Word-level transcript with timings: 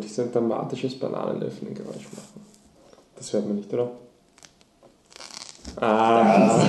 Ich 0.00 0.14
soll 0.14 0.26
ein 0.26 0.32
dramatisches 0.32 0.98
Bananenöffnen-Geräusch 0.98 2.06
machen. 2.14 2.40
Das 3.16 3.32
hört 3.32 3.46
man 3.46 3.56
nicht, 3.56 3.72
oder? 3.72 3.90
Ah. 5.80 6.60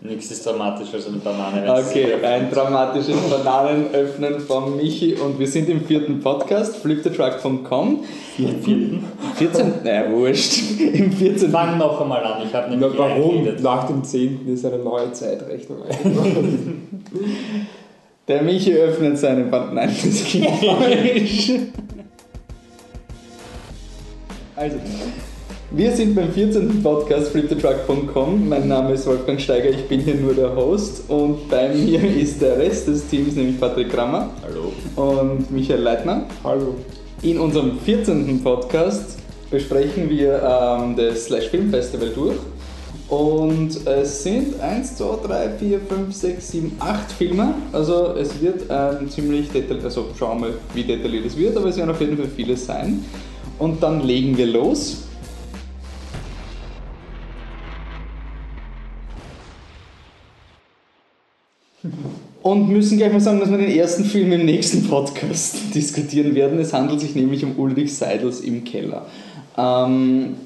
Nichts 0.00 0.30
ist 0.30 0.46
dramatischer 0.46 0.94
als 0.94 1.08
eine 1.08 1.16
Banane. 1.18 1.82
Okay, 1.82 2.14
ein 2.22 2.50
dramatisches 2.50 3.16
Bananenöffnen 3.30 4.40
von 4.40 4.76
Michi 4.76 5.14
und 5.14 5.38
wir 5.38 5.48
sind 5.48 5.68
im 5.68 5.84
vierten 5.84 6.20
Podcast, 6.20 6.76
fliptetruck.com. 6.76 8.04
Vierten? 8.36 9.04
14. 9.34 9.72
Naja, 9.82 10.10
wurscht. 10.10 10.80
Im 10.80 11.10
14. 11.12 11.50
Fang 11.50 11.78
noch 11.78 12.00
einmal 12.00 12.22
an, 12.24 12.46
ich 12.46 12.54
habe 12.54 12.70
nämlich 12.70 12.92
Na, 12.92 12.98
warum? 12.98 13.48
Nach 13.62 13.86
dem 13.86 14.04
10. 14.04 14.46
ist 14.48 14.64
eine 14.64 14.78
neue 14.78 15.12
Zeitrechnung 15.12 15.78
eingebaut. 15.82 16.34
Der 18.28 18.42
Michi 18.42 18.74
öffnet 18.74 19.16
seine 19.18 19.44
Band. 19.44 19.74
Nein, 19.74 19.88
das 20.04 20.24
klingt 20.24 20.48
falsch. 20.58 21.52
Also, 24.58 24.76
wir 25.70 25.92
sind 25.92 26.14
beim 26.14 26.32
14. 26.32 26.82
Podcast 26.82 27.28
fliptetruck.com. 27.28 28.48
Mein 28.48 28.66
Name 28.66 28.94
ist 28.94 29.06
Wolfgang 29.06 29.38
Steiger, 29.38 29.68
ich 29.68 29.86
bin 29.86 30.00
hier 30.00 30.14
nur 30.14 30.32
der 30.32 30.56
Host 30.56 31.10
und 31.10 31.46
bei 31.50 31.68
mir 31.68 32.02
ist 32.16 32.40
der 32.40 32.58
Rest 32.58 32.88
des 32.88 33.06
Teams, 33.06 33.36
nämlich 33.36 33.60
Patrick 33.60 33.92
Krammer 33.92 34.30
Hallo. 34.42 34.72
und 35.10 35.50
Michael 35.50 35.82
Leitner. 35.82 36.24
Hallo. 36.42 36.76
In 37.20 37.38
unserem 37.38 37.78
14. 37.80 38.42
Podcast 38.42 39.18
besprechen 39.50 40.08
wir 40.08 40.42
ähm, 40.42 40.96
das 40.96 41.26
Slash 41.26 41.48
Film 41.48 41.68
Festival 41.68 42.08
durch. 42.14 42.36
Und 43.08 43.86
es 43.86 44.24
sind 44.24 44.60
1, 44.60 44.96
2, 44.96 45.26
3, 45.26 45.50
4, 45.58 45.80
5, 45.80 46.14
6, 46.14 46.48
7, 46.48 46.72
8 46.80 47.12
Filme. 47.12 47.54
Also 47.72 48.14
es 48.14 48.40
wird 48.40 48.68
ein 48.68 49.08
ziemlich 49.08 49.48
detailliert, 49.50 49.84
also 49.84 50.06
schauen 50.18 50.40
wir 50.40 50.48
mal, 50.48 50.54
wie 50.74 50.82
detailliert 50.82 51.26
es 51.26 51.36
wird, 51.36 51.56
aber 51.56 51.68
es 51.68 51.76
werden 51.76 51.90
auf 51.90 52.00
jeden 52.00 52.16
Fall 52.16 52.28
viele 52.34 52.56
sein. 52.56 53.04
Und 53.58 53.80
dann 53.82 54.04
legen 54.04 54.36
wir 54.36 54.46
los. 54.46 55.04
Und 62.42 62.68
müssen 62.68 62.98
gleich 62.98 63.12
mal 63.12 63.20
sagen, 63.20 63.38
dass 63.38 63.50
wir 63.50 63.58
den 63.58 63.70
ersten 63.70 64.04
Film 64.04 64.32
im 64.32 64.44
nächsten 64.44 64.88
Podcast 64.88 65.56
diskutieren 65.74 66.34
werden. 66.34 66.58
Es 66.58 66.72
handelt 66.72 67.00
sich 67.00 67.14
nämlich 67.14 67.44
um 67.44 67.56
Ulrich 67.56 67.94
Seidels 67.94 68.40
im 68.40 68.64
Keller. 68.64 69.06
Ähm, 69.56 70.36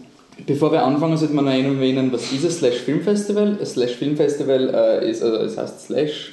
bevor 0.46 0.72
wir 0.72 0.82
anfangen, 0.82 1.16
sollte 1.16 1.34
man 1.34 1.44
noch 1.44 1.52
erwähnen, 1.52 2.12
was 2.12 2.32
ist 2.32 2.44
ein 2.44 2.50
Slash 2.50 2.78
Film 2.78 3.00
Festival? 3.02 3.56
Ein 3.58 3.66
Slash 3.66 3.92
Film 3.92 4.16
Festival 4.16 4.74
äh, 4.74 5.10
ist, 5.10 5.22
also 5.22 5.36
es 5.38 5.56
heißt 5.56 5.86
Slash 5.86 6.32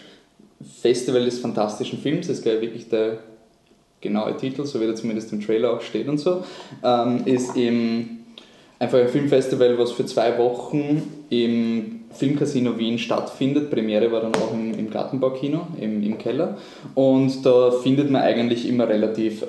Festival 0.81 1.25
des 1.25 1.39
fantastischen 1.39 1.99
Films, 1.99 2.27
das 2.27 2.37
ist 2.37 2.43
gleich 2.43 2.61
wirklich 2.61 2.89
der 2.89 3.19
genaue 4.01 4.35
Titel, 4.37 4.65
so 4.65 4.79
wie 4.79 4.85
er 4.85 4.95
zumindest 4.95 5.31
im 5.31 5.41
Trailer 5.41 5.73
auch 5.73 5.81
steht 5.81 6.07
und 6.07 6.19
so, 6.19 6.43
ähm, 6.83 7.21
ist 7.25 7.55
eben 7.55 8.25
einfach 8.79 8.99
ein 8.99 9.07
Filmfestival, 9.07 9.77
was 9.77 9.91
für 9.91 10.05
zwei 10.05 10.37
Wochen 10.37 11.25
im 11.29 12.01
Filmcasino 12.11 12.77
Wien 12.77 12.97
stattfindet. 12.99 13.69
Premiere 13.69 14.11
war 14.11 14.21
dann 14.21 14.35
auch 14.35 14.53
im, 14.53 14.73
im 14.77 14.89
Gartenbaukino, 14.89 15.67
im, 15.79 16.03
im 16.03 16.17
Keller. 16.17 16.57
Und 16.95 17.45
da 17.45 17.71
findet 17.71 18.09
man 18.09 18.21
eigentlich 18.21 18.67
immer 18.67 18.87
relativ 18.87 19.43
äh, 19.43 19.45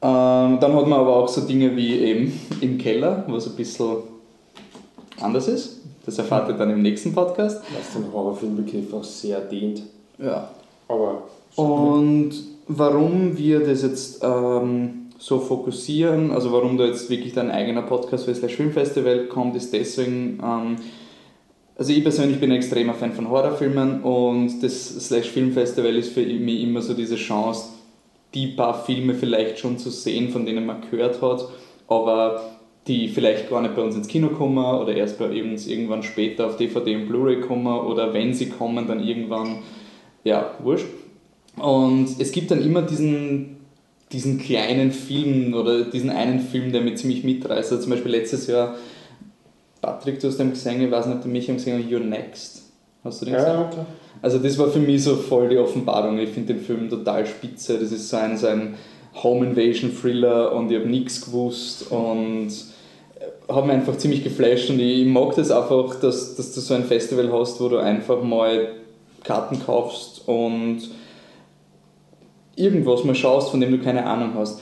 Ähm, 0.03 0.59
dann 0.61 0.75
hat 0.75 0.87
man 0.87 1.01
aber 1.01 1.17
auch 1.17 1.29
so 1.29 1.43
Dinge 1.43 1.77
wie 1.77 1.99
eben 1.99 2.33
im 2.61 2.79
Keller, 2.79 3.25
was 3.29 3.47
ein 3.47 3.57
bisschen 3.57 3.97
anders 5.21 5.49
ist. 5.49 5.81
Das 6.07 6.19
erfahrt 6.19 6.49
ihr 6.49 6.55
dann 6.55 6.71
im 6.71 6.83
nächsten 6.83 7.13
Podcast. 7.13 7.63
Was 7.77 7.93
den 7.93 8.13
Horrorfilmbegriff 8.13 8.93
auch 8.93 9.05
sehr 9.05 9.41
dehnt. 9.41 9.83
Ja. 10.19 10.51
Aber 10.89 11.23
Und 11.57 12.33
warum 12.67 13.37
wir 13.37 13.61
das 13.61 13.83
jetzt 13.83 14.23
ähm, 14.23 15.09
so 15.19 15.39
fokussieren, 15.39 16.31
also 16.31 16.53
warum 16.53 16.79
da 16.79 16.85
jetzt 16.85 17.11
wirklich 17.11 17.33
dein 17.33 17.51
eigener 17.51 17.83
Podcast 17.83 18.25
für 18.25 18.31
das 18.31 18.39
Slash 18.39 18.57
Film 18.57 18.73
Festival 18.73 19.27
kommt, 19.27 19.55
ist 19.57 19.73
deswegen, 19.73 20.41
ähm, 20.43 20.77
also 21.77 21.93
ich 21.93 22.03
persönlich 22.03 22.41
bin 22.41 22.51
ein 22.51 22.57
extremer 22.57 22.95
Fan 22.95 23.13
von 23.13 23.29
Horrorfilmen 23.29 24.03
und 24.03 24.63
das 24.63 24.89
Slash 25.07 25.29
Film 25.29 25.53
Festival 25.53 25.95
ist 25.97 26.13
für 26.13 26.23
mich 26.23 26.63
immer 26.63 26.81
so 26.81 26.95
diese 26.95 27.17
Chance, 27.17 27.69
die 28.35 28.49
paar 28.49 28.85
Filme 28.85 29.15
vielleicht 29.15 29.59
schon 29.59 29.79
zu 29.79 29.91
sehen, 29.91 30.31
von 30.31 30.47
denen 30.47 30.65
man 30.65 30.83
gehört 30.91 31.21
hat, 31.21 31.49
aber 31.89 32.43
die 32.87 33.09
vielleicht 33.09 33.51
gar 33.51 33.61
nicht 33.63 33.77
bei 33.77 33.83
uns 33.83 33.95
ins 33.95 34.09
Kino 34.09 34.29
kommen 34.29 34.59
oder 34.59 34.95
erst 34.95 35.19
bei 35.19 35.43
uns 35.43 35.67
irgendwann 35.67 36.03
später 36.03 36.47
auf 36.47 36.57
DVD 36.57 36.97
und 36.97 37.09
Blu-ray 37.09 37.41
kommen 37.41 37.67
oder 37.67 38.15
wenn 38.15 38.33
sie 38.35 38.49
kommen, 38.49 38.87
dann 38.87 39.07
irgendwann, 39.07 39.59
ja, 40.25 40.55
wurscht. 40.63 40.87
Und 41.57 42.09
es 42.19 42.33
gibt 42.33 42.51
dann 42.51 42.63
immer 42.63 42.83
diesen, 42.83 43.59
diesen 44.13 44.39
kleinen 44.39 44.93
Film 44.93 45.55
oder 45.55 45.85
diesen 45.85 46.11
einen 46.11 46.41
Film, 46.41 46.73
der 46.73 46.81
mich 46.81 46.97
ziemlich 46.97 47.23
mitreißt. 47.23 47.73
Also 47.73 47.83
zum 47.83 47.91
Beispiel 47.91 48.13
letztes 48.13 48.47
Jahr, 48.47 48.77
Patrick, 49.83 50.21
du 50.21 50.29
hast 50.29 50.39
den 50.39 50.51
gesehen, 50.51 50.83
ich 50.83 50.91
weiß 50.91 51.07
nicht, 51.07 51.27
mich 51.27 51.47
gesehen 51.47 51.83
hast, 51.83 51.91
You're 51.91 52.01
Next. 52.01 52.71
Hast 53.05 53.21
du 53.21 53.27
den 53.27 53.35
gesehen? 53.35 53.49
ja, 53.49 53.65
klar. 53.65 53.87
Also 54.23 54.39
das 54.39 54.59
war 54.59 54.69
für 54.69 54.81
mich 54.81 55.03
so 55.03 55.17
voll 55.17 55.49
die 55.49 55.57
Offenbarung. 55.57 56.19
Ich 56.19 56.31
finde 56.31 56.55
den 56.55 56.63
Film 56.63 56.91
total 56.91 57.27
spitze. 57.27 57.79
Das 57.79 57.91
ist 57.91 58.09
so 58.09 58.17
ein, 58.17 58.37
so 58.37 58.49
ein 58.49 58.75
Home 59.15 59.47
Invasion 59.47 59.93
Thriller 59.95 60.53
und 60.53 60.71
ich 60.71 60.79
habe 60.79 60.89
nichts 60.89 61.25
gewusst 61.25 61.91
und 61.91 62.51
habe 63.49 63.67
mich 63.67 63.77
einfach 63.77 63.97
ziemlich 63.97 64.23
geflasht 64.23 64.71
und 64.71 64.79
ich, 64.79 65.03
ich 65.03 65.09
mag 65.09 65.35
das 65.35 65.51
einfach, 65.51 65.97
dass, 66.01 66.37
dass 66.37 66.55
du 66.55 66.61
so 66.61 66.75
ein 66.75 66.85
Festival 66.85 67.33
hast, 67.33 67.61
wo 67.61 67.69
du 67.69 67.79
einfach 67.79 68.23
mal 68.23 68.69
Karten 69.25 69.61
kaufst 69.65 70.27
und 70.27 70.83
irgendwas 72.57 73.05
mal 73.05 73.15
schaust, 73.15 73.51
von 73.51 73.61
dem 73.61 73.73
du 73.73 73.79
keine 73.79 74.07
Ahnung 74.07 74.33
hast. 74.37 74.61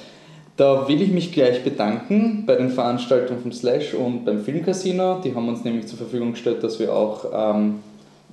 Da 0.57 0.89
will 0.89 1.01
ich 1.01 1.13
mich 1.13 1.33
gleich 1.33 1.63
bedanken 1.63 2.45
bei 2.45 2.57
den 2.57 2.71
Veranstaltungen 2.71 3.41
vom 3.41 3.53
Slash 3.53 3.95
und 3.95 4.25
beim 4.25 4.43
Filmcasino. 4.43 5.21
Die 5.25 5.35
haben 5.35 5.49
uns 5.49 5.63
nämlich 5.63 5.87
zur 5.87 5.99
Verfügung 5.99 6.33
gestellt, 6.33 6.65
dass 6.65 6.81
wir 6.81 6.93
auch 6.93 7.27
ähm, 7.33 7.77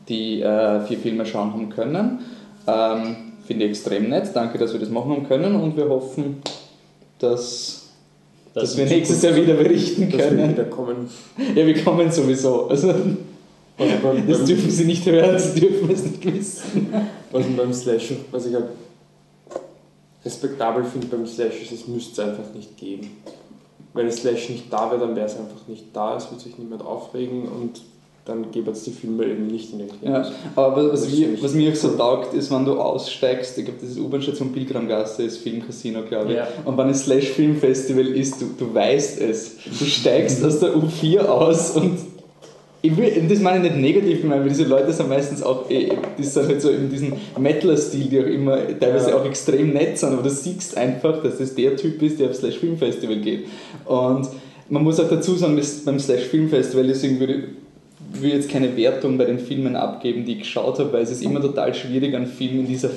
die 0.09 0.41
äh, 0.41 0.81
vier 0.81 0.97
Filme 0.97 1.25
schauen 1.25 1.53
haben 1.53 1.69
können. 1.69 2.19
Ähm, 2.67 3.15
Finde 3.45 3.65
ich 3.65 3.71
extrem 3.71 4.09
nett. 4.09 4.29
Danke, 4.33 4.57
dass 4.57 4.73
wir 4.73 4.79
das 4.79 4.89
machen 4.89 5.11
haben 5.11 5.27
können 5.27 5.55
und 5.55 5.77
wir 5.77 5.87
hoffen, 5.87 6.37
dass, 7.19 7.89
Das 8.53 8.63
dass 8.63 8.77
wir 8.77 8.85
nächstes 8.85 9.21
Jahr 9.21 9.35
wieder 9.35 9.53
berichten 9.53 10.09
Dass 10.09 10.19
wir 10.19 10.27
können. 10.29 10.49
wieder 10.51 10.63
kommen. 10.65 11.09
Ja, 11.55 11.65
wir 11.65 11.83
kommen 11.83 12.11
sowieso. 12.11 12.67
Also, 12.67 12.93
beim, 13.77 14.27
das 14.27 14.45
dürfen 14.45 14.69
Sie 14.69 14.85
nicht 14.85 15.05
hören, 15.05 15.37
Sie 15.37 15.59
dürfen 15.59 15.91
es 15.91 16.03
nicht 16.03 16.33
wissen. 16.33 16.87
also 17.33 17.49
beim 17.57 17.73
Slash, 17.73 18.13
was 18.31 18.45
ich 18.45 18.53
halt 18.53 18.65
respektabel 20.23 20.83
finde 20.83 21.07
beim 21.07 21.27
Slash 21.27 21.61
ist, 21.61 21.71
es 21.71 21.87
müsste 21.87 22.21
es 22.21 22.27
einfach 22.29 22.53
nicht 22.53 22.77
geben. 22.77 23.11
Wenn 23.93 24.07
das 24.07 24.17
Slash 24.17 24.49
nicht 24.49 24.71
da 24.73 24.89
wäre, 24.91 25.01
dann 25.01 25.15
wäre 25.15 25.27
es 25.27 25.37
einfach 25.37 25.67
nicht 25.67 25.85
da, 25.93 26.17
es 26.17 26.29
würde 26.31 26.41
sich 26.43 26.57
niemand 26.57 26.81
aufregen 26.83 27.43
und 27.43 27.81
dann 28.25 28.49
gäbe 28.51 28.71
es 28.71 28.83
die 28.83 28.91
Filme 28.91 29.23
eben 29.25 29.47
nicht 29.47 29.71
in 29.71 29.79
den 29.79 29.87
Ja, 30.01 30.21
Kinos. 30.23 30.31
aber 30.55 30.91
was, 30.91 31.07
mir, 31.11 31.33
ich 31.33 31.43
was 31.43 31.53
mir 31.53 31.71
auch 31.71 31.75
so 31.75 31.89
taugt, 31.89 32.33
ist, 32.33 32.51
wenn 32.51 32.65
du 32.65 32.73
aussteigst, 32.79 33.57
ich 33.59 33.65
glaube, 33.65 33.79
das 33.81 33.91
ist 33.91 33.99
U-Bahn-Station 33.99 34.51
Pilgramgasse, 34.51 35.23
ist 35.23 35.37
Filmcasino, 35.37 36.01
glaube 36.09 36.31
ich. 36.31 36.37
Ja. 36.37 36.47
Und 36.65 36.75
wenn 36.77 36.87
ein 36.87 36.95
Slash-Film-Festival 36.95 38.07
ist, 38.07 38.41
du, 38.41 38.45
du 38.57 38.73
weißt 38.73 39.21
es. 39.21 39.57
Du 39.77 39.85
steigst 39.85 40.43
aus 40.43 40.59
der 40.59 40.73
U4 40.75 41.19
aus 41.19 41.71
und 41.71 41.97
ich 42.81 42.95
will, 42.97 43.11
das 43.29 43.39
meine 43.39 43.65
ich 43.67 43.73
nicht 43.73 43.81
negativ 43.81 44.21
gemeint, 44.21 44.41
weil 44.41 44.49
diese 44.49 44.65
Leute 44.65 44.91
sind 44.93 45.09
meistens 45.09 45.41
auch, 45.41 45.69
eh, 45.71 45.91
die 46.17 46.23
sind 46.23 46.47
halt 46.47 46.61
so 46.61 46.69
in 46.69 46.89
diesem 46.89 47.13
Metaler-Stil, 47.39 48.05
die 48.05 48.19
auch 48.19 48.25
immer 48.25 48.57
teilweise 48.79 49.09
Ja. 49.11 49.17
auch 49.17 49.25
extrem 49.25 49.73
nett 49.73 49.97
sind, 49.97 50.13
aber 50.13 50.21
du 50.23 50.29
siehst 50.29 50.77
einfach, 50.77 51.21
dass 51.23 51.37
das 51.39 51.53
der 51.55 51.75
Typ 51.75 52.01
ist, 52.01 52.19
der 52.19 52.29
aufs 52.29 52.39
Slash 52.39 52.57
Film 52.59 52.77
Festival 52.77 53.17
geht. 53.17 53.45
Und 53.85 54.27
man 54.69 54.83
muss 54.83 54.99
auch 54.99 55.09
dazu 55.09 55.35
sagen, 55.35 55.57
dass 55.57 55.83
beim 55.85 55.99
Slash 55.99 56.23
Film 56.25 56.49
Festival, 56.49 56.85
deswegen 56.87 57.19
würde 57.19 57.33
ich 57.33 57.43
will 58.11 58.31
jetzt 58.31 58.49
keine 58.49 58.75
Wertung 58.77 59.17
bei 59.17 59.25
den 59.25 59.39
Filmen 59.39 59.75
abgeben, 59.75 60.25
die 60.25 60.33
ich 60.33 60.39
geschaut 60.39 60.79
habe, 60.79 60.93
weil 60.93 61.03
es 61.03 61.11
ist 61.11 61.23
immer 61.23 61.41
total 61.41 61.73
schwierig, 61.73 62.15
einen 62.15 62.27
Film 62.27 62.59
in 62.59 62.67
dieser 62.67 62.89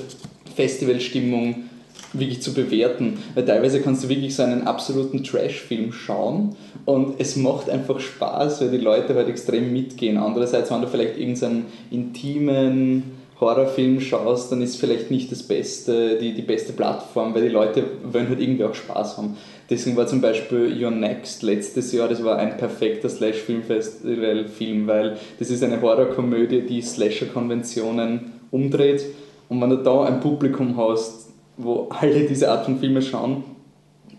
Festivalstimmung 0.55 1.69
wirklich 2.13 2.41
zu 2.41 2.53
bewerten. 2.53 3.19
Weil 3.35 3.45
teilweise 3.45 3.81
kannst 3.81 4.03
du 4.03 4.09
wirklich 4.09 4.35
so 4.35 4.43
einen 4.43 4.67
absoluten 4.67 5.23
Trash-Film 5.23 5.91
schauen 5.91 6.55
und 6.85 7.19
es 7.19 7.35
macht 7.35 7.69
einfach 7.69 7.99
Spaß, 7.99 8.61
weil 8.61 8.71
die 8.71 8.77
Leute 8.77 9.15
halt 9.15 9.29
extrem 9.29 9.71
mitgehen. 9.71 10.17
Andererseits, 10.17 10.71
wenn 10.71 10.81
du 10.81 10.87
vielleicht 10.87 11.17
irgendeinen 11.17 11.65
intimen 11.91 13.03
Horrorfilm 13.39 14.01
schaust, 14.01 14.51
dann 14.51 14.61
ist 14.61 14.77
vielleicht 14.77 15.11
nicht 15.11 15.31
das 15.31 15.43
beste, 15.43 16.17
die, 16.17 16.33
die 16.33 16.41
beste 16.41 16.73
Plattform, 16.73 17.33
weil 17.33 17.43
die 17.43 17.49
Leute 17.49 17.83
wollen 18.11 18.27
halt 18.27 18.41
irgendwie 18.41 18.65
auch 18.65 18.75
Spaß 18.75 19.17
haben. 19.17 19.37
Deswegen 19.69 19.95
war 19.95 20.07
zum 20.07 20.19
Beispiel 20.19 20.75
Your 20.83 20.91
Next 20.91 21.43
letztes 21.43 21.91
Jahr, 21.91 22.07
das 22.07 22.23
war 22.23 22.37
ein 22.37 22.57
perfekter 22.57 23.07
Slash-Filmfestival-Film, 23.07 24.87
weil 24.87 25.17
das 25.37 25.51
ist 25.51 25.63
eine 25.63 25.79
Horrorkomödie, 25.79 26.61
die 26.61 26.81
Slasher-Konventionen 26.81 28.31
umdreht. 28.49 29.05
Und 29.47 29.61
wenn 29.61 29.69
du 29.69 29.77
da 29.77 30.05
ein 30.05 30.19
Publikum 30.19 30.75
hast, 30.75 31.29
wo 31.57 31.87
alle 31.89 32.25
diese 32.25 32.49
Art 32.51 32.65
von 32.65 32.79
Filme 32.79 33.01
schauen, 33.01 33.43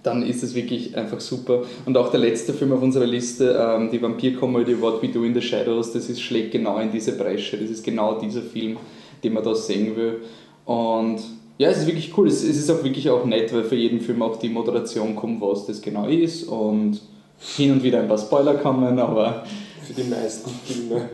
dann 0.02 0.22
ist 0.22 0.42
es 0.42 0.54
wirklich 0.54 0.96
einfach 0.96 1.20
super. 1.20 1.64
Und 1.84 1.96
auch 1.96 2.10
der 2.10 2.20
letzte 2.20 2.54
Film 2.54 2.72
auf 2.72 2.82
unserer 2.82 3.06
Liste, 3.06 3.58
ähm, 3.58 3.90
die 3.90 4.00
Vampirkomödie 4.00 4.80
What 4.80 5.02
We 5.02 5.08
Do 5.08 5.24
in 5.24 5.34
the 5.34 5.42
Shadows, 5.42 5.92
das 5.92 6.08
ist, 6.08 6.22
schlägt 6.22 6.52
genau 6.52 6.78
in 6.78 6.90
diese 6.90 7.16
Bresche. 7.16 7.58
Das 7.58 7.70
ist 7.70 7.84
genau 7.84 8.18
dieser 8.18 8.42
Film, 8.42 8.78
den 9.22 9.32
man 9.32 9.44
da 9.44 9.54
sehen 9.54 9.96
will. 9.96 10.22
Und 10.64 11.20
ja, 11.60 11.68
es 11.68 11.76
ist 11.76 11.86
wirklich 11.86 12.16
cool. 12.16 12.26
Es, 12.26 12.42
es 12.42 12.56
ist 12.56 12.70
auch 12.70 12.82
wirklich 12.82 13.10
auch 13.10 13.26
nett, 13.26 13.52
weil 13.52 13.64
für 13.64 13.76
jeden 13.76 14.00
Film 14.00 14.22
auch 14.22 14.36
die 14.36 14.48
Moderation 14.48 15.14
kommt, 15.14 15.42
was 15.42 15.66
das 15.66 15.82
genau 15.82 16.06
ist. 16.06 16.44
Und 16.44 17.02
hin 17.38 17.72
und 17.72 17.82
wieder 17.82 18.00
ein 18.00 18.08
paar 18.08 18.16
Spoiler 18.16 18.54
kommen, 18.54 18.98
aber. 18.98 19.44
Für 19.82 19.92
die 19.92 20.08
meisten 20.08 20.48
Filme, 20.64 21.10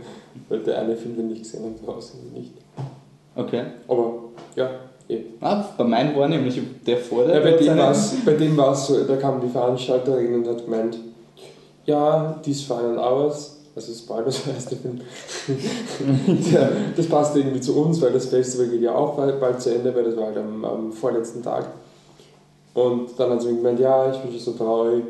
weil 0.48 0.60
der 0.60 0.82
eine 0.82 0.96
Film 0.96 1.16
den 1.16 1.28
nicht 1.28 1.42
gesehen 1.42 1.64
und 1.64 1.84
draußen 1.84 2.32
nicht. 2.32 2.52
Okay. 3.34 3.64
Aber 3.88 4.14
ja, 4.54 4.70
eh. 5.08 5.22
Ah, 5.40 5.64
bei 5.76 5.82
meinem 5.82 6.14
war 6.14 6.28
nämlich 6.28 6.60
der 6.86 6.98
vor 6.98 7.24
der. 7.24 7.38
Ja, 7.38 7.40
bei, 7.40 7.50
der 7.50 7.74
dem 7.74 7.78
war's, 7.78 8.14
bei 8.24 8.34
dem 8.34 8.56
war 8.56 8.72
es 8.72 8.86
so, 8.86 9.02
da 9.02 9.16
kam 9.16 9.40
die 9.40 9.48
Veranstalterin 9.48 10.32
und 10.32 10.46
hat 10.46 10.64
gemeint, 10.64 10.96
ja, 11.86 12.38
these 12.44 12.64
final 12.64 12.98
hours, 12.98 13.55
also 13.76 13.92
Spoilers 13.92 14.46
heißt 14.56 14.70
der 14.72 14.78
Film, 14.78 15.00
ja, 16.52 16.68
das 16.96 17.06
passt 17.06 17.36
irgendwie 17.36 17.60
zu 17.60 17.76
uns, 17.76 18.00
weil 18.00 18.12
das 18.12 18.26
Festival 18.26 18.68
geht 18.68 18.82
ja 18.82 18.94
auch 18.94 19.16
bald, 19.16 19.38
bald 19.40 19.60
zu 19.60 19.74
Ende, 19.74 19.94
weil 19.94 20.04
das 20.04 20.16
war 20.16 20.26
halt 20.26 20.38
am, 20.38 20.64
am 20.64 20.92
vorletzten 20.92 21.42
Tag. 21.42 21.66
Und 22.74 23.10
dann 23.18 23.30
hat 23.30 23.42
sie 23.42 23.48
mir 23.48 23.56
gemeint, 23.56 23.80
ja, 23.80 24.10
ich 24.10 24.18
bin 24.18 24.30
schon 24.32 24.40
so 24.40 24.52
traurig, 24.52 25.04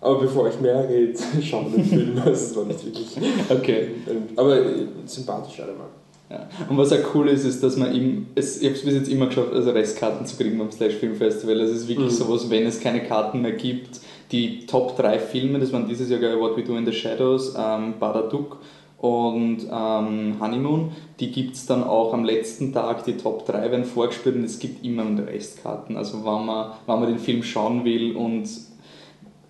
aber 0.00 0.20
bevor 0.20 0.48
ich 0.48 0.60
mehr 0.60 0.88
rede, 0.88 1.18
schauen 1.42 1.66
wir 1.72 1.78
den 1.82 1.84
Film, 1.86 2.18
also 2.24 2.30
es 2.30 2.56
war 2.56 2.64
nicht 2.64 2.84
wirklich, 2.84 3.16
Okay. 3.50 3.88
aber 4.36 4.56
äh, 4.56 4.86
sympathisch 5.06 5.60
allemal. 5.60 5.86
Ja. 6.28 6.48
Und 6.68 6.76
was 6.76 6.92
auch 6.92 7.14
cool 7.14 7.28
ist, 7.28 7.44
ist, 7.44 7.62
dass 7.62 7.76
man 7.76 7.94
ihm, 7.94 8.26
es, 8.34 8.60
ich 8.60 8.66
habe 8.66 8.74
es 8.76 8.84
bis 8.84 8.94
jetzt 8.94 9.08
immer 9.08 9.26
geschafft, 9.26 9.52
also 9.52 9.70
Restkarten 9.70 10.26
zu 10.26 10.36
kriegen 10.36 10.58
beim 10.58 10.72
Slash 10.72 10.94
Film 10.94 11.14
Festival. 11.14 11.60
Also 11.60 11.72
es 11.74 11.82
ist 11.82 11.88
wirklich 11.88 12.10
Mhm. 12.12 12.16
sowas, 12.16 12.50
wenn 12.50 12.66
es 12.66 12.80
keine 12.80 13.04
Karten 13.04 13.42
mehr 13.42 13.52
gibt, 13.52 14.00
die 14.32 14.66
Top 14.66 14.96
3 14.96 15.18
Filme, 15.18 15.58
das 15.58 15.72
waren 15.72 15.86
dieses 15.88 16.10
Jahr 16.10 16.18
glaube 16.18 16.34
ich, 16.36 16.40
What 16.40 16.56
We 16.56 16.62
Do 16.62 16.76
in 16.76 16.84
the 16.86 16.92
Shadows, 16.92 17.54
ähm, 17.58 17.94
Babadook 18.00 18.58
und 18.98 19.58
ähm, 19.70 20.36
Honeymoon, 20.40 20.90
die 21.20 21.30
gibt 21.30 21.54
es 21.54 21.66
dann 21.66 21.84
auch 21.84 22.12
am 22.14 22.24
letzten 22.24 22.72
Tag, 22.72 23.04
die 23.04 23.16
Top 23.16 23.46
3 23.46 23.70
werden 23.70 23.84
vorgespielt 23.84 24.36
und 24.36 24.44
es 24.44 24.58
gibt 24.58 24.84
immer 24.84 25.04
Restkarten. 25.26 25.96
Also 25.96 26.18
wenn 26.24 26.46
man, 26.46 26.72
wenn 26.86 27.00
man 27.00 27.08
den 27.08 27.18
Film 27.18 27.42
schauen 27.42 27.84
will 27.84 28.16
und 28.16 28.48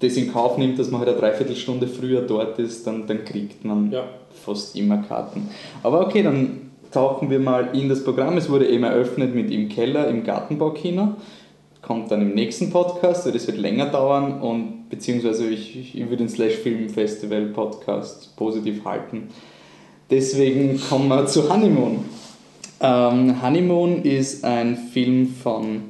das 0.00 0.16
in 0.16 0.32
Kauf 0.32 0.58
nimmt, 0.58 0.78
dass 0.78 0.90
man 0.90 1.00
halt 1.00 1.10
eine 1.10 1.18
Dreiviertelstunde 1.18 1.86
früher 1.88 2.20
dort 2.22 2.58
ist, 2.58 2.86
dann, 2.86 3.06
dann 3.06 3.24
kriegt 3.24 3.64
man 3.64 3.90
Ja. 3.90 4.04
fast 4.44 4.76
immer 4.76 4.98
Karten. 4.98 5.48
Aber 5.82 6.02
okay, 6.06 6.22
dann 6.22 6.70
tauchen 6.90 7.30
wir 7.30 7.38
mal 7.40 7.70
in 7.74 7.88
das 7.88 8.04
Programm. 8.04 8.36
Es 8.36 8.50
wurde 8.50 8.68
eben 8.68 8.84
eröffnet 8.84 9.34
mit 9.34 9.50
im 9.50 9.68
Keller 9.68 10.08
im 10.08 10.22
Gartenbaukino. 10.24 11.14
Kommt 11.86 12.10
dann 12.10 12.20
im 12.20 12.34
nächsten 12.34 12.70
Podcast, 12.70 13.26
weil 13.26 13.32
das 13.32 13.46
wird 13.46 13.58
länger 13.58 13.86
dauern 13.86 14.40
und 14.40 14.90
beziehungsweise 14.90 15.48
ich, 15.48 15.94
ich, 15.94 15.96
würde 16.00 16.16
den 16.16 16.28
Slash 16.28 16.54
Film 16.54 16.88
Festival 16.88 17.46
Podcast 17.46 18.34
positiv 18.34 18.84
halten. 18.84 19.28
Deswegen 20.10 20.80
kommen 20.80 21.06
wir 21.06 21.26
zu 21.26 21.48
Honeymoon. 21.48 22.00
Ähm, 22.80 23.40
Honeymoon 23.40 24.02
ist 24.02 24.44
ein 24.44 24.76
Film 24.76 25.28
von 25.28 25.82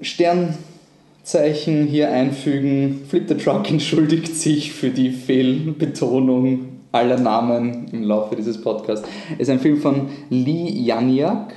Sternzeichen 0.00 1.86
hier 1.86 2.10
einfügen. 2.10 3.02
Flip 3.10 3.28
the 3.28 3.34
Truck 3.34 3.70
entschuldigt 3.70 4.34
sich 4.34 4.72
für 4.72 4.88
die 4.88 5.10
Fehlbetonung 5.10 6.68
aller 6.90 7.20
Namen 7.20 7.88
im 7.92 8.04
Laufe 8.04 8.34
dieses 8.34 8.62
Podcasts. 8.62 9.06
Es 9.34 9.40
ist 9.40 9.50
ein 9.50 9.60
Film 9.60 9.76
von 9.76 10.08
Lee 10.30 10.70
Janiak, 10.70 11.52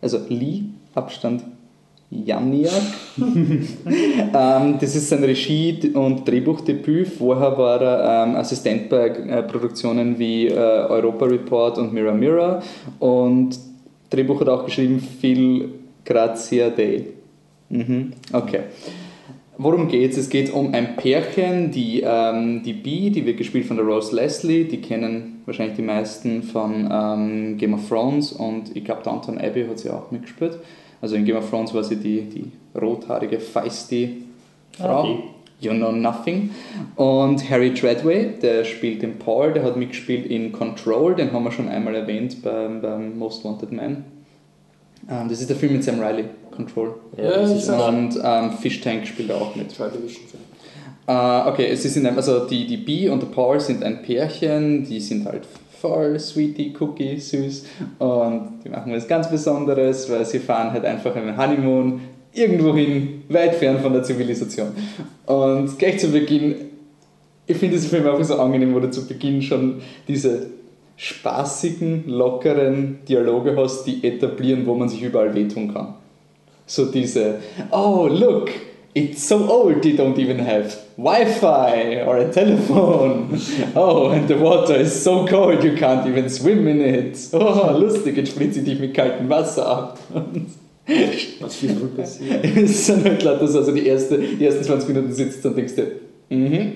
also 0.00 0.20
Lee, 0.30 0.62
Abstand 0.94 1.51
Janiak. 2.12 2.72
ähm, 3.16 4.76
das 4.80 4.94
ist 4.94 5.08
sein 5.08 5.24
Regie- 5.24 5.92
und 5.94 6.28
Drehbuchdebüt. 6.28 7.08
Vorher 7.08 7.56
war 7.56 7.80
er 7.80 8.26
ähm, 8.26 8.36
Assistent 8.36 8.88
bei 8.90 9.08
äh, 9.08 9.42
Produktionen 9.42 10.18
wie 10.18 10.48
äh, 10.48 10.52
Europa 10.52 11.24
Report 11.24 11.78
und 11.78 11.92
Mirror 11.92 12.14
Mirror. 12.14 12.62
Und 12.98 13.58
Drehbuch 14.10 14.40
hat 14.42 14.48
auch 14.48 14.64
geschrieben 14.66 15.00
Phil 15.00 15.70
Grazia 16.04 16.68
Day. 16.68 17.06
Mhm. 17.70 18.12
Okay. 18.32 18.60
Worum 19.56 19.88
geht's? 19.88 20.16
Es 20.16 20.28
geht 20.28 20.52
um 20.52 20.74
ein 20.74 20.96
Pärchen, 20.96 21.70
die, 21.70 22.02
ähm, 22.04 22.62
die 22.62 22.72
Bee, 22.72 23.10
die 23.10 23.24
wird 23.24 23.38
gespielt 23.38 23.66
von 23.66 23.76
der 23.76 23.86
Rose 23.86 24.14
Leslie, 24.14 24.64
die 24.64 24.80
kennen 24.80 25.42
wahrscheinlich 25.46 25.76
die 25.76 25.82
meisten 25.82 26.42
von 26.42 26.88
ähm, 26.90 27.58
Game 27.58 27.74
of 27.74 27.88
Thrones 27.88 28.32
und 28.32 28.74
ich 28.76 28.84
glaube 28.84 29.02
Downton 29.02 29.38
Abbey 29.38 29.66
hat 29.66 29.78
sie 29.78 29.90
auch 29.90 30.10
mitgespielt. 30.10 30.58
Also 31.02 31.16
in 31.16 31.26
Game 31.26 31.36
of 31.36 31.50
Thrones 31.50 31.74
war 31.74 31.84
sie 31.84 31.96
die, 31.96 32.22
die 32.22 32.52
rothaarige, 32.80 33.40
feisty 33.40 34.22
Frau. 34.78 35.00
Okay. 35.00 35.22
You 35.60 35.72
Know 35.72 35.92
Nothing. 35.92 36.50
Und 36.96 37.48
Harry 37.48 37.72
Treadway, 37.72 38.32
der 38.40 38.64
spielt 38.64 39.02
den 39.02 39.18
Paul, 39.18 39.52
der 39.52 39.62
hat 39.62 39.76
mitgespielt 39.76 40.26
in 40.26 40.50
Control, 40.50 41.14
den 41.14 41.32
haben 41.32 41.44
wir 41.44 41.52
schon 41.52 41.68
einmal 41.68 41.94
erwähnt 41.94 42.42
beim, 42.42 42.80
beim 42.80 43.16
Most 43.16 43.44
Wanted 43.44 43.70
Man. 43.70 44.04
Ähm, 45.08 45.28
das 45.28 45.40
ist 45.40 45.50
der 45.50 45.56
Film 45.56 45.74
mit 45.74 45.84
Sam 45.84 46.00
Riley, 46.00 46.24
Control. 46.50 46.94
Ja, 47.16 47.30
das 47.30 47.52
ist 47.52 47.68
Und 47.68 48.18
ähm, 48.22 48.52
Fish 48.60 48.80
Tank 48.80 49.06
spielt 49.06 49.30
er 49.30 49.36
auch 49.36 49.54
mit. 49.54 49.72
Äh, 51.06 51.48
okay, 51.48 51.66
es 51.70 51.84
ist 51.84 51.96
in 51.96 52.06
einem, 52.06 52.16
also 52.16 52.46
die, 52.46 52.66
die 52.66 52.76
Bee 52.76 53.08
und 53.08 53.22
der 53.22 53.28
Paul 53.28 53.60
sind 53.60 53.84
ein 53.84 54.02
Pärchen, 54.02 54.84
die 54.84 55.00
sind 55.00 55.26
halt 55.26 55.46
voll 55.82 56.18
sweetie, 56.20 56.72
cookie, 56.78 57.18
süß 57.18 57.64
und 57.98 58.60
die 58.64 58.68
machen 58.68 58.92
was 58.92 59.08
ganz 59.08 59.28
Besonderes, 59.28 60.08
weil 60.08 60.24
sie 60.24 60.38
fahren 60.38 60.72
halt 60.72 60.84
einfach 60.84 61.14
einen 61.16 61.36
Honeymoon 61.36 62.00
irgendwo 62.32 62.72
hin, 62.72 63.24
weit 63.28 63.56
fern 63.56 63.80
von 63.80 63.92
der 63.92 64.04
Zivilisation. 64.04 64.68
Und 65.26 65.76
gleich 65.78 65.98
zu 65.98 66.08
Beginn, 66.08 66.54
ich 67.48 67.56
finde 67.56 67.74
diesen 67.74 67.90
Film 67.90 68.06
einfach 68.06 68.24
so 68.24 68.36
angenehm, 68.36 68.72
wo 68.72 68.78
du 68.78 68.90
zu 68.90 69.06
Beginn 69.08 69.42
schon 69.42 69.82
diese 70.06 70.46
spaßigen, 70.96 72.04
lockeren 72.06 73.00
Dialoge 73.08 73.56
hast, 73.56 73.84
die 73.84 74.06
etablieren, 74.06 74.64
wo 74.66 74.74
man 74.74 74.88
sich 74.88 75.02
überall 75.02 75.34
wehtun 75.34 75.74
kann. 75.74 75.94
So 76.64 76.84
diese, 76.86 77.40
oh 77.72 78.08
look, 78.08 78.50
it's 78.94 79.26
so 79.26 79.48
old 79.48 79.82
they 79.82 79.96
don't 79.96 80.18
even 80.18 80.38
have 80.38 80.76
Wi-Fi 80.96 82.02
or 82.02 82.18
a 82.18 82.30
telephone. 82.30 83.40
Oh, 83.74 84.10
and 84.10 84.28
the 84.28 84.36
water 84.36 84.74
is 84.74 85.02
so 85.02 85.26
cold 85.26 85.64
you 85.64 85.74
can't 85.76 86.06
even 86.06 86.28
swim 86.28 86.68
in 86.68 86.80
it. 86.80 87.18
Oh, 87.32 87.72
lustig, 87.78 88.16
jetzt 88.16 88.32
spritze 88.32 88.60
ich 88.60 88.64
dich 88.66 88.78
mit 88.78 88.94
kaltem 88.94 89.28
Wasser 89.28 89.66
ab. 89.66 89.98
Was 91.40 91.62
wohl 91.62 91.88
passieren? 91.96 92.40
es 92.42 92.86
sind 92.86 93.04
halt 93.04 93.22
lauter 93.22 93.46
so, 93.46 93.60
also 93.60 93.72
die, 93.72 93.86
erste, 93.86 94.18
die 94.18 94.44
ersten 94.44 94.64
20 94.64 94.88
Minuten 94.88 95.12
sitzt 95.12 95.46
und 95.46 95.56
denkst 95.56 95.76
dir, 95.76 95.92
mhm, 96.28 96.72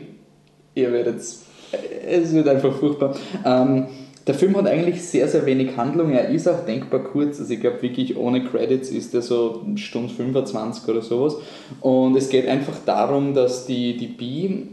ihr 0.75 0.93
werdet, 0.93 1.21
es 1.21 2.33
wird 2.33 2.49
einfach 2.49 2.73
furchtbar. 2.73 3.17
Ähm, 3.45 3.87
der 4.27 4.35
Film 4.35 4.57
hat 4.57 4.67
eigentlich 4.67 5.03
sehr, 5.03 5.29
sehr 5.29 5.47
wenig 5.47 5.77
Handlung, 5.77 6.11
er 6.11 6.29
ist 6.29 6.49
auch 6.49 6.65
denkbar 6.65 7.01
kurz, 7.01 7.39
also 7.39 7.53
ich 7.53 7.61
glaube 7.61 7.83
wirklich 7.83 8.17
ohne 8.17 8.45
Credits 8.45 8.91
ist 8.91 9.15
er 9.15 9.23
so 9.23 9.65
Stunde 9.77 10.13
25 10.13 10.89
oder 10.89 11.03
sowas 11.03 11.37
und 11.81 12.17
es 12.17 12.29
geht 12.29 12.49
einfach 12.49 12.75
darum, 12.85 13.35
dass 13.35 13.67
die, 13.67 13.97
die 13.97 14.09
Bee 14.09 14.67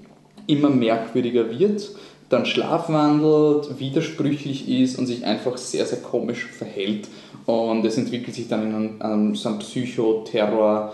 immer 0.48 0.70
merkwürdiger 0.70 1.58
wird, 1.58 1.90
dann 2.30 2.46
schlafwandelt, 2.46 3.80
widersprüchlich 3.80 4.68
ist 4.68 4.98
und 4.98 5.06
sich 5.06 5.24
einfach 5.24 5.58
sehr, 5.58 5.86
sehr 5.86 6.00
komisch 6.00 6.46
verhält. 6.46 7.08
Und 7.46 7.86
es 7.86 7.98
entwickelt 7.98 8.36
sich 8.36 8.48
dann 8.48 8.68
in 8.68 9.02
einen, 9.02 9.36
so 9.36 9.50
einen 9.50 9.60
Psychoterror 9.60 10.94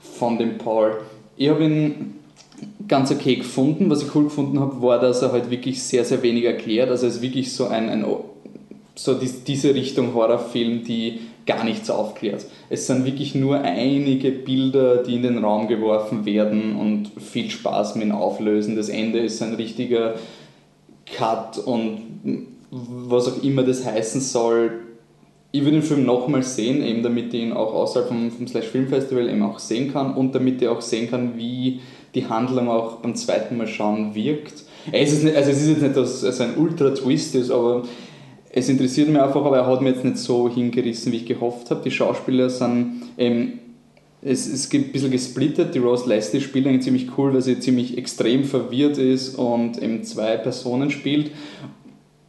von 0.00 0.38
dem 0.38 0.58
Paul. 0.58 0.98
Ich 1.36 1.48
habe 1.48 1.64
ihn 1.64 2.19
ganz 2.88 3.10
okay 3.10 3.36
gefunden. 3.36 3.90
Was 3.90 4.02
ich 4.02 4.14
cool 4.14 4.24
gefunden 4.24 4.60
habe, 4.60 4.82
war, 4.82 5.00
dass 5.00 5.22
er 5.22 5.32
halt 5.32 5.50
wirklich 5.50 5.82
sehr, 5.82 6.04
sehr 6.04 6.22
wenig 6.22 6.44
erklärt. 6.44 6.90
Also 6.90 7.06
es 7.06 7.16
ist 7.16 7.22
wirklich 7.22 7.52
so 7.52 7.68
ein, 7.68 7.88
ein 7.88 8.04
so 8.94 9.14
die, 9.14 9.30
diese 9.46 9.74
Richtung 9.74 10.14
Horrorfilm, 10.14 10.84
die 10.84 11.20
gar 11.46 11.64
nichts 11.64 11.90
aufklärt. 11.90 12.46
Es 12.68 12.86
sind 12.86 13.04
wirklich 13.04 13.34
nur 13.34 13.60
einige 13.60 14.30
Bilder, 14.30 14.98
die 14.98 15.14
in 15.14 15.22
den 15.22 15.38
Raum 15.38 15.68
geworfen 15.68 16.24
werden 16.24 16.76
und 16.76 17.10
viel 17.20 17.50
Spaß 17.50 17.94
mit 17.94 18.04
dem 18.04 18.12
Auflösen. 18.12 18.76
Das 18.76 18.88
Ende 18.88 19.20
ist 19.20 19.42
ein 19.42 19.54
richtiger 19.54 20.14
Cut 21.06 21.58
und 21.58 22.02
was 22.70 23.28
auch 23.28 23.42
immer 23.42 23.62
das 23.62 23.84
heißen 23.84 24.20
soll. 24.20 24.79
Ich 25.52 25.62
würde 25.62 25.78
den 25.78 25.82
Film 25.82 26.04
nochmal 26.04 26.42
sehen, 26.42 26.82
eben 26.84 27.02
damit 27.02 27.34
ich 27.34 27.42
ihn 27.42 27.52
auch 27.52 27.74
außerhalb 27.74 28.08
vom, 28.08 28.30
vom 28.30 28.46
Slash 28.46 28.66
Film 28.66 28.88
Festival 28.88 29.28
eben 29.28 29.42
auch 29.42 29.58
sehen 29.58 29.92
kann 29.92 30.14
und 30.14 30.34
damit 30.34 30.62
ich 30.62 30.68
auch 30.68 30.80
sehen 30.80 31.10
kann, 31.10 31.36
wie 31.36 31.80
die 32.14 32.26
Handlung 32.26 32.68
auch 32.68 32.96
beim 32.96 33.14
zweiten 33.14 33.56
Mal 33.56 33.66
schauen 33.66 34.14
wirkt. 34.14 34.64
Es 34.92 35.12
ist, 35.12 35.24
nicht, 35.24 35.36
also 35.36 35.50
es 35.50 35.62
ist 35.62 35.68
jetzt 35.68 35.82
nicht, 35.82 35.96
dass 35.96 36.22
es 36.22 36.40
ein 36.40 36.56
Ultra-Twist 36.56 37.34
ist, 37.34 37.50
aber 37.50 37.82
es 38.52 38.68
interessiert 38.68 39.08
mich 39.08 39.20
einfach, 39.20 39.44
aber 39.44 39.58
er 39.58 39.66
hat 39.66 39.80
mir 39.80 39.90
jetzt 39.90 40.04
nicht 40.04 40.18
so 40.18 40.48
hingerissen, 40.48 41.12
wie 41.12 41.18
ich 41.18 41.26
gehofft 41.26 41.70
habe. 41.70 41.82
Die 41.82 41.90
Schauspieler 41.90 42.48
sind 42.50 43.02
eben 43.16 43.60
es, 44.22 44.46
es 44.46 44.68
gibt 44.68 44.88
ein 44.88 44.92
bisschen 44.92 45.10
gesplittet. 45.10 45.74
Die 45.74 45.78
Rose 45.78 46.08
Leslie 46.08 46.40
spielt 46.40 46.66
eigentlich 46.66 46.82
ziemlich 46.82 47.08
cool, 47.16 47.32
weil 47.32 47.42
sie 47.42 47.58
ziemlich 47.58 47.96
extrem 47.96 48.44
verwirrt 48.44 48.98
ist 48.98 49.36
und 49.36 49.82
eben 49.82 50.04
zwei 50.04 50.36
Personen 50.36 50.90
spielt. 50.90 51.30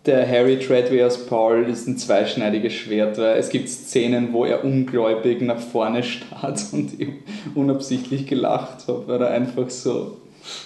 Der 0.06 0.28
Harry 0.28 0.58
Treadway 0.58 1.04
als 1.04 1.28
Paul 1.28 1.66
ist 1.70 1.88
ein 1.88 1.96
zweischneidiges 1.96 2.74
Schwert, 2.74 3.20
weil 3.20 3.38
es 3.38 3.50
gibt 3.50 3.70
Szenen, 3.70 4.34
wo 4.34 4.46
er 4.46 4.64
ungläubig 4.64 5.42
nach 5.42 5.60
vorne 5.60 6.02
starrt 6.04 6.60
und 6.72 7.00
ich 7.00 7.10
unabsichtlich 7.54 8.26
gelacht 8.26 8.88
habe, 8.88 9.04
weil 9.08 9.22
er 9.22 9.30
einfach 9.30 9.70
so, 9.70 10.18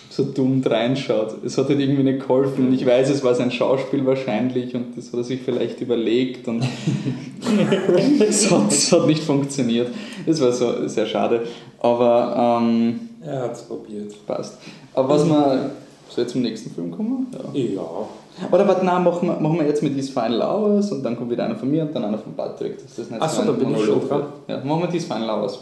so 0.09 0.23
dumm 0.23 0.63
reinschaut. 0.65 1.43
Es 1.43 1.57
hat 1.57 1.67
halt 1.67 1.81
irgendwie 1.81 2.03
nicht 2.03 2.21
geholfen 2.21 2.67
und 2.67 2.73
ich 2.73 2.85
weiß, 2.85 3.09
es 3.09 3.25
war 3.25 3.35
sein 3.35 3.51
Schauspiel 3.51 4.05
wahrscheinlich 4.05 4.73
und 4.73 4.97
das 4.97 5.07
hat 5.07 5.15
er 5.15 5.23
sich 5.25 5.41
vielleicht 5.41 5.81
überlegt 5.81 6.47
und 6.47 6.63
es, 8.25 8.49
hat, 8.49 8.71
es 8.71 8.89
hat 8.93 9.05
nicht 9.05 9.21
funktioniert. 9.21 9.89
Das 10.25 10.39
war 10.39 10.53
so 10.53 10.87
sehr 10.87 11.07
schade, 11.07 11.43
aber 11.81 12.61
ähm, 12.61 13.01
Er 13.21 13.41
hat 13.41 13.51
es 13.53 13.63
probiert. 13.63 14.13
passt. 14.25 14.57
Aber 14.93 15.09
was 15.09 15.27
wir, 15.27 15.71
soll 16.07 16.23
ich 16.23 16.31
zum 16.31 16.41
nächsten 16.41 16.71
Film 16.73 16.91
kommen? 16.91 17.27
Ja. 17.53 17.59
Ja. 17.59 18.07
Oder 18.51 18.67
warte, 18.67 18.85
nein, 18.85 19.03
machen 19.03 19.27
wir, 19.27 19.39
machen 19.39 19.59
wir 19.59 19.65
jetzt 19.65 19.81
mit 19.81 19.95
These 19.95 20.11
Final 20.11 20.41
Hours 20.41 20.91
und 20.91 21.03
dann 21.03 21.15
kommt 21.15 21.31
wieder 21.31 21.45
einer 21.45 21.55
von 21.55 21.69
mir 21.71 21.83
und 21.83 21.95
dann 21.95 22.03
einer 22.03 22.17
von 22.17 22.33
Patrick. 22.35 22.77
Das 22.81 22.97
ist 22.99 23.09
nicht 23.11 23.21
Ach 23.21 23.29
so, 23.29 23.43
da 23.43 23.51
bin 23.51 23.71
ich 23.71 23.77
Monolog 23.77 24.01
schon 24.01 24.09
dran. 24.09 24.19
wird. 24.19 24.29
Ja, 24.47 24.63
machen 24.65 24.81
wir 24.81 24.89
These 24.89 25.07
Final 25.07 25.29
Hours. 25.29 25.59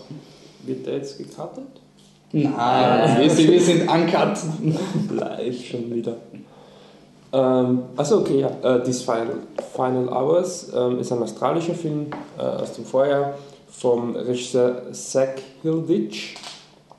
Wird 0.66 0.86
der 0.86 0.96
jetzt 0.96 1.18
gecuttet? 1.18 1.64
Nein, 2.32 3.22
wir 3.22 3.30
sind, 3.30 3.52
wir 3.52 3.62
sind 3.62 3.82
uncut. 3.82 4.38
Live 5.20 5.64
schon 5.66 5.94
wieder. 5.94 6.16
Ähm, 7.32 7.84
achso, 7.96 8.20
okay, 8.20 8.40
ja. 8.40 8.50
Äh, 8.78 8.84
These 8.84 9.04
Final, 9.04 9.38
Final 9.76 10.10
Hours 10.10 10.72
ähm, 10.76 11.00
ist 11.00 11.12
ein 11.12 11.22
australischer 11.22 11.74
Film 11.76 12.08
äh, 12.38 12.42
aus 12.42 12.74
dem 12.74 12.86
Vorjahr 12.86 13.34
vom 13.70 14.16
Regisseur 14.16 14.92
Zach 14.94 15.36
Hilditch. 15.62 16.36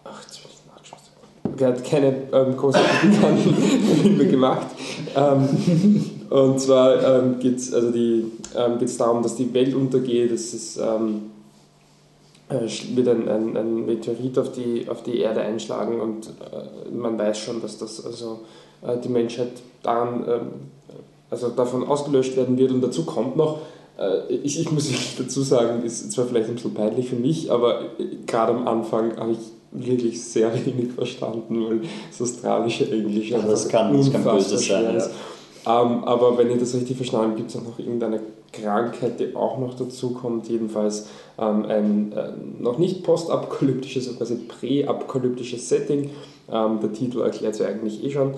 Ach, 0.04 0.22
jetzt 0.22 0.40
bin 0.42 0.50
ich 0.52 0.60
nachgeschaut. 0.72 1.60
Er 1.60 1.68
hat 1.68 1.84
keine 1.84 2.14
ähm, 2.32 2.56
großartigen 2.56 3.10
bekannten 3.12 3.54
Filme 4.02 4.26
gemacht. 4.30 4.66
Ähm, 5.14 6.10
und 6.30 6.60
zwar 6.60 7.02
ähm, 7.02 7.38
geht 7.38 7.56
es 7.56 7.72
also 7.72 7.92
ähm, 7.96 8.78
darum, 8.98 9.22
dass 9.22 9.36
die 9.36 9.52
Welt 9.54 9.74
untergeht. 9.74 10.32
Es 10.32 10.54
ist, 10.54 10.78
ähm, 10.78 11.30
äh, 12.48 12.68
wird 12.94 13.08
ein, 13.08 13.28
ein, 13.28 13.56
ein 13.56 13.86
Meteorit 13.86 14.38
auf 14.38 14.52
die, 14.52 14.86
auf 14.88 15.02
die 15.02 15.18
Erde 15.18 15.40
einschlagen 15.40 16.00
und 16.00 16.28
äh, 16.28 16.94
man 16.94 17.18
weiß 17.18 17.38
schon, 17.38 17.62
dass 17.62 17.78
das 17.78 18.04
also 18.04 18.40
äh, 18.82 18.98
die 18.98 19.08
Menschheit 19.08 19.52
daran, 19.82 20.24
ähm, 20.28 20.46
also 21.30 21.48
davon 21.48 21.86
ausgelöscht 21.86 22.36
werden 22.36 22.58
wird 22.58 22.70
und 22.70 22.80
dazu 22.82 23.04
kommt 23.04 23.36
noch, 23.36 23.60
äh, 23.98 24.32
ich, 24.32 24.60
ich 24.60 24.70
muss 24.70 24.90
dazu 25.18 25.42
sagen, 25.42 25.82
ist 25.84 26.12
zwar 26.12 26.26
vielleicht 26.26 26.48
ein 26.48 26.56
bisschen 26.56 26.74
peinlich 26.74 27.08
für 27.08 27.16
mich, 27.16 27.50
aber 27.50 27.82
äh, 27.98 28.16
gerade 28.26 28.52
am 28.52 28.68
Anfang 28.68 29.16
habe 29.16 29.32
ich 29.32 29.38
wirklich 29.74 30.22
sehr 30.24 30.52
wenig 30.54 30.92
verstanden, 30.92 31.64
weil 31.68 31.80
das 32.10 32.22
australische 32.22 32.90
Englisch 32.90 33.30
Ja, 33.30 33.38
das 33.38 33.68
kann- 33.68 33.96
das 33.96 34.10
kann 34.12 34.24
böse 34.24 34.56
sein, 34.58 34.96
ja. 34.96 35.06
Ähm, 35.66 36.04
aber 36.04 36.36
wenn 36.38 36.50
ich 36.50 36.58
das 36.58 36.74
richtig 36.74 36.96
verstanden 36.96 37.26
habe, 37.28 37.36
gibt 37.36 37.50
es 37.50 37.56
auch 37.56 37.62
noch 37.62 37.78
irgendeine 37.78 38.20
Krankheit, 38.52 39.18
die 39.18 39.34
auch 39.34 39.58
noch 39.58 39.74
dazu 39.74 40.10
kommt. 40.10 40.48
Jedenfalls 40.48 41.06
ähm, 41.38 41.64
ein 41.64 42.12
äh, 42.12 42.28
noch 42.62 42.78
nicht 42.78 43.02
postapokalyptisches, 43.02 44.08
aber 44.08 44.18
quasi 44.18 44.36
präapokalyptisches 44.36 45.68
Setting. 45.68 46.10
Ähm, 46.52 46.78
der 46.82 46.92
Titel 46.92 47.20
erklärt 47.22 47.54
es 47.54 47.60
ja 47.60 47.66
eigentlich 47.66 48.04
eh 48.04 48.10
schon. 48.10 48.34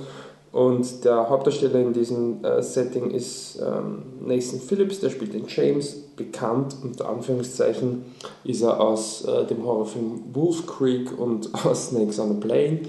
Und 0.52 1.04
der 1.04 1.28
Hauptdarsteller 1.28 1.80
in 1.80 1.92
diesem 1.92 2.42
äh, 2.44 2.62
Setting 2.62 3.10
ist 3.10 3.58
ähm, 3.60 4.02
Nathan 4.24 4.60
Phillips, 4.60 5.00
der 5.00 5.10
spielt 5.10 5.34
den 5.34 5.44
James. 5.48 5.96
Bekannt, 6.16 6.74
unter 6.82 7.10
Anführungszeichen, 7.10 8.06
ist 8.44 8.62
er 8.62 8.80
aus 8.80 9.22
äh, 9.26 9.44
dem 9.44 9.62
Horrorfilm 9.66 10.22
Wolf 10.32 10.66
Creek 10.66 11.18
und 11.18 11.50
aus 11.66 11.88
Snakes 11.90 12.18
on 12.18 12.30
a 12.30 12.34
Plane 12.40 12.80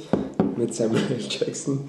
mit 0.56 0.74
Samuel 0.74 1.02
L. 1.10 1.18
Jackson. 1.30 1.80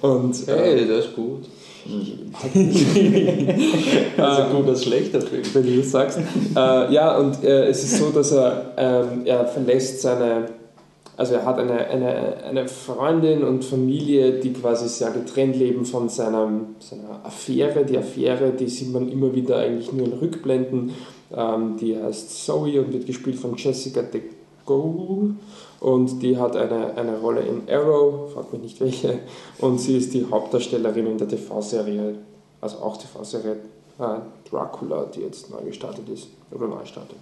Und, 0.00 0.46
äh, 0.48 0.56
Hey, 0.56 0.86
das 0.88 1.06
ist 1.06 1.16
gut. 1.16 1.40
Also 4.16 4.42
gut 4.56 4.68
als 4.68 4.84
schlechter 4.84 5.20
Film. 5.20 5.42
wenn 5.52 5.66
du 5.66 5.76
das 5.78 5.90
sagst. 5.90 6.18
äh, 6.18 6.92
ja, 6.92 7.16
und 7.18 7.42
äh, 7.44 7.66
es 7.66 7.84
ist 7.84 7.98
so, 7.98 8.10
dass 8.10 8.32
er, 8.32 8.72
ähm, 8.76 9.22
er 9.24 9.46
verlässt 9.46 10.00
seine, 10.00 10.46
also 11.16 11.34
er 11.34 11.46
hat 11.46 11.58
eine, 11.58 11.86
eine, 11.86 12.44
eine 12.44 12.68
Freundin 12.68 13.42
und 13.42 13.64
Familie, 13.64 14.38
die 14.38 14.52
quasi 14.52 14.88
sehr 14.88 15.10
getrennt 15.10 15.56
leben 15.56 15.86
von 15.86 16.08
seiner, 16.10 16.50
seiner 16.78 17.24
Affäre. 17.24 17.84
Die 17.86 17.96
Affäre, 17.96 18.50
die 18.50 18.68
sieht 18.68 18.92
man 18.92 19.10
immer 19.10 19.34
wieder 19.34 19.56
eigentlich 19.58 19.92
nur 19.92 20.06
in 20.06 20.12
Rückblenden. 20.12 20.92
Ähm, 21.34 21.76
die 21.78 21.96
heißt 21.96 22.44
Zoe 22.44 22.80
und 22.80 22.92
wird 22.92 23.06
gespielt 23.06 23.38
von 23.38 23.56
Jessica 23.56 24.02
de 24.02 24.22
Gaulle. 24.66 25.36
Und 25.80 26.22
die 26.22 26.36
hat 26.36 26.54
eine, 26.54 26.94
eine 26.96 27.18
Rolle 27.18 27.40
in 27.40 27.62
Arrow, 27.68 28.32
frag 28.32 28.52
mich 28.52 28.62
nicht 28.62 28.80
welche. 28.80 29.20
Und 29.58 29.80
sie 29.80 29.96
ist 29.96 30.12
die 30.12 30.26
Hauptdarstellerin 30.30 31.06
in 31.06 31.18
der 31.18 31.28
TV-Serie, 31.28 32.16
also 32.60 32.78
auch 32.78 32.96
TV-Serie 32.96 33.56
äh, 33.98 34.50
Dracula, 34.50 35.06
die 35.06 35.20
jetzt 35.20 35.50
neu 35.50 35.62
gestartet 35.64 36.08
ist, 36.08 36.28
oder 36.50 36.66
neu 36.66 36.84
startet. 36.84 37.18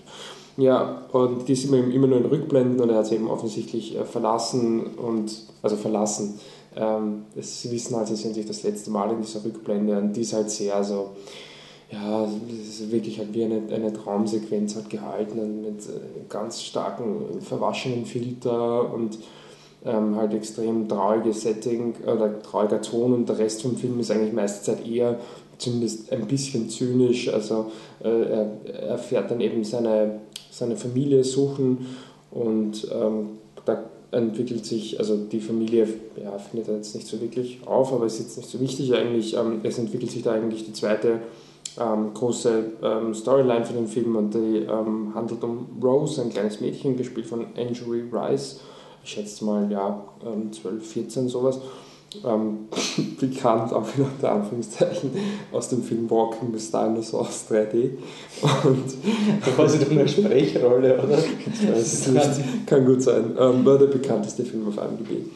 Ja, 0.56 1.02
und 1.12 1.48
die 1.48 1.52
ist 1.52 1.64
immer, 1.64 1.78
immer 1.78 2.06
nur 2.06 2.18
in 2.18 2.26
Rückblenden 2.26 2.80
und 2.80 2.88
er 2.88 2.98
hat 2.98 3.06
sie 3.06 3.16
eben 3.16 3.28
offensichtlich 3.28 3.96
äh, 3.96 4.04
verlassen 4.04 4.86
und, 4.96 5.32
also 5.62 5.76
verlassen. 5.76 6.38
Ähm, 6.76 7.24
sie 7.36 7.70
wissen 7.72 7.96
halt, 7.96 8.08
sie 8.08 8.16
sind 8.16 8.34
sich 8.34 8.46
das 8.46 8.62
letzte 8.62 8.90
Mal 8.90 9.10
in 9.10 9.20
dieser 9.20 9.44
Rückblende 9.44 9.98
und 9.98 10.12
die 10.14 10.20
ist 10.20 10.32
halt 10.32 10.50
sehr 10.50 10.82
so, 10.84 11.10
ja, 11.90 12.24
ist 12.24 12.90
wirklich 12.90 13.18
halt 13.18 13.34
wie 13.34 13.44
eine, 13.44 13.62
eine 13.70 13.92
Traumsequenz 13.92 14.76
halt 14.76 14.90
gehalten 14.90 15.38
und 15.38 15.62
mit 15.62 15.86
äh, 15.86 16.00
ganz 16.28 16.62
starken 16.62 17.40
verwaschenen 17.40 18.06
Filter 18.06 18.92
und 18.92 19.18
ähm, 19.84 20.16
halt 20.16 20.34
extrem 20.34 20.88
trauriges 20.88 21.42
Setting 21.42 21.94
oder 22.06 22.40
trauriger 22.42 22.80
Ton 22.80 23.12
und 23.12 23.28
der 23.28 23.38
Rest 23.38 23.62
vom 23.62 23.76
Film 23.76 24.00
ist 24.00 24.10
eigentlich 24.10 24.32
meiste 24.32 24.64
Zeit 24.64 24.86
eher 24.86 25.18
zumindest 25.58 26.12
ein 26.12 26.26
bisschen 26.26 26.68
zynisch. 26.68 27.28
Also 27.32 27.70
äh, 28.02 28.08
er, 28.08 28.50
er 28.64 28.98
fährt 28.98 29.30
dann 29.30 29.40
eben 29.40 29.64
seine, 29.64 30.20
seine 30.54 30.76
Familie 30.76 31.24
suchen 31.24 31.86
und 32.30 32.86
ähm, 32.92 33.38
da 33.64 33.82
entwickelt 34.12 34.64
sich, 34.64 34.98
also 35.00 35.16
die 35.16 35.40
Familie 35.40 35.88
ja, 36.22 36.38
findet 36.38 36.68
er 36.68 36.76
jetzt 36.76 36.94
nicht 36.94 37.06
so 37.06 37.20
wirklich 37.20 37.60
auf, 37.66 37.92
aber 37.92 38.06
ist 38.06 38.20
jetzt 38.20 38.36
nicht 38.36 38.48
so 38.48 38.60
wichtig 38.60 38.94
eigentlich. 38.94 39.34
Ähm, 39.36 39.60
es 39.64 39.78
entwickelt 39.78 40.12
sich 40.12 40.22
da 40.22 40.32
eigentlich 40.32 40.64
die 40.64 40.72
zweite 40.72 41.20
ähm, 41.78 42.14
große 42.14 42.64
ähm, 42.82 43.14
Storyline 43.14 43.64
für 43.64 43.72
den 43.72 43.88
Film 43.88 44.14
und 44.14 44.34
die 44.34 44.58
ähm, 44.58 45.12
handelt 45.14 45.42
um 45.42 45.66
Rose, 45.82 46.22
ein 46.22 46.30
kleines 46.30 46.60
Mädchen, 46.60 46.96
gespielt 46.96 47.26
von 47.26 47.46
Anjuri 47.56 48.04
Rice. 48.12 48.60
Ich 49.02 49.10
schätze 49.10 49.44
mal, 49.44 49.70
ja, 49.70 50.04
ähm, 50.24 50.52
12, 50.52 50.86
14, 50.86 51.28
sowas. 51.28 51.58
Ähm, 52.24 52.68
bekannt 53.20 53.72
auch 53.72 53.86
wieder 53.94 54.08
unter 54.14 54.32
Anführungszeichen 54.32 55.10
aus 55.52 55.68
dem 55.68 55.82
Film 55.82 56.08
Walking 56.10 56.52
with 56.52 56.70
Dinosaurs 56.70 57.46
3D. 57.50 57.90
Und 58.64 58.84
Da 59.44 59.58
war 59.58 59.68
sie 59.68 59.78
doch 59.78 59.90
eine 59.90 60.06
Sprechrolle, 60.06 61.02
oder? 61.02 61.18
ich 61.18 61.68
weiß 61.68 61.92
es 61.92 62.06
nicht, 62.08 62.66
kann 62.66 62.84
gut 62.84 63.02
sein. 63.02 63.36
Ähm, 63.38 63.64
war 63.64 63.78
der 63.78 63.86
bekannteste 63.86 64.44
Film 64.44 64.68
auf 64.68 64.76
IMDb. 64.76 65.26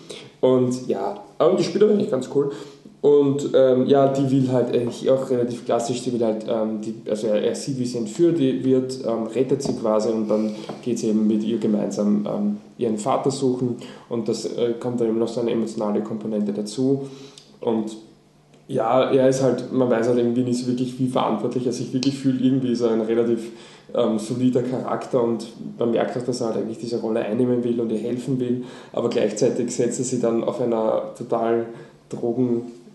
Und 0.41 0.87
ja, 0.87 1.21
aber 1.39 1.57
die 1.57 1.65
spielt 1.65 1.85
eigentlich 1.85 2.11
ganz 2.11 2.29
cool. 2.35 2.53
Und 3.01 3.51
ähm, 3.55 3.87
ja, 3.87 4.09
die 4.09 4.29
will 4.29 4.51
halt 4.51 4.75
eigentlich 4.75 5.09
auch 5.09 5.31
relativ 5.31 5.65
klassisch, 5.65 6.03
die 6.03 6.13
will 6.13 6.25
halt, 6.25 6.47
ähm, 6.49 6.81
die, 6.81 6.95
also 7.09 7.29
er, 7.29 7.43
er 7.43 7.55
sieht, 7.55 7.79
wie 7.79 7.87
sie 7.87 7.99
entführt 7.99 8.41
wird, 8.41 8.99
ähm, 9.07 9.29
rettet 9.33 9.63
sie 9.63 9.75
quasi 9.75 10.11
und 10.11 10.29
dann 10.29 10.57
geht 10.83 10.99
sie 10.99 11.11
eben 11.11 11.29
mit 11.29 11.45
ihr 11.45 11.59
gemeinsam 11.59 12.27
ähm, 12.27 12.57
ihren 12.77 12.99
Vater 12.99 13.31
suchen 13.31 13.77
und 14.09 14.29
das 14.29 14.47
äh, 14.47 14.75
kommt 14.81 15.01
dann 15.01 15.09
eben 15.09 15.19
noch 15.19 15.29
so 15.29 15.41
eine 15.41 15.53
emotionale 15.53 16.01
Komponente 16.01 16.53
dazu. 16.53 17.09
Und 17.61 17.97
ja, 18.67 19.11
er 19.13 19.29
ist 19.29 19.43
halt, 19.43 19.73
man 19.73 19.89
weiß 19.89 20.09
halt 20.09 20.19
irgendwie 20.19 20.43
nicht 20.43 20.59
so 20.59 20.67
wirklich, 20.67 20.99
wie 20.99 21.09
verantwortlich 21.09 21.67
er 21.67 21.73
sich 21.73 21.93
wirklich 21.93 22.19
fühlt. 22.19 22.41
Irgendwie 22.41 22.73
ist 22.73 22.81
er 22.81 22.91
ein 22.91 23.01
relativ 23.01 23.53
ähm, 23.95 24.19
solider 24.19 24.63
Charakter 24.63 25.23
und 25.23 25.47
man 25.79 25.93
merkt 25.93 26.17
auch, 26.17 26.23
dass 26.23 26.41
er 26.41 26.49
halt 26.49 26.59
eigentlich 26.59 26.79
diese 26.79 27.01
Rolle 27.01 27.21
einnehmen 27.21 27.63
will 27.63 27.81
und 27.81 27.91
ihr 27.91 27.99
helfen 27.99 28.39
will, 28.41 28.65
aber 28.93 29.09
gleichzeitig 29.09 29.75
setzt 29.75 30.01
er 30.01 30.05
sie 30.05 30.21
dann 30.21 30.43
auf 30.45 30.61
einer 30.61 31.15
total 31.17 31.67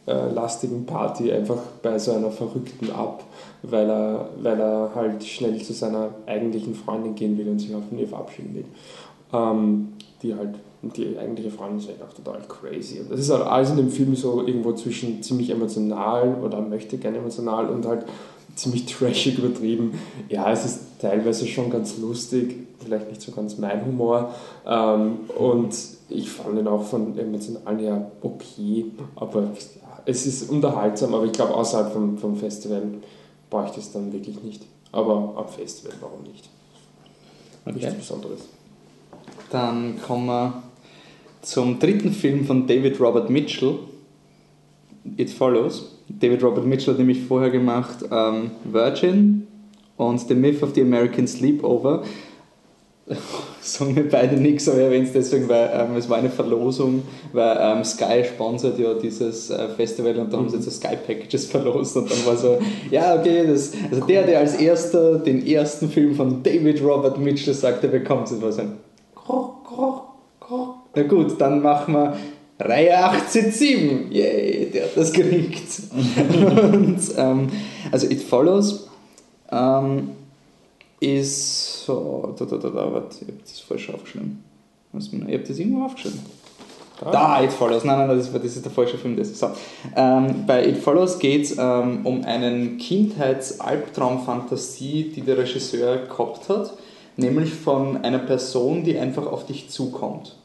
drogenlastigen 0.05 0.85
Party 0.85 1.31
einfach 1.31 1.59
bei 1.81 1.97
so 1.97 2.11
einer 2.13 2.31
Verrückten 2.31 2.91
ab, 2.91 3.23
weil 3.61 3.89
er, 3.89 4.29
weil 4.41 4.59
er 4.59 4.91
halt 4.95 5.23
schnell 5.23 5.61
zu 5.61 5.73
seiner 5.73 6.09
eigentlichen 6.25 6.75
Freundin 6.75 7.15
gehen 7.15 7.37
will 7.37 7.47
und 7.49 7.59
sich 7.59 7.73
auch 7.73 7.83
von 7.87 7.97
ihr 7.97 8.07
verabschieden 8.07 8.55
will. 8.55 8.65
Ähm, 9.31 9.93
die 10.21 10.35
halt, 10.35 10.55
die 10.81 11.17
eigentliche 11.17 11.51
Freundin 11.51 11.79
ist 11.79 11.87
halt 11.87 12.01
auch 12.01 12.13
total 12.13 12.41
crazy. 12.47 12.99
Und 12.99 13.11
das 13.11 13.19
ist 13.19 13.29
halt 13.29 13.43
alles 13.43 13.71
in 13.71 13.77
dem 13.77 13.89
Film 13.89 14.15
so 14.15 14.45
irgendwo 14.45 14.73
zwischen 14.73 15.21
ziemlich 15.23 15.49
emotional 15.49 16.35
oder 16.43 16.61
möchte 16.61 16.97
gerne 16.97 17.17
emotional 17.17 17.69
und 17.69 17.85
halt 17.85 18.05
ziemlich 18.55 18.85
trashig 18.85 19.37
übertrieben. 19.37 19.99
Ja, 20.29 20.51
es 20.51 20.65
ist 20.65 20.79
teilweise 20.99 21.47
schon 21.47 21.69
ganz 21.69 21.97
lustig, 21.97 22.55
vielleicht 22.79 23.09
nicht 23.09 23.21
so 23.21 23.31
ganz 23.31 23.57
mein 23.57 23.85
Humor. 23.85 24.33
Ähm, 24.67 25.19
und 25.37 25.73
ich 26.09 26.29
fand 26.29 26.59
ihn 26.59 26.67
auch 26.67 26.83
von 26.83 27.17
emotional 27.17 27.77
her 27.79 28.11
okay, 28.21 28.85
aber 29.15 29.47
es 30.05 30.25
ist 30.25 30.49
unterhaltsam, 30.49 31.13
aber 31.13 31.25
ich 31.25 31.31
glaube, 31.31 31.53
außerhalb 31.53 31.93
vom, 31.93 32.17
vom 32.17 32.35
Festival 32.35 32.83
brauche 33.49 33.67
ich 33.67 33.71
das 33.71 33.91
dann 33.91 34.11
wirklich 34.11 34.41
nicht. 34.43 34.63
Aber 34.91 35.33
am 35.35 35.47
Festival, 35.47 35.93
warum 36.01 36.23
nicht? 36.23 36.49
Nichts 37.65 37.85
Okay. 37.85 37.95
Besonderes. 37.97 38.41
Dann 39.49 39.99
kommen 40.01 40.25
wir 40.27 40.63
zum 41.41 41.79
dritten 41.79 42.11
Film 42.11 42.45
von 42.45 42.67
David 42.67 42.99
Robert 42.99 43.29
Mitchell. 43.29 43.79
It 45.17 45.29
Follows. 45.29 45.97
David 46.07 46.43
Robert 46.43 46.65
Mitchell 46.65 46.93
hat 46.93 46.99
nämlich 46.99 47.21
vorher 47.21 47.49
gemacht 47.49 48.05
ähm, 48.11 48.51
Virgin 48.63 49.47
und 49.97 50.19
The 50.19 50.35
Myth 50.35 50.63
of 50.63 50.73
the 50.75 50.81
American 50.81 51.27
Sleepover. 51.27 52.03
Sagen 53.61 53.95
wir 53.95 54.09
beide 54.09 54.35
nichts, 54.35 54.67
aber 54.67 54.77
ich 54.77 54.83
erwähne 54.85 55.05
es 55.05 55.13
deswegen, 55.13 55.49
weil 55.49 55.69
ähm, 55.73 55.97
es 55.97 56.09
war 56.09 56.17
eine 56.17 56.29
Verlosung, 56.29 57.03
weil 57.33 57.57
ähm, 57.59 57.83
Sky 57.83 58.23
sponsert 58.23 58.79
ja 58.79 58.93
dieses 58.93 59.49
äh, 59.49 59.67
Festival 59.75 60.17
und 60.17 60.31
da 60.31 60.37
haben 60.37 60.49
sie 60.49 60.55
jetzt 60.55 60.65
so 60.65 60.71
Sky 60.71 60.95
Packages 60.95 61.45
verlost 61.51 61.97
und 61.97 62.09
dann 62.09 62.25
war 62.25 62.37
so, 62.37 62.59
ja 62.91 63.15
okay, 63.15 63.45
das, 63.45 63.73
also 63.91 64.05
der, 64.05 64.23
der 64.23 64.39
als 64.39 64.55
erster 64.55 65.19
den 65.19 65.45
ersten 65.45 65.89
Film 65.89 66.15
von 66.15 66.43
David 66.43 66.81
Robert 66.81 67.19
Mitchell 67.19 67.53
sagt, 67.53 67.83
der 67.83 67.89
bekommt 67.89 68.31
es, 68.31 68.41
war 68.41 68.51
so 68.51 68.61
ein 68.61 68.77
Kroch, 69.15 69.63
Kroch, 69.63 70.03
Kroch. 70.39 70.75
Na 70.95 71.03
gut, 71.03 71.39
dann 71.39 71.61
machen 71.61 71.93
wir 71.95 72.17
Reihe 72.59 72.95
187, 72.95 74.11
yay, 74.11 74.69
der 74.71 74.83
hat 74.83 74.91
das 74.95 75.11
gekriegt. 75.11 75.81
und, 76.71 76.99
ähm, 77.17 77.47
also 77.91 78.07
It 78.09 78.21
Follows 78.21 78.87
ähm, 79.51 80.09
ist 81.03 81.85
so, 81.85 82.33
da, 82.37 82.45
da, 82.45 82.57
da, 82.57 82.69
da, 82.69 82.93
warte, 82.93 83.17
ich 83.21 83.27
habe 83.27 83.39
das 83.41 83.59
falsch 83.59 83.89
aufgeschrieben. 83.89 84.43
Ich 84.97 85.11
habe 85.11 85.39
das 85.39 85.59
irgendwo 85.59 85.85
aufgeschrieben. 85.85 86.19
Da, 87.01 87.43
It 87.43 87.51
Follows. 87.51 87.83
Nein, 87.83 87.97
nein, 87.99 88.07
das 88.07 88.27
ist, 88.27 88.35
das 88.35 88.45
ist 88.45 88.63
der 88.63 88.71
falsche 88.71 88.97
Film. 88.97 89.17
Das. 89.17 89.37
So. 89.37 89.49
Ähm, 89.95 90.45
bei 90.47 90.65
It 90.67 90.77
Follows 90.77 91.19
geht 91.19 91.43
es 91.43 91.57
ähm, 91.57 92.05
um 92.05 92.23
einen 92.23 92.77
Kindheits-Albtraum-Fantasie, 92.77 95.11
die 95.15 95.21
der 95.21 95.37
Regisseur 95.39 95.97
gehabt 95.97 96.47
hat, 96.49 96.73
nämlich 97.17 97.53
von 97.53 98.03
einer 98.03 98.19
Person, 98.19 98.83
die 98.83 98.97
einfach 98.97 99.25
auf 99.25 99.45
dich 99.45 99.69
zukommt. 99.69 100.37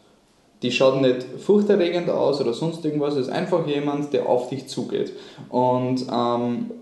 Die 0.63 0.73
schaut 0.73 1.01
nicht 1.01 1.25
furchterregend 1.39 2.11
aus 2.11 2.41
oder 2.41 2.53
sonst 2.53 2.85
irgendwas, 2.85 3.15
es 3.15 3.29
ist 3.29 3.33
einfach 3.33 3.65
jemand, 3.67 4.13
der 4.13 4.29
auf 4.29 4.49
dich 4.49 4.67
zugeht. 4.67 5.13
Und 5.51 6.05
ähm, 6.13 6.73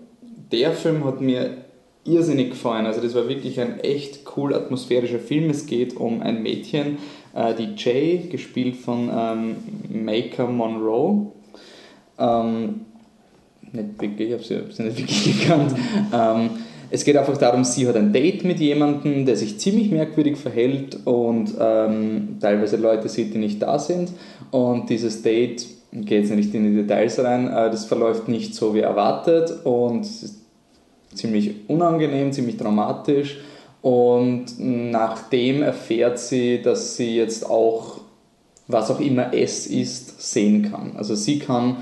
der 0.51 0.71
Film 0.71 1.05
hat 1.05 1.21
mir 1.21 1.66
irrsinnig 2.07 2.51
gefallen. 2.51 2.85
Also 2.85 3.01
das 3.01 3.13
war 3.13 3.27
wirklich 3.27 3.59
ein 3.59 3.79
echt 3.79 4.21
cool 4.35 4.53
atmosphärischer 4.53 5.19
Film. 5.19 5.49
Es 5.49 5.65
geht 5.65 5.95
um 5.97 6.21
ein 6.21 6.41
Mädchen, 6.41 6.97
äh, 7.35 7.53
die 7.53 7.69
Jay, 7.75 8.27
gespielt 8.29 8.75
von 8.75 9.09
ähm, 9.13 9.55
Maker 9.89 10.47
Monroe. 10.47 11.31
Ähm, 12.17 12.81
nicht 13.71 14.01
wirklich, 14.01 14.29
ich 14.29 14.33
habe 14.33 14.43
sie, 14.43 14.55
hab 14.55 14.71
sie 14.71 14.83
nicht 14.83 14.97
wirklich 14.97 15.39
gekannt. 15.41 15.75
Ähm, 16.13 16.49
es 16.89 17.03
geht 17.03 17.17
einfach 17.17 17.37
darum, 17.37 17.63
sie 17.63 17.87
hat 17.87 17.97
ein 17.97 18.13
Date 18.13 18.45
mit 18.45 18.59
jemandem, 18.59 19.25
der 19.25 19.35
sich 19.35 19.59
ziemlich 19.59 19.91
merkwürdig 19.91 20.37
verhält 20.37 20.97
und 21.05 21.53
ähm, 21.59 22.37
teilweise 22.39 22.77
Leute 22.77 23.09
sieht, 23.09 23.33
die 23.33 23.39
nicht 23.39 23.61
da 23.61 23.77
sind. 23.77 24.11
Und 24.51 24.89
dieses 24.89 25.21
Date, 25.21 25.65
gehe 25.91 26.21
jetzt 26.21 26.31
nicht 26.31 26.53
in 26.53 26.63
die 26.63 26.81
Details 26.81 27.19
rein, 27.19 27.47
äh, 27.47 27.69
das 27.69 27.85
verläuft 27.85 28.29
nicht 28.29 28.55
so 28.55 28.73
wie 28.73 28.79
erwartet 28.79 29.65
und 29.65 30.07
ziemlich 31.17 31.51
unangenehm, 31.67 32.31
ziemlich 32.31 32.57
dramatisch. 32.57 33.37
Und 33.81 34.45
nachdem 34.57 35.61
erfährt 35.61 36.19
sie, 36.19 36.61
dass 36.61 36.97
sie 36.97 37.15
jetzt 37.15 37.49
auch, 37.49 38.01
was 38.67 38.91
auch 38.91 38.99
immer 38.99 39.33
es 39.33 39.67
ist, 39.67 40.21
sehen 40.21 40.71
kann. 40.71 40.93
Also 40.97 41.15
sie 41.15 41.39
kann 41.39 41.77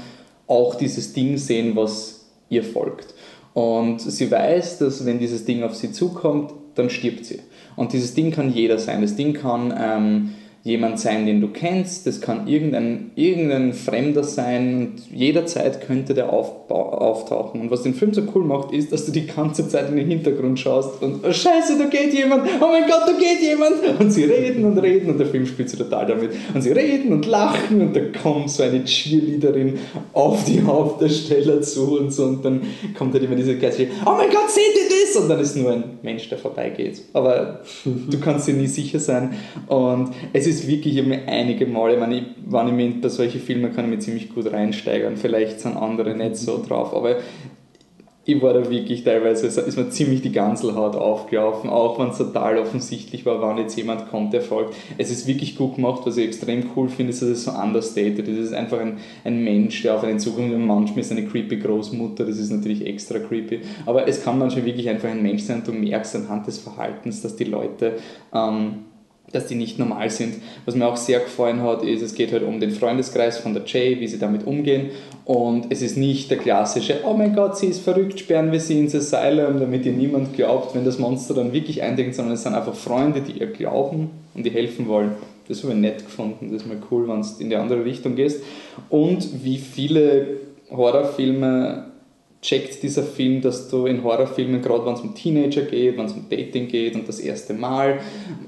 auch 0.48 0.76
dieses 0.76 1.14
Ding 1.14 1.38
sehen, 1.38 1.76
was 1.76 2.26
ihr 2.50 2.64
folgt. 2.64 3.14
Und 3.54 4.02
sie 4.02 4.30
weiß, 4.30 4.80
dass 4.80 5.06
wenn 5.06 5.18
dieses 5.18 5.46
Ding 5.46 5.64
auf 5.64 5.76
sie 5.76 5.92
zukommt, 5.92 6.52
dann 6.76 6.90
stirbt 6.90 7.26
sie. 7.26 7.40
Und 7.76 7.94
dieses 7.94 8.14
Ding 8.14 8.32
kann 8.32 8.54
jeder 8.54 8.78
sein. 8.78 9.02
Das 9.02 9.16
Ding 9.16 9.34
kann 9.34 9.74
ähm, 9.78 10.36
jemand 10.66 11.00
sein, 11.00 11.28
den 11.28 11.42
du 11.42 11.50
kennst, 11.50 12.08
das 12.08 12.22
kann 12.22 12.48
irgendein, 12.48 13.12
irgendein 13.14 13.74
Fremder 13.74 14.24
sein 14.24 14.76
und 14.76 15.16
jederzeit 15.16 15.86
könnte 15.86 16.16
der 16.16 16.34
auftauchen. 16.34 17.62
Und 17.62 17.70
was 17.70 17.84
den 17.84 17.94
Film 17.94 18.16
so 18.16 18.24
cool 18.34 18.44
macht, 18.44 18.74
ist, 18.74 18.92
dass 18.92 19.06
du 19.06 19.12
die 19.12 19.28
ganze 19.28 19.70
Zeit 19.70 19.90
in 19.90 19.96
den 19.96 20.08
Hintergrund 20.08 20.60
schaust 20.60 21.04
und 21.04 21.24
oh 21.24 21.32
Scheiße, 21.32 21.78
da 21.78 21.86
geht 21.86 22.16
jemand, 22.16 22.50
oh 22.60 22.68
mein 22.68 22.90
Gott, 22.90 23.04
da 23.06 23.12
geht 23.12 23.42
jemand. 23.48 23.76
Und 24.00 24.10
sie 24.10 24.24
reden 24.24 24.66
und 24.66 24.80
reden 24.80 25.12
und 25.12 25.20
der 25.20 25.28
Film 25.28 25.46
spielt 25.46 25.70
sich 25.70 25.78
total 25.78 26.08
damit. 26.08 26.32
Und 26.52 26.62
sie 26.64 26.72
reden 26.72 27.14
und 27.14 27.28
lachen 27.28 27.82
und 27.82 27.96
da 27.96 28.02
kommt 28.24 28.50
so 28.50 28.64
eine 28.64 28.84
Cheerleaderin 28.84 29.78
auf 30.14 30.46
die 30.46 30.64
Hauptdarsteller 30.64 31.62
zu 31.62 32.00
und 32.00 32.12
so 32.12 32.24
und 32.24 32.44
dann 32.44 32.62
kommt 32.98 33.14
halt 33.14 33.24
immer 33.24 33.36
diese 33.36 33.56
Geist, 33.56 33.80
oh 34.04 34.14
mein 34.18 34.32
Gott, 34.32 34.50
seht 34.50 34.64
ihr 34.64 34.90
das? 34.90 35.22
Und 35.22 35.30
dann 35.30 35.40
ist 35.40 35.56
nur 35.56 35.72
ein 35.72 35.84
Mensch, 36.02 36.28
der 36.28 36.40
vorbeigeht. 36.40 37.04
Aber 37.14 37.62
du 37.86 38.20
kannst 38.20 38.48
dir 38.48 38.56
nie 38.56 38.66
sicher 38.66 39.00
sein. 39.00 39.36
Und 39.68 40.10
es 40.34 40.48
ist 40.48 40.55
ist 40.56 40.68
wirklich 40.68 40.98
ich 40.98 41.28
einige 41.28 41.66
Male, 41.66 42.00
wenn 42.00 42.12
ich, 42.12 42.24
wenn 42.46 42.68
ich 42.68 42.74
mich 42.74 43.02
bei 43.02 43.10
solchen 43.10 43.42
Filmen 43.42 43.74
kann 43.74 43.86
ich 43.86 43.92
mich 43.92 44.00
ziemlich 44.00 44.34
gut 44.34 44.52
reinsteigern. 44.52 45.18
Vielleicht 45.18 45.60
sind 45.60 45.78
andere 45.78 46.16
nicht 46.16 46.38
so 46.38 46.64
drauf, 46.66 46.94
aber 46.94 47.18
ich 48.28 48.42
war 48.42 48.54
da 48.54 48.70
wirklich 48.72 49.04
teilweise, 49.04 49.46
ist 49.46 49.78
mir 49.78 49.90
ziemlich 49.90 50.22
die 50.22 50.32
Ganselhaut 50.32 50.96
aufgelaufen, 50.96 51.70
auch 51.70 52.00
wenn 52.00 52.10
es 52.10 52.18
total 52.18 52.58
offensichtlich 52.58 53.24
war, 53.24 53.40
wann 53.40 53.60
jetzt 53.60 53.78
jemand 53.78 54.10
kommt, 54.10 54.34
der 54.34 54.42
folgt. 54.42 54.74
Es 54.98 55.12
ist 55.12 55.28
wirklich 55.28 55.56
gut 55.56 55.76
gemacht, 55.76 56.02
was 56.06 56.18
ich 56.18 56.26
extrem 56.26 56.64
cool 56.76 56.90
finde, 56.90 57.12
ist, 57.12 57.22
dass 57.22 57.30
es 57.30 57.44
so 57.44 57.52
understated 57.52 58.28
ist. 58.28 58.40
Es 58.40 58.46
ist 58.48 58.54
einfach 58.54 58.80
ein, 58.80 58.98
ein 59.24 59.44
Mensch, 59.44 59.84
der 59.84 59.94
auf 59.94 60.04
einen 60.04 60.20
zukommt 60.20 60.52
und 60.52 60.66
manchmal 60.66 61.02
ist 61.02 61.12
eine 61.12 61.26
creepy 61.26 61.58
Großmutter, 61.58 62.26
das 62.26 62.40
ist 62.40 62.50
natürlich 62.50 62.84
extra 62.84 63.20
creepy. 63.20 63.60
Aber 63.86 64.08
es 64.08 64.24
kann 64.24 64.40
manchmal 64.40 64.66
wirklich 64.66 64.90
einfach 64.90 65.10
ein 65.10 65.22
Mensch 65.22 65.44
sein 65.44 65.58
und 65.58 65.68
du 65.68 65.74
merkst 65.74 66.16
anhand 66.16 66.48
des 66.48 66.58
Verhaltens, 66.58 67.22
dass 67.22 67.36
die 67.36 67.44
Leute 67.44 67.94
ähm, 68.34 68.86
dass 69.36 69.48
die 69.48 69.56
nicht 69.56 69.78
normal 69.78 70.10
sind. 70.10 70.36
Was 70.66 70.76
mir 70.76 70.88
auch 70.88 70.98
sehr 70.98 71.20
gefallen 71.20 71.62
hat, 71.62 71.84
ist, 71.84 72.02
es 72.02 72.16
geht 72.16 72.32
halt 72.32 72.44
um 72.44 72.60
den 72.60 72.72
Freundeskreis 72.72 73.38
von 73.38 73.54
der 73.54 73.64
Jay, 73.66 74.00
wie 74.00 74.08
sie 74.08 74.18
damit 74.18 74.48
umgehen. 74.48 74.92
Und 75.26 75.68
es 75.70 75.82
ist 75.82 75.98
nicht 75.98 76.32
der 76.32 76.38
klassische, 76.38 77.02
oh 77.04 77.14
mein 77.14 77.36
Gott, 77.36 77.58
sie 77.58 77.68
ist 77.68 77.82
verrückt, 77.82 78.20
sperren 78.20 78.52
wir 78.52 78.60
sie 78.60 78.80
ins 78.80 78.96
Asylum, 78.96 79.60
damit 79.60 79.86
ihr 79.86 79.92
niemand 79.92 80.34
glaubt, 80.34 80.76
wenn 80.76 80.86
das 80.86 81.00
Monster 81.00 81.34
dann 81.34 81.52
wirklich 81.52 81.84
eindringt, 81.84 82.16
sondern 82.16 82.36
es 82.36 82.44
sind 82.44 82.54
einfach 82.54 82.76
Freunde, 82.76 83.22
die 83.22 83.40
ihr 83.40 83.48
glauben 83.48 84.12
und 84.34 84.46
die 84.46 84.52
helfen 84.52 84.88
wollen. 84.88 85.12
Das 85.48 85.62
habe 85.64 85.74
ich 85.74 85.80
nett 85.80 86.04
gefunden, 86.04 86.52
das 86.52 86.64
ist 86.64 86.68
mal 86.68 86.78
cool, 86.90 87.08
wenn 87.08 87.22
du 87.22 87.28
in 87.40 87.50
die 87.50 87.56
andere 87.56 87.86
Richtung 87.86 88.16
gehst. 88.16 88.44
Und 88.90 89.44
wie 89.44 89.58
viele 89.58 90.28
Horrorfilme 90.72 91.92
checkt 92.46 92.84
dieser 92.84 93.02
Film, 93.02 93.42
dass 93.42 93.70
du 93.70 93.88
in 93.88 94.04
Horrorfilmen, 94.04 94.62
gerade 94.62 94.86
wenn 94.86 94.94
es 94.94 95.02
um 95.02 95.16
Teenager 95.16 95.64
geht, 95.64 95.98
wenn 95.98 96.06
es 96.06 96.14
um 96.14 96.26
Dating 96.30 96.68
geht 96.68 96.96
und 96.96 97.08
das 97.08 97.20
erste 97.20 97.54
Mal 97.54 98.00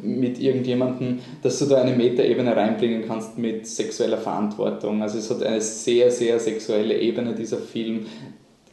mit 0.04 0.40
irgendjemandem, 0.40 1.20
dass 1.42 1.58
du 1.60 1.66
da 1.66 1.82
eine 1.82 1.96
Metaebene 1.96 2.56
reinbringen 2.56 3.06
kannst 3.08 3.40
mit 3.40 3.66
sexueller 3.66 4.20
Verantwortung. 4.20 5.02
Also 5.02 5.18
es 5.18 5.30
hat 5.32 5.42
eine 5.42 5.62
sehr, 5.62 6.12
sehr 6.12 6.40
sexuelle 6.40 6.96
Ebene, 7.00 7.34
dieser 7.34 7.58
Film. 7.58 8.06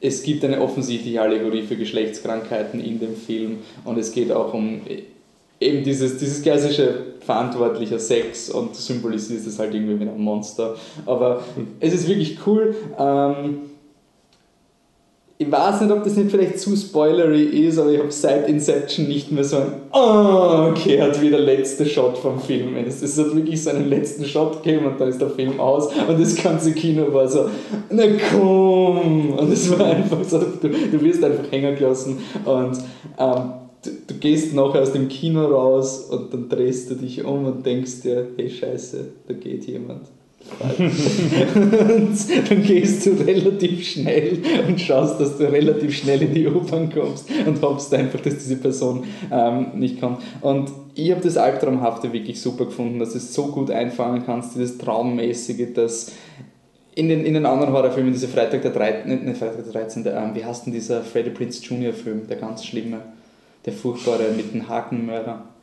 Es 0.00 0.22
gibt 0.22 0.44
eine 0.44 0.60
offensichtliche 0.60 1.22
Allegorie 1.22 1.62
für 1.62 1.76
Geschlechtskrankheiten 1.76 2.84
in 2.84 3.00
dem 3.00 3.16
Film 3.16 3.60
und 3.84 3.98
es 3.98 4.12
geht 4.12 4.30
auch 4.30 4.52
um 4.52 4.82
eben 5.58 5.82
dieses, 5.84 6.18
dieses 6.18 6.42
klassische 6.42 7.14
verantwortlicher 7.20 7.98
Sex 7.98 8.50
und 8.50 8.76
symbolisiert 8.76 9.46
es 9.46 9.58
halt 9.58 9.72
irgendwie 9.72 9.94
mit 9.94 10.08
einem 10.08 10.20
Monster. 10.20 10.76
Aber 11.06 11.42
es 11.80 11.94
ist 11.94 12.06
wirklich 12.06 12.36
cool. 12.46 12.74
Ähm, 12.98 13.60
ich 15.36 15.50
weiß 15.50 15.80
nicht, 15.80 15.90
ob 15.90 16.04
das 16.04 16.16
nicht 16.16 16.30
vielleicht 16.30 16.60
zu 16.60 16.76
spoilery 16.76 17.42
ist, 17.42 17.78
aber 17.78 17.90
ich 17.90 17.98
habe 17.98 18.10
seit 18.12 18.48
Inception 18.48 19.08
nicht 19.08 19.32
mehr 19.32 19.42
so 19.42 19.56
ein 19.56 19.66
Oh, 19.92 20.70
okay, 20.70 21.00
hat 21.00 21.20
wieder 21.20 21.38
der 21.38 21.56
letzte 21.56 21.86
Shot 21.86 22.16
vom 22.18 22.38
Film. 22.38 22.76
Es 22.76 23.18
hat 23.18 23.34
wirklich 23.34 23.62
so 23.62 23.70
einen 23.70 23.88
letzten 23.88 24.24
Shot 24.24 24.62
gegeben 24.62 24.86
und 24.86 25.00
dann 25.00 25.08
ist 25.08 25.20
der 25.20 25.30
Film 25.30 25.58
aus 25.58 25.88
und 25.88 26.20
das 26.20 26.40
ganze 26.40 26.72
Kino 26.72 27.12
war 27.12 27.26
so, 27.28 27.48
na 27.90 28.04
komm! 28.30 29.32
Und 29.32 29.52
es 29.52 29.76
war 29.76 29.86
einfach 29.86 30.22
so, 30.22 30.38
du, 30.38 30.68
du 30.68 31.02
wirst 31.02 31.24
einfach 31.24 31.50
hängen 31.50 31.74
gelassen 31.74 32.18
und 32.44 32.78
ähm, 33.18 33.52
du, 33.82 33.90
du, 34.06 34.14
gehst 34.20 34.54
nachher 34.54 34.82
aus 34.82 34.92
dem 34.92 35.08
Kino 35.08 35.46
raus 35.46 36.10
und 36.10 36.32
dann 36.32 36.48
drehst 36.48 36.90
du 36.90 36.94
dich 36.94 37.24
um 37.24 37.44
und 37.44 37.66
denkst 37.66 38.02
dir, 38.02 38.28
hey 38.36 38.48
Scheiße, 38.48 39.04
da 39.26 39.34
geht 39.34 39.64
jemand 39.64 40.02
dann 42.48 42.62
gehst 42.62 43.06
du 43.06 43.12
relativ 43.12 43.86
schnell 43.86 44.38
und 44.68 44.80
schaust, 44.80 45.20
dass 45.20 45.38
du 45.38 45.50
relativ 45.50 45.96
schnell 45.96 46.22
in 46.22 46.34
die 46.34 46.46
U-Bahn 46.46 46.92
kommst 46.92 47.28
und 47.46 47.60
hoffst 47.62 47.92
einfach, 47.94 48.20
dass 48.20 48.34
diese 48.34 48.56
Person 48.56 49.04
ähm, 49.30 49.68
nicht 49.74 50.00
kommt. 50.00 50.22
Und 50.40 50.70
ich 50.94 51.10
habe 51.10 51.20
das 51.20 51.36
Albtraumhafte 51.36 52.12
wirklich 52.12 52.40
super 52.40 52.66
gefunden, 52.66 52.98
dass 52.98 53.12
du 53.12 53.18
es 53.18 53.34
so 53.34 53.48
gut 53.48 53.70
einfangen 53.70 54.24
kannst, 54.24 54.54
dieses 54.54 54.78
Traummäßige, 54.78 55.72
dass 55.74 56.12
in 56.94 57.08
den, 57.08 57.24
in 57.24 57.34
den 57.34 57.46
anderen 57.46 57.72
Horrorfilmen, 57.72 58.12
diese 58.12 58.28
Freitag 58.28 58.62
der 58.62 58.70
13., 58.70 59.08
nicht, 59.10 59.24
nicht 59.24 59.38
Freitag 59.38 59.64
der 59.64 59.72
13., 59.72 60.06
ähm, 60.06 60.34
wie 60.34 60.44
heißt 60.44 60.66
denn 60.66 60.72
dieser 60.72 61.02
Freddy 61.02 61.30
Prince 61.30 61.64
Jr. 61.64 61.92
Film, 61.92 62.28
der 62.28 62.36
ganz 62.36 62.64
schlimme, 62.64 63.00
der 63.64 63.72
furchtbare 63.72 64.30
mit 64.36 64.54
dem 64.54 64.68
Hakenmörder? 64.68 65.53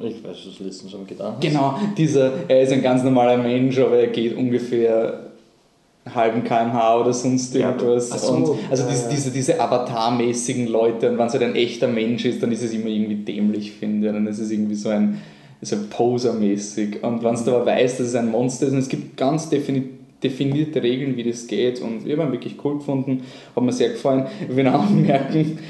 Ich 0.00 0.22
weiß, 0.22 0.36
was 0.46 0.58
letztens 0.60 0.92
schon 0.92 1.06
getan 1.06 1.34
hast. 1.34 1.40
Genau, 1.40 1.78
dieser, 1.96 2.32
er 2.48 2.62
ist 2.62 2.72
ein 2.72 2.82
ganz 2.82 3.02
normaler 3.02 3.36
Mensch, 3.36 3.78
aber 3.78 3.98
er 3.98 4.06
geht 4.08 4.36
ungefähr 4.36 5.28
halben 6.14 6.44
kmh 6.44 7.00
oder 7.00 7.12
sonst 7.12 7.54
irgendwas. 7.54 8.10
Ja, 8.10 8.18
so, 8.18 8.32
und 8.32 8.58
also 8.70 8.84
ja, 8.84 8.90
diese, 8.90 9.02
ja. 9.04 9.10
diese, 9.10 9.30
diese 9.30 9.60
Avatar-mäßigen 9.60 10.68
Leute, 10.68 11.10
und 11.10 11.18
wenn 11.18 11.26
es 11.26 11.32
halt 11.32 11.42
ein 11.42 11.56
echter 11.56 11.88
Mensch 11.88 12.24
ist, 12.24 12.42
dann 12.42 12.52
ist 12.52 12.62
es 12.62 12.72
immer 12.72 12.86
irgendwie 12.86 13.16
dämlich, 13.16 13.72
finde 13.72 14.08
ich. 14.08 14.12
Dann 14.12 14.26
ist 14.26 14.38
es 14.38 14.50
irgendwie 14.50 14.74
so 14.74 14.88
ein, 14.88 15.20
so 15.60 15.76
posermäßig. 15.90 17.02
Und 17.02 17.22
wenn 17.22 17.34
du 17.34 17.54
aber 17.54 17.66
weißt, 17.66 18.00
dass 18.00 18.08
es 18.08 18.14
ein 18.14 18.30
Monster 18.30 18.66
ist, 18.66 18.72
und 18.72 18.78
es 18.78 18.88
gibt 18.88 19.16
ganz 19.16 19.48
defini 19.48 19.90
definierte 20.20 20.82
Regeln, 20.82 21.16
wie 21.16 21.22
das 21.22 21.46
geht, 21.46 21.80
und 21.80 22.04
wir 22.04 22.16
haben 22.16 22.32
wirklich 22.32 22.56
cool 22.64 22.78
gefunden, 22.78 23.22
hat 23.54 23.62
mir 23.62 23.70
sehr 23.70 23.90
gefallen. 23.90 24.26
Ich 24.48 24.56
will 24.56 24.66
auch 24.66 24.82
anmerken, 24.82 25.60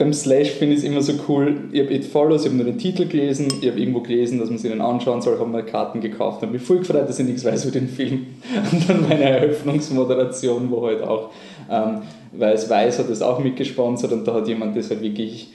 beim 0.00 0.14
Slash 0.14 0.52
finde 0.52 0.74
ich 0.74 0.80
es 0.80 0.84
immer 0.86 1.02
so 1.02 1.12
cool. 1.28 1.68
Ich 1.72 1.80
habe 1.80 1.92
It 1.92 2.06
Follows, 2.06 2.42
ich 2.42 2.48
habe 2.48 2.56
nur 2.56 2.64
den 2.64 2.78
Titel 2.78 3.06
gelesen, 3.06 3.48
ich 3.60 3.68
habe 3.68 3.78
irgendwo 3.78 4.00
gelesen, 4.00 4.40
dass 4.40 4.48
man 4.48 4.56
sich 4.56 4.70
den 4.70 4.80
anschauen 4.80 5.20
soll, 5.20 5.38
habe 5.38 5.50
mir 5.50 5.62
Karten 5.62 6.00
gekauft 6.00 6.42
und 6.42 6.52
mich 6.52 6.62
voll 6.62 6.78
gefreut, 6.78 7.06
dass 7.06 7.18
ich 7.18 7.26
nichts 7.26 7.44
weiß 7.44 7.66
über 7.66 7.78
den 7.78 7.88
Film. 7.88 8.26
Und 8.72 8.88
dann 8.88 9.02
meine 9.06 9.24
Eröffnungsmoderation, 9.24 10.70
wo 10.70 10.86
halt 10.86 11.02
auch, 11.02 11.30
ähm, 11.70 11.98
weil 12.32 12.56
weiß, 12.56 12.98
hat 12.98 13.10
das 13.10 13.20
auch 13.20 13.40
mitgesponsert 13.40 14.12
und 14.12 14.26
da 14.26 14.34
hat 14.34 14.48
jemand 14.48 14.76
das 14.76 14.88
halt 14.88 15.02
wirklich 15.02 15.50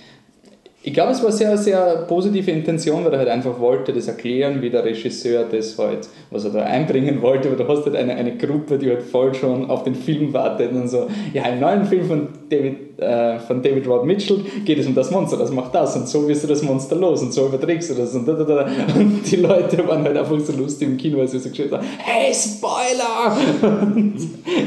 ich 0.87 0.93
glaube, 0.93 1.13
es 1.13 1.23
war 1.23 1.31
sehr, 1.31 1.57
sehr 1.57 2.05
positive 2.07 2.51
Intention, 2.51 3.03
weil 3.03 3.13
er 3.13 3.17
halt 3.17 3.29
einfach 3.29 3.59
wollte 3.59 3.91
das 3.91 4.07
erklären, 4.07 4.61
wie 4.61 4.69
der 4.69 4.85
Regisseur 4.85 5.43
das 5.43 5.75
halt, 5.79 6.07
was 6.29 6.45
er 6.45 6.51
da 6.51 6.61
einbringen 6.61 7.23
wollte, 7.23 7.47
aber 7.47 7.57
du 7.57 7.67
hast 7.67 7.85
halt 7.85 7.95
eine, 7.95 8.13
eine 8.13 8.37
Gruppe, 8.37 8.77
die 8.77 8.89
halt 8.89 9.01
voll 9.01 9.33
schon 9.33 9.67
auf 9.67 9.83
den 9.83 9.95
Film 9.95 10.31
wartet 10.31 10.71
und 10.73 10.87
so, 10.87 11.07
ja, 11.33 11.47
im 11.47 11.59
neuen 11.59 11.85
Film 11.85 12.05
von 12.05 12.27
David, 12.51 12.84
äh, 12.97 13.39
von 13.39 13.61
David 13.61 13.87
Rod 13.87 14.05
Mitchell 14.05 14.39
geht 14.63 14.79
es 14.79 14.87
um 14.87 14.95
das 14.95 15.11
Monster, 15.11 15.37
das 15.37 15.51
macht 15.51 15.75
das 15.75 15.95
und 15.95 16.07
so 16.07 16.27
wirst 16.27 16.43
du 16.43 16.47
das 16.47 16.61
Monster 16.63 16.95
los 16.95 17.21
und 17.21 17.33
so 17.33 17.47
überträgst 17.47 17.89
du 17.89 17.93
das 17.95 18.15
und 18.15 18.27
da, 18.27 18.33
da, 18.33 18.43
da. 18.43 18.65
Und 18.95 19.29
die 19.29 19.35
Leute 19.37 19.87
waren 19.87 20.03
halt 20.03 20.17
einfach 20.17 20.39
so 20.39 20.53
lustig 20.53 20.87
im 20.87 20.97
Kino, 20.97 21.19
als 21.19 21.31
sie 21.31 21.39
so 21.39 21.49
geschrieben 21.49 21.71
haben, 21.71 21.85
hey, 21.97 22.33
Spoiler! 22.33 23.35
Und 23.61 24.15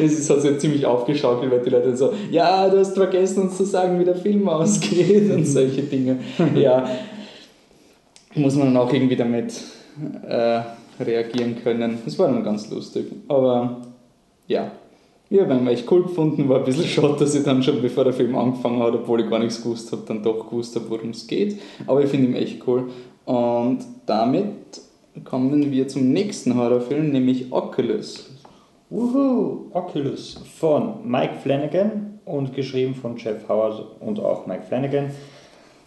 es 0.02 0.28
hat 0.28 0.42
sich 0.42 0.58
ziemlich 0.58 0.84
aufgeschaukelt, 0.84 1.50
weil 1.50 1.60
die 1.60 1.70
Leute 1.70 1.96
so, 1.96 2.12
ja, 2.30 2.68
du 2.68 2.78
hast 2.78 2.94
vergessen 2.94 3.44
uns 3.44 3.56
zu 3.56 3.64
sagen, 3.64 3.98
wie 3.98 4.04
der 4.04 4.16
Film 4.16 4.48
ausgeht 4.48 5.30
und 5.30 5.44
solche 5.46 5.82
Dinge. 5.82 6.18
Ja, 6.54 6.88
muss 8.34 8.56
man 8.56 8.66
dann 8.66 8.76
auch 8.76 8.92
irgendwie 8.92 9.16
damit 9.16 9.54
äh, 10.26 10.60
reagieren 11.00 11.56
können. 11.62 11.98
Das 12.04 12.18
war 12.18 12.28
dann 12.28 12.44
ganz 12.44 12.70
lustig. 12.70 13.06
Aber 13.28 13.82
ja, 14.46 14.70
ja, 15.30 15.46
wir 15.46 15.54
haben 15.54 15.66
echt 15.66 15.90
cool 15.90 16.04
gefunden. 16.04 16.48
War 16.48 16.58
ein 16.58 16.64
bisschen 16.64 16.84
schade, 16.86 17.16
dass 17.18 17.34
ich 17.34 17.44
dann 17.44 17.62
schon, 17.62 17.82
bevor 17.82 18.04
der 18.04 18.12
Film 18.12 18.36
angefangen 18.36 18.82
hat, 18.82 18.94
obwohl 18.94 19.20
ich 19.20 19.30
gar 19.30 19.38
nichts 19.38 19.62
gewusst 19.62 19.92
habe, 19.92 20.02
dann 20.06 20.22
doch 20.22 20.48
gewusst 20.48 20.74
habe, 20.76 20.88
worum 20.88 21.10
es 21.10 21.26
geht. 21.26 21.60
Aber 21.86 22.02
ich 22.02 22.10
finde 22.10 22.28
ihn 22.28 22.36
echt 22.36 22.66
cool. 22.66 22.88
Und 23.24 23.80
damit 24.06 24.80
kommen 25.24 25.70
wir 25.70 25.88
zum 25.88 26.12
nächsten 26.12 26.56
Horrorfilm, 26.56 27.10
nämlich 27.10 27.52
Oculus. 27.52 28.30
Wuhu! 28.90 29.66
Oculus 29.72 30.40
von 30.58 31.06
Mike 31.06 31.34
Flanagan 31.42 32.20
und 32.24 32.54
geschrieben 32.54 32.94
von 32.94 33.16
Jeff 33.16 33.48
Howard 33.48 33.84
und 34.00 34.18
auch 34.20 34.46
Mike 34.46 34.62
Flanagan. 34.62 35.10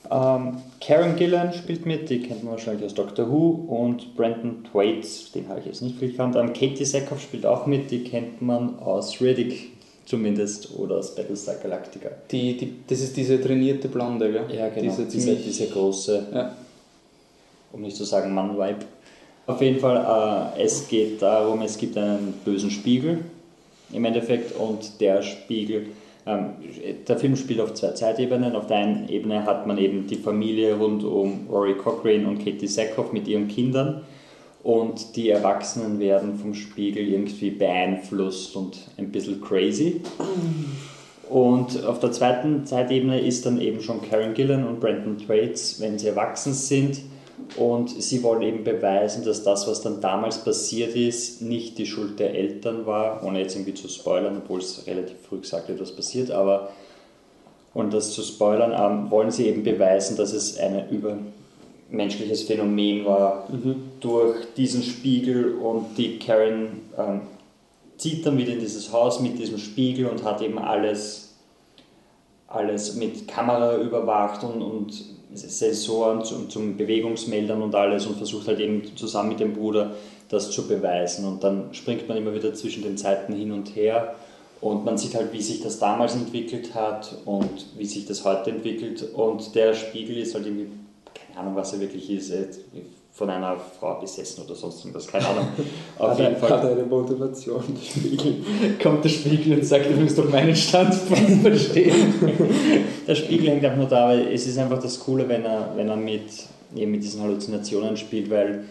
Ähm, 0.10 0.58
Karen 0.82 1.16
Gillan 1.16 1.54
spielt 1.54 1.86
mit, 1.86 2.10
die 2.10 2.22
kennt 2.22 2.44
man 2.44 2.54
wahrscheinlich 2.54 2.86
aus 2.86 2.94
Doctor 2.94 3.30
Who 3.30 3.66
und 3.68 4.16
Brandon 4.16 4.64
Thwaites, 4.72 5.32
den 5.32 5.48
habe 5.48 5.60
ich 5.60 5.68
jetzt 5.68 5.82
nicht 5.82 6.00
viel 6.00 6.12
gekannt. 6.12 6.36
Ähm, 6.36 6.54
Katie 6.54 6.86
Sackhoff 6.86 7.22
spielt 7.22 7.46
auch 7.46 7.66
mit, 7.66 7.92
die 7.92 8.04
kennt 8.04 8.42
man 8.42 8.80
aus 8.80 9.22
Riddick 9.22 9.70
zumindest 10.06 10.76
oder 10.78 10.98
aus 10.98 11.16
Battlestar 11.16 11.56
Galactica. 11.56 12.10
Die, 12.32 12.58
die, 12.58 12.74
das 12.88 13.00
ist 13.00 13.16
diese 13.16 13.42
trainierte 13.42 13.88
Blonde, 13.88 14.32
gell? 14.32 14.46
Ja, 14.54 14.68
genau. 14.70 14.82
Diese, 14.82 15.06
Diese, 15.06 15.36
diese 15.36 15.68
große, 15.68 16.28
Ja. 16.34 16.56
um 17.72 17.82
nicht 17.82 17.96
zu 17.96 18.04
sagen 18.04 18.34
Mann-Vibe. 18.34 18.80
Auf 19.48 19.62
jeden 19.62 19.80
Fall, 19.80 20.54
äh, 20.58 20.62
es 20.64 20.88
geht 20.88 21.22
darum, 21.22 21.62
es 21.62 21.78
gibt 21.78 21.98
einen 21.98 22.34
bösen 22.44 22.72
Spiegel 22.72 23.20
im 23.94 24.04
Endeffekt 24.06 24.56
und 24.58 25.00
der 25.00 25.22
Spiegel, 25.22 25.88
der 26.26 27.18
Film 27.18 27.36
spielt 27.36 27.60
auf 27.60 27.74
zwei 27.74 27.92
Zeitebenen. 27.92 28.56
Auf 28.56 28.68
der 28.68 28.78
einen 28.78 29.10
Ebene 29.10 29.46
hat 29.46 29.66
man 29.66 29.78
eben 29.78 30.08
die 30.08 30.16
Familie 30.16 30.76
rund 30.76 31.04
um 31.04 31.48
Rory 31.50 31.76
Cochrane 31.76 32.28
und 32.28 32.44
Katie 32.44 32.68
Sackhoff 32.68 33.12
mit 33.12 33.28
ihren 33.28 33.48
Kindern 33.48 34.02
und 34.64 35.16
die 35.16 35.30
Erwachsenen 35.30 36.00
werden 36.00 36.38
vom 36.38 36.54
Spiegel 36.54 37.08
irgendwie 37.08 37.50
beeinflusst 37.50 38.56
und 38.56 38.78
ein 38.98 39.12
bisschen 39.12 39.42
crazy. 39.42 40.02
Und 41.30 41.86
auf 41.86 42.00
der 42.00 42.12
zweiten 42.12 42.66
Zeitebene 42.66 43.20
ist 43.20 43.46
dann 43.46 43.60
eben 43.60 43.82
schon 43.82 44.02
Karen 44.02 44.34
Gillan 44.34 44.68
und 44.68 44.80
Brandon 44.80 45.18
Thwaites, 45.18 45.80
wenn 45.80 45.98
sie 45.98 46.08
erwachsen 46.08 46.54
sind. 46.54 47.02
Und 47.58 47.90
sie 47.90 48.24
wollen 48.24 48.42
eben 48.44 48.64
beweisen, 48.64 49.26
dass 49.26 49.44
das, 49.44 49.68
was 49.68 49.82
dann 49.82 50.00
damals 50.00 50.44
passiert 50.44 50.96
ist, 50.96 51.42
nicht 51.42 51.78
die 51.78 51.86
Schuld 51.86 52.20
der 52.20 52.34
Eltern 52.34 52.86
war, 52.86 53.24
ohne 53.26 53.40
jetzt 53.40 53.56
irgendwie 53.56 53.74
zu 53.74 53.90
spoilern, 53.90 54.38
obwohl 54.38 54.60
es 54.60 54.88
relativ 54.88 55.18
früh 55.28 55.40
gesagt 55.40 55.68
wird, 55.68 55.82
was 55.82 55.96
passiert, 55.96 56.32
aber 56.32 56.70
und 57.74 57.94
das 57.94 58.12
zu 58.12 58.22
spoilern, 58.22 58.74
ähm, 58.74 59.12
wollen 59.12 59.32
sie 59.32 59.48
eben 59.48 59.64
beweisen, 59.64 60.18
dass 60.18 60.34
es 60.34 60.58
ein 60.58 60.90
übermenschliches 60.90 62.44
Phänomen 62.44 63.06
war. 63.06 63.48
Durch 64.02 64.54
diesen 64.56 64.84
Spiegel 64.84 65.56
und 65.56 65.98
die 65.98 66.20
Karen 66.20 66.82
ähm, 66.98 67.22
zieht 67.98 68.26
dann 68.26 68.38
wieder 68.38 68.52
in 68.52 68.60
dieses 68.60 68.92
Haus 68.92 69.22
mit 69.22 69.40
diesem 69.40 69.58
Spiegel 69.58 70.08
und 70.08 70.26
hat 70.26 70.42
eben 70.42 70.60
alles, 70.60 71.36
alles 72.48 72.96
mit 72.96 73.28
Kamera 73.28 73.78
überwacht 73.78 74.44
und, 74.44 74.62
und 74.62 75.06
Sensoren 75.34 76.24
zum, 76.24 76.50
zum 76.50 76.78
Bewegungsmeldern 76.78 77.62
und 77.62 77.76
alles 77.76 78.06
und 78.06 78.18
versucht 78.18 78.48
halt 78.48 78.60
eben 78.60 78.96
zusammen 78.96 79.30
mit 79.30 79.40
dem 79.40 79.54
Bruder 79.54 79.96
das 80.30 80.52
zu 80.52 80.68
beweisen. 80.68 81.26
Und 81.26 81.44
dann 81.44 81.74
springt 81.74 82.08
man 82.08 82.18
immer 82.18 82.34
wieder 82.34 82.54
zwischen 82.54 82.84
den 82.84 82.98
Zeiten 82.98 83.34
hin 83.34 83.52
und 83.52 83.76
her 83.76 84.16
und 84.62 84.86
man 84.86 84.98
sieht 84.98 85.16
halt, 85.16 85.34
wie 85.34 85.42
sich 85.42 85.62
das 85.62 85.80
damals 85.80 86.16
entwickelt 86.16 86.76
hat 86.76 87.18
und 87.26 87.66
wie 87.78 87.86
sich 87.86 88.06
das 88.06 88.24
heute 88.24 88.52
entwickelt. 88.52 89.04
Und 89.14 89.56
der 89.56 89.74
Spiegel 89.74 90.18
ist 90.18 90.36
halt 90.36 90.46
irgendwie, 90.46 90.68
keine 91.26 91.40
Ahnung, 91.40 91.56
was 91.56 91.74
er 91.74 91.80
wirklich 91.80 92.10
ist, 92.10 92.32
von 93.14 93.30
einer 93.30 93.58
Frau 93.58 94.00
besessen 94.00 94.46
oder 94.46 94.56
sonst 94.56 94.80
irgendwas, 94.80 95.08
keine 95.08 95.28
Ahnung. 95.28 95.48
Auf 95.98 96.12
Hat, 96.12 96.20
jeden 96.20 96.42
hat 96.42 96.50
Fall. 96.50 96.66
er 96.66 96.72
eine 96.72 96.84
Motivation, 96.84 97.64
der 97.68 97.82
Spiegel. 98.02 98.36
Kommt 98.82 99.04
der 99.04 99.10
Spiegel 99.10 99.58
und 99.58 99.66
sagt, 99.66 99.86
du 99.86 100.00
musst 100.00 100.18
doch 100.18 100.30
meinen 100.30 100.56
Standpunkt 100.56 101.42
verstehen. 101.42 102.14
Der 103.06 103.16
Spiegel 103.16 103.50
hängt 103.50 103.66
einfach 103.66 103.78
nur 103.78 103.88
da, 103.88 104.10
weil 104.10 104.34
es 104.34 104.48
ist 104.48 104.58
einfach 104.58 104.82
das 104.82 105.00
Coole, 105.00 105.28
wenn 105.28 105.44
er, 105.44 105.74
wenn 105.76 105.90
er 105.90 105.98
mit, 105.98 106.24
eben 106.76 106.92
mit 106.92 107.04
diesen 107.04 107.22
Halluzinationen 107.22 107.98
spielt, 107.98 108.30
weil 108.30 108.64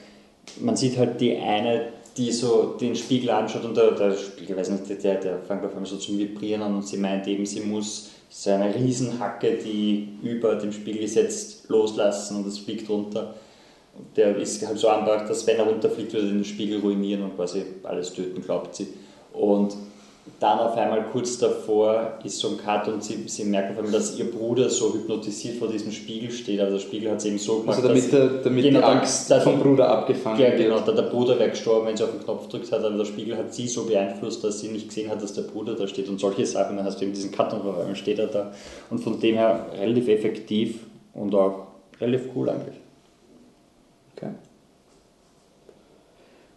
man 0.58 0.74
sieht 0.76 0.96
halt 0.96 1.20
die 1.20 1.36
eine, 1.36 1.88
die 2.16 2.32
so 2.32 2.76
den 2.80 2.96
Spiegel 2.96 3.30
anschaut 3.30 3.64
und 3.64 3.76
der, 3.76 3.92
der 3.92 4.14
Spiegel, 4.16 4.56
weiß 4.56 4.70
nicht, 4.70 5.04
der, 5.04 5.16
der 5.16 5.38
fängt 5.40 5.64
auf 5.64 5.72
einmal 5.72 5.86
so 5.86 5.96
zum 5.96 6.18
Vibrieren 6.18 6.62
an 6.62 6.76
und 6.76 6.86
sie 6.86 6.96
meint 6.96 7.26
eben, 7.26 7.44
sie 7.44 7.60
muss 7.60 8.10
so 8.30 8.50
eine 8.50 8.74
Riesenhacke, 8.74 9.58
die 9.64 10.08
über 10.22 10.54
dem 10.54 10.72
Spiegel 10.72 11.02
ist, 11.02 11.16
jetzt 11.16 11.68
loslassen 11.68 12.36
und 12.38 12.46
es 12.46 12.58
fliegt 12.58 12.88
runter. 12.88 13.34
Und 13.96 14.16
Der 14.16 14.36
ist 14.36 14.66
halt 14.66 14.78
so 14.78 14.88
angebracht, 14.88 15.28
dass 15.28 15.46
wenn 15.46 15.56
er 15.58 15.64
runterfliegt, 15.66 16.12
würde 16.12 16.26
er 16.28 16.32
den 16.32 16.44
Spiegel 16.44 16.80
ruinieren 16.80 17.22
und 17.22 17.36
quasi 17.36 17.62
alles 17.82 18.12
töten, 18.12 18.40
glaubt 18.42 18.74
sie. 18.74 18.88
Und 19.32 19.74
dann 20.38 20.58
auf 20.58 20.76
einmal 20.76 21.04
kurz 21.12 21.38
davor 21.38 22.18
ist 22.24 22.38
so 22.38 22.50
ein 22.50 22.58
Cut 22.58 22.86
und 22.88 23.02
sie, 23.02 23.24
sie 23.26 23.44
merkt 23.44 23.72
auf 23.72 23.78
einmal, 23.78 23.92
dass 23.92 24.16
ihr 24.18 24.30
Bruder 24.30 24.68
so 24.70 24.94
hypnotisiert 24.94 25.56
vor 25.56 25.68
diesem 25.68 25.90
Spiegel 25.92 26.30
steht. 26.30 26.60
Also 26.60 26.74
der 26.76 26.80
Spiegel 26.82 27.10
hat 27.10 27.20
sie 27.20 27.28
eben 27.28 27.38
so 27.38 27.60
gemacht, 27.60 27.76
Also 27.76 27.88
damit, 27.88 28.04
dass, 28.04 28.10
der, 28.10 28.26
damit 28.42 28.62
Genau, 28.64 28.78
die 28.78 28.84
Angst 28.84 29.30
dass- 29.30 29.42
vom 29.42 29.58
Bruder 29.60 29.88
abgefangen 29.88 30.40
ja, 30.40 30.48
wird. 30.48 30.58
genau, 30.58 30.80
da 30.80 30.92
der 30.92 31.02
Bruder 31.02 31.38
wäre 31.38 31.50
gestorben, 31.50 31.86
wenn 31.88 31.96
sie 31.96 32.04
auf 32.04 32.12
den 32.12 32.20
Knopf 32.22 32.44
gedrückt 32.44 32.70
hat, 32.70 32.84
aber 32.84 32.96
der 32.96 33.04
Spiegel 33.06 33.36
hat 33.36 33.52
sie 33.52 33.66
so 33.66 33.84
beeinflusst, 33.84 34.44
dass 34.44 34.60
sie 34.60 34.68
nicht 34.68 34.88
gesehen 34.88 35.10
hat, 35.10 35.20
dass 35.22 35.32
der 35.32 35.42
Bruder 35.42 35.74
da 35.74 35.86
steht 35.88 36.08
und 36.08 36.20
solche 36.20 36.46
Sachen. 36.46 36.76
Dann 36.76 36.86
hast 36.86 37.00
du 37.00 37.04
eben 37.04 37.12
diesen 37.14 37.32
Cut 37.32 37.52
und 37.52 37.62
auf 37.66 37.78
einmal 37.78 37.96
steht 37.96 38.18
er 38.18 38.28
da. 38.28 38.52
Und 38.90 38.98
von 39.00 39.18
dem 39.20 39.34
her 39.34 39.66
relativ 39.78 40.08
effektiv 40.08 40.86
und 41.14 41.34
auch 41.34 41.66
relativ 42.00 42.28
cool 42.36 42.48
eigentlich. 42.50 42.76
Okay. 44.16 44.30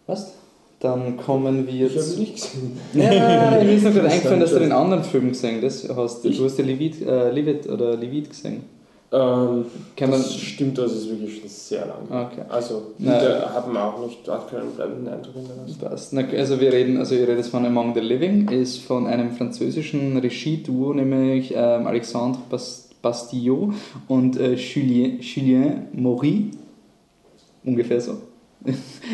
Was? 0.06 0.32
Dann 0.80 1.16
kommen 1.16 1.66
wir 1.66 1.86
Ich 1.86 1.92
habe 1.96 2.04
zu... 2.04 2.20
nicht 2.20 2.34
gesehen. 2.34 2.78
Ja, 2.94 3.58
mir 3.62 3.72
ist 3.72 3.84
noch 3.84 3.92
gerade 3.92 4.04
Das 4.04 4.12
eingefallen, 4.14 4.40
dass 4.40 4.50
du 4.52 4.58
den 4.58 4.72
anderen 4.72 5.02
Film 5.04 5.28
gesehen 5.28 5.60
hast. 5.64 5.88
hast 5.96 6.24
Ich? 6.24 6.36
du 6.36 6.44
hast 6.44 6.58
ja 6.58 6.64
Levit, 6.64 7.00
äh, 7.06 7.30
Levit 7.30 7.68
oder 7.68 7.96
Levit 7.96 8.28
gesehen. 8.28 8.64
Ähm, 9.12 9.66
Kann 9.96 10.10
man- 10.10 10.20
das 10.20 10.34
stimmt, 10.34 10.76
das 10.76 10.92
ist 10.92 11.08
wirklich 11.08 11.38
schon 11.38 11.48
sehr 11.48 11.86
lang. 11.86 12.02
Okay. 12.10 12.42
Also, 12.48 12.82
Na, 12.98 13.18
da 13.18 13.50
haben 13.54 13.72
wir 13.72 13.84
auch 13.84 14.04
nicht, 14.04 14.26
hat 14.28 14.50
keinen 14.50 14.72
bleibenden 14.72 15.08
Eindruck 15.14 15.34
hinterlassen. 15.36 15.78
Passt. 15.80 16.12
Na, 16.12 16.22
Also 16.36 16.60
wir 16.60 16.72
reden, 16.72 16.98
also 16.98 17.14
ihr 17.14 17.28
redet 17.28 17.46
von 17.46 17.64
Among 17.64 17.94
the 17.94 18.00
Living, 18.00 18.48
ist 18.48 18.78
von 18.82 19.06
einem 19.06 19.30
französischen 19.36 20.16
Regie-Duo, 20.16 20.92
nämlich 20.94 21.52
ähm, 21.56 21.86
Alexandre 21.86 22.40
Bas 22.50 22.80
Bastillot 23.00 23.74
und 24.08 24.38
äh, 24.40 24.54
Julien, 24.54 25.20
Julien 25.20 25.82
Maury. 25.92 26.50
Ungefähr 27.62 28.00
so. 28.00 28.14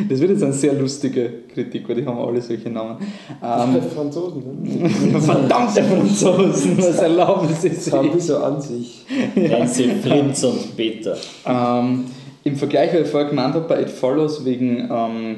Das 0.08 0.20
wird 0.20 0.30
jetzt 0.30 0.42
eine 0.44 0.52
sehr 0.52 0.74
lustige 0.74 1.28
Kritik, 1.52 1.88
weil 1.88 1.96
die 1.96 2.06
haben 2.06 2.18
alle 2.18 2.40
solche 2.40 2.70
Namen. 2.70 2.98
Ähm, 3.42 3.82
Franzosen, 3.94 4.62
ne? 4.62 4.88
verdammte 5.20 5.82
Franzosen, 5.82 6.78
was 6.78 6.98
erlauben 6.98 7.48
sie 7.60 7.68
Das 7.70 7.84
sich? 7.84 7.92
haben 7.92 8.10
die 8.14 8.20
so 8.20 8.38
an 8.38 8.60
sich. 8.60 9.04
Nancy, 9.34 9.90
Flinz 10.00 10.44
und 10.44 10.76
Peter. 10.76 11.16
Ähm, 11.44 12.04
Im 12.44 12.56
Vergleich, 12.56 12.92
weil 12.94 13.02
ich 13.02 13.08
vorher 13.08 13.28
gemeint 13.28 13.54
habe, 13.54 13.66
bei 13.66 13.82
It 13.82 13.90
Follows 13.90 14.44
wegen 14.44 14.88
ähm, 14.90 15.36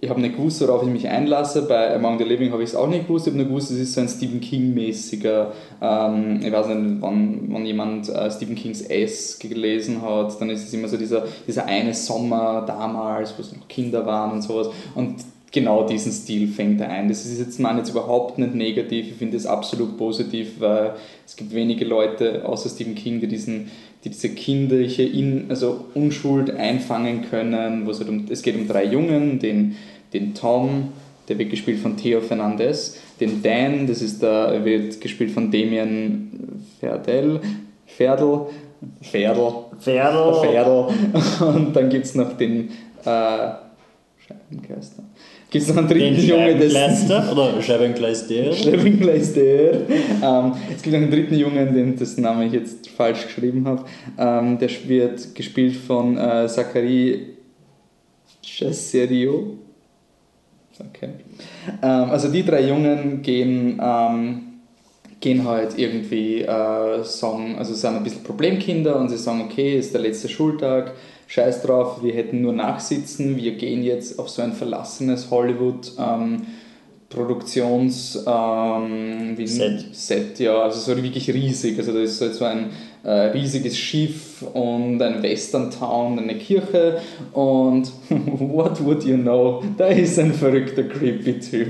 ich 0.00 0.08
habe 0.08 0.20
nicht 0.20 0.36
gewusst, 0.36 0.60
worauf 0.60 0.82
ich 0.84 0.88
mich 0.88 1.08
einlasse. 1.08 1.62
Bei 1.62 1.94
Among 1.94 2.18
the 2.18 2.24
Living 2.24 2.52
habe 2.52 2.62
ich 2.62 2.70
es 2.70 2.76
auch 2.76 2.86
nicht 2.86 3.08
gewusst. 3.08 3.26
Ich 3.26 3.32
habe 3.32 3.42
nur 3.42 3.48
gewusst, 3.48 3.72
es 3.72 3.78
ist 3.78 3.94
so 3.94 4.00
ein 4.00 4.08
Stephen 4.08 4.40
King-mäßiger, 4.40 5.52
ähm, 5.82 6.40
ich 6.40 6.52
weiß 6.52 6.68
nicht, 6.68 7.00
wann, 7.00 7.48
wann 7.48 7.66
jemand 7.66 8.08
äh, 8.08 8.30
Stephen 8.30 8.54
Kings 8.54 8.82
S 8.82 9.40
gelesen 9.40 10.02
hat, 10.02 10.40
dann 10.40 10.50
ist 10.50 10.62
es 10.62 10.72
immer 10.72 10.86
so 10.86 10.96
dieser, 10.96 11.24
dieser 11.46 11.66
eine 11.66 11.94
Sommer 11.94 12.64
damals, 12.64 13.36
wo 13.36 13.42
es 13.42 13.52
noch 13.52 13.66
Kinder 13.66 14.06
waren 14.06 14.32
und 14.32 14.42
sowas. 14.42 14.68
Und 14.94 15.16
genau 15.50 15.84
diesen 15.84 16.12
Stil 16.12 16.46
fängt 16.46 16.80
er 16.80 16.90
ein. 16.90 17.08
Das 17.08 17.26
ist 17.26 17.38
jetzt 17.40 17.58
mal 17.58 17.76
jetzt 17.76 17.90
überhaupt 17.90 18.38
nicht 18.38 18.54
negativ, 18.54 19.08
ich 19.08 19.14
finde 19.14 19.36
es 19.36 19.46
absolut 19.46 19.96
positiv, 19.96 20.60
weil 20.60 20.94
es 21.26 21.34
gibt 21.34 21.52
wenige 21.52 21.84
Leute 21.84 22.46
außer 22.46 22.68
Stephen 22.68 22.94
King, 22.94 23.20
die 23.20 23.26
diesen 23.26 23.70
die 24.04 24.10
diese 24.10 24.30
kindliche 24.30 25.02
In, 25.02 25.46
also 25.48 25.86
Unschuld 25.94 26.50
einfangen 26.50 27.28
können. 27.30 27.86
Wo 27.86 27.90
es, 27.90 27.98
halt 27.98 28.08
um, 28.08 28.26
es 28.28 28.42
geht 28.42 28.56
um 28.56 28.68
drei 28.68 28.84
Jungen, 28.84 29.38
den, 29.38 29.76
den 30.12 30.34
Tom, 30.34 30.92
der 31.28 31.38
wird 31.38 31.50
gespielt 31.50 31.80
von 31.80 31.96
Theo 31.96 32.20
Fernandez, 32.20 32.98
den 33.20 33.42
Dan, 33.42 33.86
das 33.86 34.00
ist 34.00 34.22
der, 34.22 34.64
wird 34.64 35.00
gespielt 35.00 35.30
von 35.30 35.50
Damien 35.50 36.64
Ferdel, 36.80 37.40
Ferdel, 37.86 38.46
Ferdel, 39.02 39.52
Ferdel. 39.78 40.34
Ferdel. 40.40 40.86
Und 41.54 41.74
dann 41.74 41.88
gibt 41.88 42.06
es 42.06 42.14
noch 42.14 42.36
den 42.36 42.70
äh, 43.04 43.50
Scheibenkleister. 44.26 45.02
Gibt 45.50 45.62
es 45.62 45.68
noch 45.70 45.78
einen 45.78 45.88
dritten 45.88 46.16
Den 46.16 46.28
Jungen, 46.28 46.58
dessen 46.58 46.76
Scheibenkleister 46.76 47.32
oder 47.32 47.62
Scheibenkleister? 47.62 48.52
Schleppingleister. 48.52 49.40
Ähm, 49.40 50.52
es 50.74 50.82
gibt 50.82 50.94
noch 50.94 51.02
einen 51.02 51.10
dritten 51.10 51.34
Jungen, 51.36 51.74
den 51.74 51.96
dessen 51.96 52.22
Namen 52.22 52.48
ich 52.48 52.52
jetzt 52.52 52.90
falsch 52.90 53.24
geschrieben 53.24 53.66
habe. 53.66 53.84
Ähm, 54.18 54.58
der 54.58 54.68
wird 54.86 55.34
gespielt 55.34 55.76
von 55.76 56.18
äh, 56.18 56.46
Zachary 56.48 57.28
Chasserio. 58.42 59.56
Okay. 60.78 61.08
Ähm, 61.82 62.10
also 62.10 62.28
die 62.28 62.44
drei 62.44 62.68
Jungen 62.68 63.22
gehen, 63.22 63.80
ähm, 63.82 64.42
gehen 65.18 65.46
halt 65.46 65.78
irgendwie, 65.78 66.42
äh, 66.42 67.02
sagen, 67.02 67.56
also 67.56 67.72
sind 67.72 67.96
ein 67.96 68.04
bisschen 68.04 68.22
Problemkinder 68.22 68.96
und 68.96 69.08
sie 69.08 69.16
sagen, 69.16 69.40
okay, 69.40 69.78
ist 69.78 69.94
der 69.94 70.02
letzte 70.02 70.28
Schultag, 70.28 70.92
scheiß 71.28 71.62
drauf, 71.62 72.02
wir 72.02 72.14
hätten 72.14 72.40
nur 72.40 72.54
nachsitzen, 72.54 73.36
wir 73.36 73.52
gehen 73.52 73.84
jetzt 73.84 74.18
auf 74.18 74.28
so 74.28 74.42
ein 74.42 74.52
verlassenes 74.52 75.30
Hollywood 75.30 75.92
ähm, 75.98 76.42
Produktions 77.10 78.22
ähm, 78.26 79.36
Set. 79.46 79.84
Set, 79.92 80.38
ja, 80.40 80.62
also 80.62 80.78
so 80.80 81.02
wirklich 81.02 81.30
riesig. 81.30 81.78
Also 81.78 81.92
da 81.92 82.00
ist 82.00 82.18
so 82.18 82.44
ein 82.44 82.70
äh, 83.02 83.10
riesiges 83.10 83.78
Schiff 83.78 84.42
und 84.52 85.00
ein 85.00 85.22
Western 85.22 85.70
Town, 85.70 86.18
eine 86.18 86.34
Kirche 86.34 86.98
und 87.32 87.90
what 88.10 88.84
would 88.84 89.04
you 89.04 89.16
know? 89.16 89.62
Da 89.78 89.86
ist 89.86 90.18
ein 90.18 90.34
verrückter 90.34 90.82
creepy 90.82 91.40
Typ. 91.40 91.68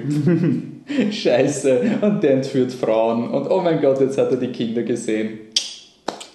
Scheiße. 1.12 1.99
Und 2.01 2.23
der 2.23 2.33
entführt 2.33 2.73
Frauen 2.73 3.29
und 3.29 3.49
oh 3.49 3.61
mein 3.61 3.81
Gott, 3.81 4.01
jetzt 4.01 4.18
hat 4.18 4.31
er 4.31 4.38
die 4.38 4.49
Kinder 4.49 4.83
gesehen. 4.83 5.47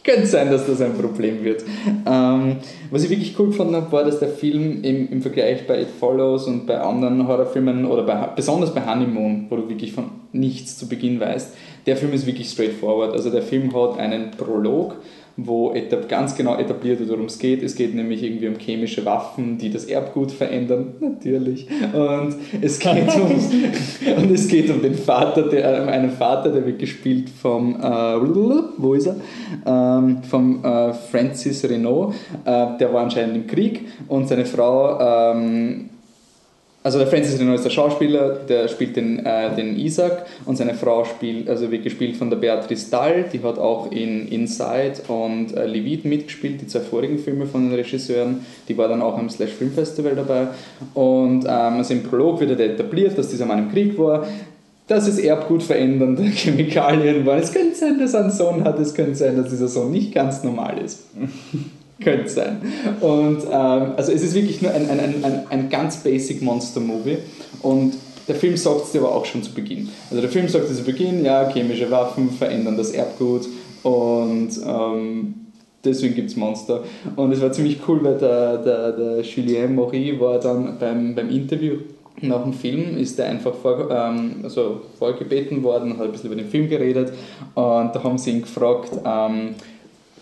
Könnte 0.04 0.28
sein, 0.28 0.52
dass 0.52 0.68
das 0.68 0.82
ein 0.82 0.98
Problem 0.98 1.44
wird. 1.46 1.64
Ähm, 2.06 2.58
was 2.92 3.06
ich 3.06 3.10
wirklich 3.10 3.40
cool 3.40 3.48
gefunden 3.48 3.76
habe, 3.76 3.90
war, 3.92 4.04
dass 4.04 4.20
der 4.20 4.28
Film 4.28 4.84
im, 4.84 5.10
im 5.10 5.22
Vergleich 5.22 5.66
bei 5.66 5.82
It 5.82 5.88
Follows 5.98 6.46
und 6.46 6.68
bei 6.68 6.78
anderen 6.78 7.26
Horrorfilmen 7.26 7.86
oder 7.86 8.04
bei, 8.04 8.16
besonders 8.36 8.74
bei 8.74 8.86
Honeymoon, 8.86 9.46
wo 9.50 9.56
du 9.56 9.70
wirklich 9.70 9.94
von 9.94 10.12
nichts 10.34 10.78
zu 10.78 10.90
Beginn 10.90 11.22
weißt, 11.22 11.56
der 11.86 11.96
Film 11.96 12.12
ist 12.12 12.26
wirklich 12.26 12.50
straightforward. 12.50 13.14
Also 13.14 13.30
der 13.30 13.44
Film 13.44 13.74
hat 13.74 13.98
einen 13.98 14.32
Prolog, 14.32 14.96
wo 15.36 15.74
etab 15.74 16.08
ganz 16.08 16.36
genau 16.36 16.58
etabliert 16.58 17.00
wird, 17.00 17.10
worum 17.10 17.26
es 17.26 17.40
geht. 17.40 17.64
Es 17.64 17.76
geht 17.76 17.96
nämlich 17.96 18.22
irgendwie 18.22 18.48
um 18.48 18.56
chemische 18.58 19.04
Waffen, 19.06 19.58
die 19.58 19.72
das 19.72 19.86
Erbgut 19.86 20.32
verändern, 20.32 20.94
natürlich. 21.00 21.68
Und 21.94 22.36
es 22.62 22.80
geht 22.80 23.16
um, 23.16 23.32
und 24.18 24.32
es 24.32 24.48
geht 24.48 24.70
um 24.70 24.82
den 24.82 24.94
Vater, 24.94 25.44
der, 25.44 25.84
um 25.84 25.90
einen 25.90 26.12
Vater, 26.12 26.50
der 26.50 26.66
wird 26.66 26.80
gespielt 26.80 27.30
vom, 27.30 27.76
äh, 27.76 27.84
wo 28.78 28.94
ist 28.94 29.08
er? 29.08 29.16
Ähm, 29.66 30.22
vom 30.24 30.64
äh, 30.64 30.94
Francis 30.94 31.64
Renault. 31.68 32.14
Äh, 32.46 32.78
der 32.80 32.94
war 32.94 33.02
anscheinend 33.02 33.36
im 33.36 33.48
Krieg 33.48 33.88
und 34.08 34.28
seine 34.28 34.46
Frau 34.46 35.00
ähm, 35.34 35.90
also 36.84 37.00
der 37.00 37.08
Francis 37.08 37.40
Renault 37.40 37.56
ist 37.56 37.64
der 37.64 37.70
Schauspieler, 37.70 38.40
der 38.48 38.68
spielt 38.68 38.98
den, 38.98 39.26
äh, 39.26 39.56
den 39.56 39.80
Isaac 39.80 40.26
und 40.46 40.58
seine 40.58 40.74
Frau 40.74 41.06
spielt, 41.06 41.50
also 41.50 41.72
wird 41.72 41.84
gespielt 41.84 42.18
von 42.18 42.30
der 42.30 42.38
Beatrice 42.38 42.92
Dahl, 42.92 43.26
die 43.32 43.42
hat 43.42 43.58
auch 43.58 43.90
in 43.92 44.28
Inside 44.28 44.96
und 45.08 45.56
äh, 45.56 45.66
Levit 45.66 46.04
mitgespielt, 46.04 46.62
die 46.62 46.68
zwei 46.68 46.82
vorigen 46.82 47.18
Filme 47.18 47.46
von 47.46 47.70
den 47.70 47.74
Regisseuren, 47.74 48.46
die 48.68 48.78
war 48.78 48.90
dann 48.90 49.02
auch 49.02 49.18
am 49.18 49.30
Slash 49.30 49.52
Film 49.52 49.72
Festival 49.72 50.14
dabei 50.16 50.48
und 50.94 51.46
ähm, 51.46 51.50
also 51.50 51.94
im 51.94 52.04
Prolog 52.04 52.42
wird 52.42 52.60
er 52.60 52.72
etabliert, 52.72 53.18
dass 53.18 53.30
dieser 53.30 53.46
Mann 53.46 53.60
im 53.60 53.72
Krieg 53.72 53.98
war, 53.98 54.28
dass 54.88 55.08
es 55.08 55.20
Erbgut 55.20 55.64
verändernde 55.64 56.24
Chemikalien 56.36 57.26
waren. 57.26 57.40
Es 57.40 57.54
könnte 57.54 57.76
sein, 57.76 57.98
dass 57.98 58.14
er 58.14 58.22
einen 58.22 58.32
Sohn 58.32 58.64
hat, 58.66 58.78
es 58.80 58.94
könnte 58.94 59.16
sein, 59.16 59.38
dass 59.38 59.50
dieser 59.50 59.70
Sohn 59.70 59.92
nicht 59.92 60.14
ganz 60.14 60.44
normal 60.44 60.80
ist. 60.84 61.06
Könnte 62.02 62.30
sein. 62.30 62.62
Und 63.02 63.44
ähm, 63.44 63.94
also 63.96 64.12
es 64.12 64.24
ist 64.24 64.34
wirklich 64.34 64.62
nur 64.62 64.72
ein, 64.72 64.90
ein, 64.90 65.00
ein, 65.00 65.44
ein 65.50 65.70
ganz 65.70 65.98
basic 65.98 66.42
Monster-Movie. 66.42 67.18
Und 67.62 67.94
der 68.28 68.36
Film 68.36 68.58
sagt 68.58 68.86
es 68.86 68.92
dir 68.92 69.00
aber 69.02 69.16
auch 69.16 69.26
schon 69.26 69.44
zu 69.44 69.54
Beginn. 69.54 69.90
Also 70.10 70.22
der 70.22 70.30
Film 70.30 70.48
sagt 70.48 70.68
zu 70.74 70.84
Beginn, 70.84 71.26
ja, 71.26 71.50
chemische 71.50 71.90
Waffen 71.92 72.32
verändern 72.32 72.78
das 72.78 72.92
Erbgut 72.92 73.48
und 73.84 74.50
ähm, 74.66 75.36
deswegen 75.84 76.16
gibt 76.16 76.30
es 76.30 76.38
Monster. 76.38 76.84
Und 77.16 77.32
es 77.34 77.42
war 77.42 77.52
ziemlich 77.52 77.80
cool, 77.88 78.04
weil 78.04 78.18
der, 78.18 78.58
der, 78.60 78.92
der 78.94 79.22
Julien 79.22 79.76
Maury 79.76 80.20
war 80.20 80.40
dann 80.40 80.78
beim, 80.80 81.16
beim 81.16 81.30
Interview 81.30 81.76
nach 82.22 82.44
dem 82.44 82.54
Film 82.54 82.98
ist 82.98 83.20
er 83.20 83.30
einfach 83.30 83.54
vor, 83.56 83.90
ähm, 83.92 84.36
also 84.44 84.82
vorgebeten 84.98 85.64
worden, 85.64 85.98
hat 85.98 86.06
ein 86.06 86.12
bisschen 86.12 86.32
über 86.32 86.42
den 86.42 86.50
Film 86.50 86.70
geredet 86.70 87.12
und 87.56 87.92
da 87.94 88.02
haben 88.04 88.18
sie 88.18 88.32
ihn 88.32 88.42
gefragt, 88.44 88.92
ähm, 89.04 89.56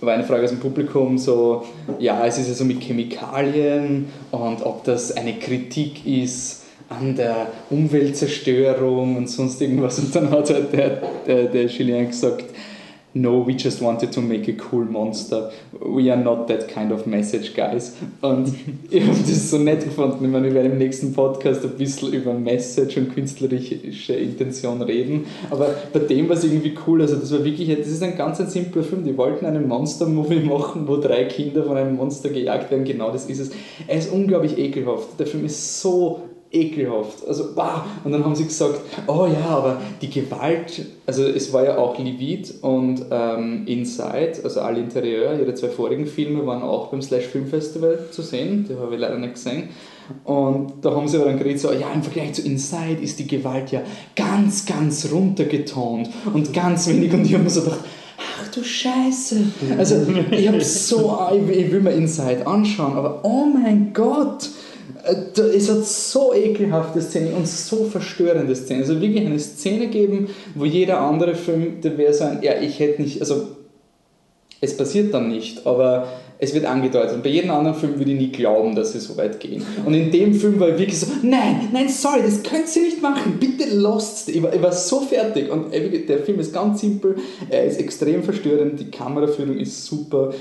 war 0.02 0.14
eine 0.14 0.24
Frage 0.24 0.44
aus 0.44 0.50
dem 0.50 0.60
Publikum, 0.60 1.18
so, 1.18 1.64
ja, 2.00 2.26
es 2.26 2.38
ist 2.38 2.48
ja 2.48 2.54
so 2.54 2.66
mit 2.66 2.82
Chemikalien 2.82 4.08
und 4.32 4.64
ob 4.64 4.84
das 4.84 5.12
eine 5.16 5.34
Kritik 5.38 6.06
ist 6.06 6.64
an 6.90 7.16
der 7.16 7.48
Umweltzerstörung 7.70 9.16
und 9.16 9.30
sonst 9.30 9.62
irgendwas. 9.62 10.00
Und 10.00 10.16
dann 10.16 10.30
hat 10.32 10.50
halt 10.50 10.74
der, 10.74 11.02
der, 11.26 11.44
der 11.46 11.66
Julien 11.68 12.08
gesagt, 12.08 12.46
no, 13.14 13.46
we 13.46 13.54
just 13.54 13.82
wanted 13.82 14.12
to 14.14 14.22
make 14.22 14.48
a 14.48 14.54
cool 14.54 14.86
monster. 14.86 15.52
We 15.82 16.10
are 16.10 16.18
not 16.18 16.48
that 16.48 16.70
kind 16.70 16.92
of 16.92 17.06
message, 17.06 17.54
guys. 17.54 17.98
Und 18.22 18.54
ich 18.90 19.02
habe 19.02 19.18
das 19.20 19.50
so 19.50 19.58
nett 19.58 19.84
gefunden. 19.84 20.24
Ich 20.24 20.32
meine, 20.32 20.46
wir 20.46 20.54
werden 20.54 20.74
im 20.74 20.78
nächsten 20.78 21.14
Podcast 21.14 21.64
ein 21.64 21.72
bisschen 21.72 22.14
über 22.14 22.34
Message 22.34 22.98
und 22.98 23.14
künstlerische 23.14 24.14
Intention 24.14 24.82
reden. 24.82 25.26
Aber 25.50 25.76
bei 25.92 26.00
dem 26.00 26.30
war 26.30 26.38
es 26.38 26.44
irgendwie 26.44 26.74
cool. 26.88 27.02
Also, 27.02 27.18
das 27.18 27.32
war 27.34 27.44
wirklich, 27.44 27.76
das 27.78 27.88
ist 27.88 28.02
ein 28.02 28.16
ganz 28.16 28.40
ein 28.40 28.48
simpler 28.48 28.84
Film. 28.84 29.04
Die 29.04 29.18
wollten 29.18 29.46
einen 29.46 29.68
Monster-Movie 29.68 30.40
machen, 30.50 30.88
wo 30.88 30.98
drei 30.98 31.26
Kinder 31.26 31.64
von 31.64 31.76
einem 31.76 31.98
Monster 31.98 32.30
gejagt 32.30 32.72
werden. 32.72 32.86
Genau 32.86 33.12
das 33.12 33.26
ist 33.26 33.40
es. 33.40 33.52
Er 33.88 33.98
ist 33.98 34.12
unglaublich 34.12 34.58
ekelhaft. 34.58 35.20
Der 35.20 35.28
Film 35.28 35.46
ist 35.46 35.82
so 35.82 36.22
ekelhaft. 36.52 37.26
Also, 37.28 37.56
wow. 37.56 37.84
Und 38.04 38.12
dann 38.12 38.24
haben 38.24 38.36
sie 38.36 38.46
gesagt, 38.46 38.82
oh 39.08 39.28
ja, 39.28 39.46
aber 39.46 39.78
die 40.02 40.10
Gewalt, 40.10 40.86
also 41.06 41.24
es 41.24 41.52
war 41.54 41.64
ja 41.64 41.78
auch 41.78 41.98
Levit 41.98 42.56
und 42.62 43.06
ähm, 43.10 43.64
Inside, 43.68 44.34
also 44.44 44.62
alle 44.62 44.80
Interieur, 44.80 45.40
ihre 45.40 45.54
zwei 45.54 45.70
vorigen 45.70 46.06
Filme 46.06 46.46
waren 46.46 46.62
auch 46.62 46.88
beim 46.88 47.02
Slash 47.02 47.26
Film 47.26 47.48
Festival 47.48 48.00
zu 48.12 48.22
sehen, 48.22 48.66
die 48.70 48.76
habe 48.76 48.94
ich 48.94 49.00
leider 49.00 49.18
nicht 49.18 49.36
gesehen. 49.36 49.70
Und 50.26 50.74
da 50.82 50.92
haben 50.92 51.08
sie 51.08 51.18
aber 51.18 51.28
dann 51.28 51.38
geredet, 51.38 51.62
so, 51.62 51.72
ja, 51.72 51.92
im 51.94 52.04
Vergleich 52.04 52.34
zu 52.34 52.42
Inside 52.42 53.02
ist 53.02 53.20
die 53.20 53.28
Gewalt 53.28 53.72
ja 53.72 53.82
ganz, 54.16 54.66
ganz 54.66 55.10
runtergetont 55.12 56.10
und 56.34 56.54
ganz 56.54 56.88
wenig. 56.88 57.14
Und 57.14 57.26
ich 57.26 57.34
habe 57.34 57.44
mir 57.44 57.50
so 57.50 57.62
gedacht, 57.62 57.80
ach 58.18 58.52
du 58.52 58.62
Scheiße. 58.62 59.42
Also, 59.78 60.06
ich 60.32 60.48
habe 60.48 60.62
so, 60.62 61.18
ich 61.32 61.72
will 61.72 61.80
mir 61.80 61.92
Inside 61.92 62.46
anschauen, 62.46 62.94
aber 62.98 63.22
oh 63.24 63.46
mein 63.46 63.94
Gott, 63.94 64.50
es 65.36 65.70
hat 65.70 65.86
so 65.86 66.34
ekelhafte 66.34 67.02
Szenen 67.02 67.34
und 67.34 67.48
so 67.48 67.86
verstörende 67.86 68.56
Szenen. 68.56 68.82
Also 68.82 69.02
wirklich 69.02 69.26
eine 69.26 69.40
Szene 69.40 69.88
geben, 69.88 70.30
wo 70.56 70.66
jeder 70.66 71.02
andere 71.02 71.36
Film, 71.36 71.82
der 71.82 71.98
wäre 71.98 72.14
so 72.14 72.24
ein, 72.26 72.40
ja, 72.42 72.60
ich 72.60 72.80
hätte 72.80 73.02
nicht, 73.02 73.22
also 73.22 73.48
es 74.62 74.78
passiert 74.78 75.14
dann 75.14 75.30
nicht, 75.30 75.66
aber 75.66 76.08
es 76.38 76.54
wird 76.54 76.66
angedeutet. 76.66 77.16
Und 77.16 77.24
bei 77.24 77.30
jedem 77.30 77.52
anderen 77.52 77.78
Film 77.78 78.00
würde 78.00 78.12
ich 78.12 78.20
nie 78.20 78.32
glauben, 78.32 78.76
dass 78.76 78.94
sie 78.94 79.00
so 79.00 79.16
weit 79.18 79.40
gehen. 79.40 79.64
Und 79.86 79.94
in 79.94 80.12
dem 80.12 80.34
Film 80.34 80.60
war 80.60 80.70
ich 80.70 80.78
wirklich 80.78 81.00
so, 81.00 81.08
nein, 81.22 81.70
nein, 81.72 81.88
sorry, 81.90 82.22
das 82.24 82.42
könnt 82.42 82.76
ihr 82.76 82.82
nicht 82.82 83.02
machen, 83.02 83.38
bitte 83.40 83.76
lost. 83.76 84.30
Ich 84.30 84.42
war, 84.42 84.54
ich 84.54 84.62
war 84.62 84.72
so 84.72 85.02
fertig. 85.02 85.52
Und 85.52 85.72
der 85.72 86.20
Film 86.20 86.40
ist 86.40 86.54
ganz 86.54 86.82
simpel, 86.82 87.18
er 87.50 87.66
ist 87.66 87.80
extrem 87.80 88.24
verstörend, 88.24 88.80
die 88.80 88.90
Kameraführung 88.90 89.58
ist 89.58 89.86
super, 89.86 90.34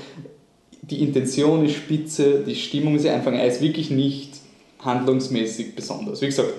die 0.81 1.03
Intention 1.03 1.65
ist 1.65 1.75
spitze, 1.75 2.43
die 2.45 2.55
Stimmung 2.55 2.95
ist 2.95 3.05
einfach, 3.05 3.31
er 3.31 3.47
ist 3.47 3.61
wirklich 3.61 3.91
nicht 3.91 4.40
handlungsmäßig 4.83 5.75
besonders. 5.75 6.21
Wie 6.21 6.27
gesagt, 6.27 6.53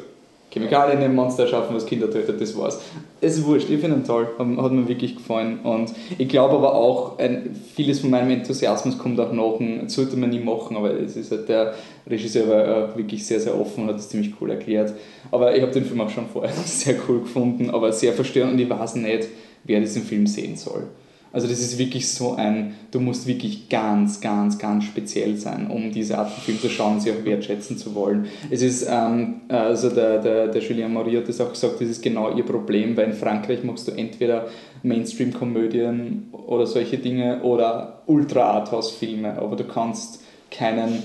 Chemikalien 0.53 1.01
in 1.01 1.15
Monster 1.15 1.45
erschaffen, 1.45 1.75
was 1.75 1.87
Kinder 1.87 2.11
tötet, 2.11 2.39
das 2.39 2.57
war's. 2.57 2.79
Es 3.23 3.39
ist 3.39 3.47
wurscht, 3.47 3.71
ich 3.71 3.81
finde 3.81 3.97
ihn 3.97 4.05
toll, 4.05 4.29
hat, 4.39 4.73
mir 4.73 4.87
wirklich 4.87 5.17
gefallen. 5.17 5.61
Und 5.61 5.93
ich 6.19 6.29
glaube 6.29 6.57
aber 6.57 6.75
auch, 6.75 7.19
ein, 7.19 7.57
vieles 7.75 8.01
von 8.01 8.11
meinem 8.11 8.31
Enthusiasmus 8.31 8.99
kommt 8.99 9.19
auch 9.19 9.33
nach, 9.33 9.59
das 9.83 9.95
sollte 9.95 10.17
man 10.17 10.29
nie 10.29 10.41
machen, 10.41 10.77
aber 10.77 10.91
es 11.01 11.17
ist 11.17 11.31
halt 11.31 11.49
der 11.49 11.75
Regisseur 12.07 12.49
war 12.49 12.65
äh, 12.65 12.97
wirklich 12.97 13.25
sehr, 13.25 13.41
sehr 13.41 13.59
offen 13.59 13.85
und 13.85 13.91
hat 13.91 13.97
es 13.97 14.11
ziemlich 14.11 14.35
cool 14.41 14.51
erklärt. 14.51 14.93
Aber 15.31 15.57
ich 15.57 15.63
habe 15.63 15.73
den 15.73 15.87
Film 15.87 16.03
auch 16.03 16.11
schon 16.11 16.27
vorher 16.27 16.53
sehr 16.67 16.97
cool 17.09 17.21
gefunden, 17.21 17.71
aber 17.71 17.91
sehr 17.93 18.13
verstörend 18.13 18.53
und 18.53 18.59
ich 18.59 18.69
weiß 18.69 18.97
nicht, 18.97 19.29
wer 19.65 19.81
diesen 19.81 20.03
Film 20.03 20.27
sehen 20.27 20.57
soll. 20.57 20.85
Also 21.33 21.49
das 21.49 21.61
ist 21.61 21.79
wirklich 21.79 22.11
so 22.11 22.35
ein, 22.35 22.75
du 22.91 23.01
musst 23.01 23.27
wirklich 23.27 23.69
ganz, 23.69 24.21
ganz, 24.21 24.59
ganz 24.59 24.85
speziell 24.85 25.37
sein, 25.37 25.69
um 25.71 25.91
diese 25.91 26.19
Art 26.19 26.31
von 26.31 26.43
Film 26.43 26.61
zu 26.61 26.69
schauen 26.69 26.95
und 26.95 27.01
sie 27.01 27.11
auch 27.11 27.25
wertschätzen 27.25 27.79
zu 27.79 27.95
wollen. 27.95 28.27
Es 28.51 28.61
ist, 28.61 28.87
ähm, 28.89 29.41
also 29.49 29.89
der, 29.89 30.19
der, 30.19 30.49
der 30.49 30.63
Julien 30.63 30.93
Marie 30.93 31.17
hat 31.17 31.29
das 31.29 31.41
auch 31.41 31.51
gesagt, 31.51 31.81
das 31.81 31.89
ist 31.89 32.03
genau 32.03 32.35
ihr 32.35 32.45
Problem, 32.45 32.97
weil 32.97 33.07
in 33.07 33.15
Frankreich 33.15 33.65
machst 33.65 33.89
du 33.89 33.93
entweder 33.93 34.49
Mainstream-Komödien 34.83 36.29
oder 36.33 36.67
solche 36.67 36.99
Dinge 36.99 37.43
oder 37.43 38.03
Ultra-Arthouse-Filme, 38.07 39.39
aber 39.39 39.57
du 39.57 39.65
kannst 39.65 40.21
keinen 40.51 41.03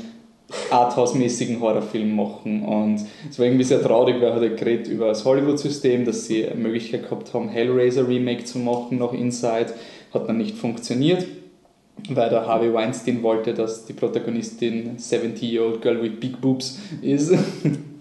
Arthouse-mäßigen 0.69 1.59
Horrorfilm 1.59 2.15
machen. 2.15 2.63
Und 2.63 3.05
es 3.29 3.37
war 3.37 3.45
irgendwie 3.45 3.65
sehr 3.65 3.81
traurig, 3.81 4.15
weil 4.21 4.29
er 4.29 4.35
hat 4.35 4.57
geredet 4.57 4.87
über 4.87 5.07
das 5.07 5.25
Hollywood-System, 5.25 6.05
dass 6.05 6.25
sie 6.25 6.45
eine 6.45 6.55
Möglichkeit 6.55 7.03
gehabt 7.03 7.33
haben, 7.33 7.49
Hellraiser-Remake 7.49 8.45
zu 8.45 8.59
machen 8.59 8.97
nach 8.97 9.13
Inside 9.13 9.73
hat 10.17 10.29
dann 10.29 10.37
nicht 10.37 10.55
funktioniert, 10.55 11.25
weil 12.09 12.29
der 12.29 12.45
Harvey 12.45 12.73
Weinstein 12.73 13.23
wollte, 13.23 13.53
dass 13.53 13.85
die 13.85 13.93
Protagonistin 13.93 14.97
70-year-old 14.97 15.81
girl 15.81 16.01
with 16.01 16.19
big 16.19 16.39
boobs 16.41 16.79
ist. 17.01 17.33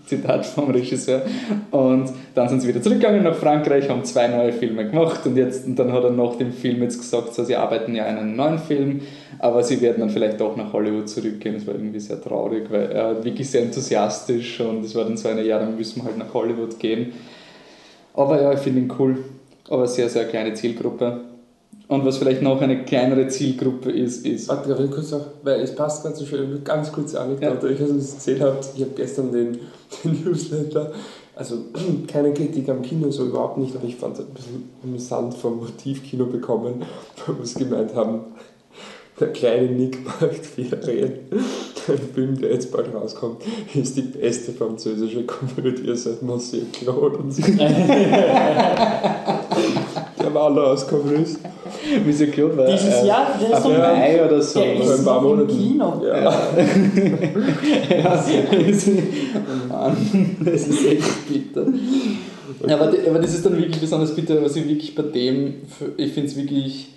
Zitat 0.06 0.46
vom 0.46 0.70
Regisseur. 0.70 1.22
Und 1.70 2.10
dann 2.34 2.48
sind 2.48 2.60
sie 2.60 2.68
wieder 2.68 2.80
zurückgegangen 2.80 3.24
nach 3.24 3.34
Frankreich, 3.34 3.88
haben 3.88 4.04
zwei 4.04 4.28
neue 4.28 4.52
Filme 4.52 4.88
gemacht 4.88 5.26
und, 5.26 5.36
jetzt, 5.36 5.66
und 5.66 5.76
dann 5.76 5.92
hat 5.92 6.04
er 6.04 6.10
nach 6.10 6.36
dem 6.36 6.52
Film 6.52 6.82
jetzt 6.82 6.98
gesagt, 6.98 7.34
so, 7.34 7.44
sie 7.44 7.56
arbeiten 7.56 7.94
ja 7.94 8.06
an 8.06 8.18
einem 8.18 8.36
neuen 8.36 8.58
Film, 8.58 9.00
aber 9.38 9.62
sie 9.62 9.80
werden 9.80 10.00
dann 10.00 10.10
vielleicht 10.10 10.40
doch 10.40 10.56
nach 10.56 10.72
Hollywood 10.72 11.08
zurückgehen. 11.08 11.56
Das 11.56 11.66
war 11.66 11.74
irgendwie 11.74 12.00
sehr 12.00 12.22
traurig, 12.22 12.70
weil 12.70 12.92
er 12.92 13.24
wirklich 13.24 13.50
sehr 13.50 13.62
enthusiastisch 13.62 14.60
und 14.60 14.84
es 14.84 14.94
war 14.94 15.04
dann 15.04 15.16
so 15.16 15.28
eine, 15.28 15.42
ja, 15.42 15.58
dann 15.58 15.76
müssen 15.76 16.00
wir 16.00 16.04
halt 16.04 16.18
nach 16.18 16.32
Hollywood 16.32 16.78
gehen. 16.78 17.12
Aber 18.14 18.40
ja, 18.40 18.52
ich 18.52 18.60
finde 18.60 18.80
ihn 18.80 18.92
cool, 18.98 19.18
aber 19.68 19.86
sehr, 19.86 20.08
sehr 20.08 20.24
kleine 20.24 20.54
Zielgruppe. 20.54 21.20
Und 21.88 22.04
was 22.04 22.18
vielleicht 22.18 22.42
noch 22.42 22.60
eine 22.60 22.84
kleinere 22.84 23.28
Zielgruppe 23.28 23.92
ist, 23.92 24.26
ist. 24.26 24.48
Warte, 24.48 24.70
darf 24.70 24.80
ich 24.80 24.90
kurz 24.90 25.12
noch, 25.12 25.24
weil 25.44 25.60
es 25.60 25.72
passt 25.74 26.02
ganz 26.02 26.18
so 26.18 26.26
schön, 26.26 26.64
ganz 26.64 26.90
kurze 26.90 27.20
Anekdote. 27.20 27.68
Ja. 27.68 27.72
Ich 27.72 27.80
weiß 27.80 27.90
nicht, 27.90 27.90
ob 27.90 27.96
ihr 27.96 28.02
es 28.02 28.14
gesehen 28.16 28.42
habt, 28.42 28.68
ich 28.74 28.82
habe 28.82 28.92
gestern 28.96 29.30
den, 29.32 29.58
den 30.04 30.24
Newsletter, 30.24 30.92
also 31.36 31.58
keine 32.08 32.34
Kritik 32.34 32.68
am 32.68 32.82
Kino, 32.82 33.10
so 33.12 33.26
überhaupt 33.26 33.58
nicht, 33.58 33.76
aber 33.76 33.86
ich 33.86 33.94
fand 33.94 34.14
es 34.14 34.24
ein 34.24 34.34
bisschen 34.34 34.70
amüsant 34.82 35.34
vom 35.34 35.58
Motivkino 35.58 36.26
bekommen, 36.26 36.82
wo 37.26 37.44
sie 37.44 37.60
gemeint 37.60 37.94
haben, 37.94 38.20
der 39.20 39.32
kleine 39.32 39.70
Nick 39.70 40.04
macht 40.04 40.44
Ferien. 40.44 41.12
Ein 41.88 41.98
Film, 42.14 42.40
der 42.40 42.50
jetzt 42.50 42.72
bald 42.72 42.92
rauskommt, 42.92 43.42
ist 43.72 43.96
die 43.96 44.02
beste 44.02 44.50
französische 44.50 45.24
Komödie 45.24 45.96
seit 45.96 46.20
Monsieur 46.20 46.64
Claude 46.72 47.18
und 47.18 47.32
so. 47.32 47.42
Der 50.36 50.54
war 50.54 50.68
rausgekommen 50.70 51.22
ist. 51.22 51.40
Monsieur 52.04 52.30
Claude 52.30 52.56
war 52.56 52.66
Dieses 52.66 53.02
äh, 53.02 53.06
Jahr, 53.06 53.26
der 53.40 53.56
ist 53.56 53.62
so 53.62 53.68
Mai 53.68 54.24
oder 54.24 54.42
so. 54.42 54.60
Der 54.60 54.80
ist 54.80 54.98
ein 54.98 55.04
paar 55.04 55.20
Monate. 55.20 55.54
Kino. 55.54 56.02
Ja. 56.04 56.18
ja. 56.18 56.32
Mann, 59.68 60.36
das 60.44 60.68
ist 60.68 60.86
echt 60.86 61.28
bitter. 61.28 61.66
Ja, 62.66 62.76
aber, 62.76 62.92
aber 63.08 63.18
das 63.18 63.34
ist 63.34 63.44
dann 63.44 63.56
wirklich 63.56 63.80
besonders 63.80 64.14
bitter, 64.14 64.42
was 64.42 64.56
ich 64.56 64.68
wirklich 64.68 64.94
bei 64.94 65.02
dem, 65.02 65.54
ich 65.96 66.12
finde 66.12 66.28
es 66.28 66.36
wirklich 66.36 66.88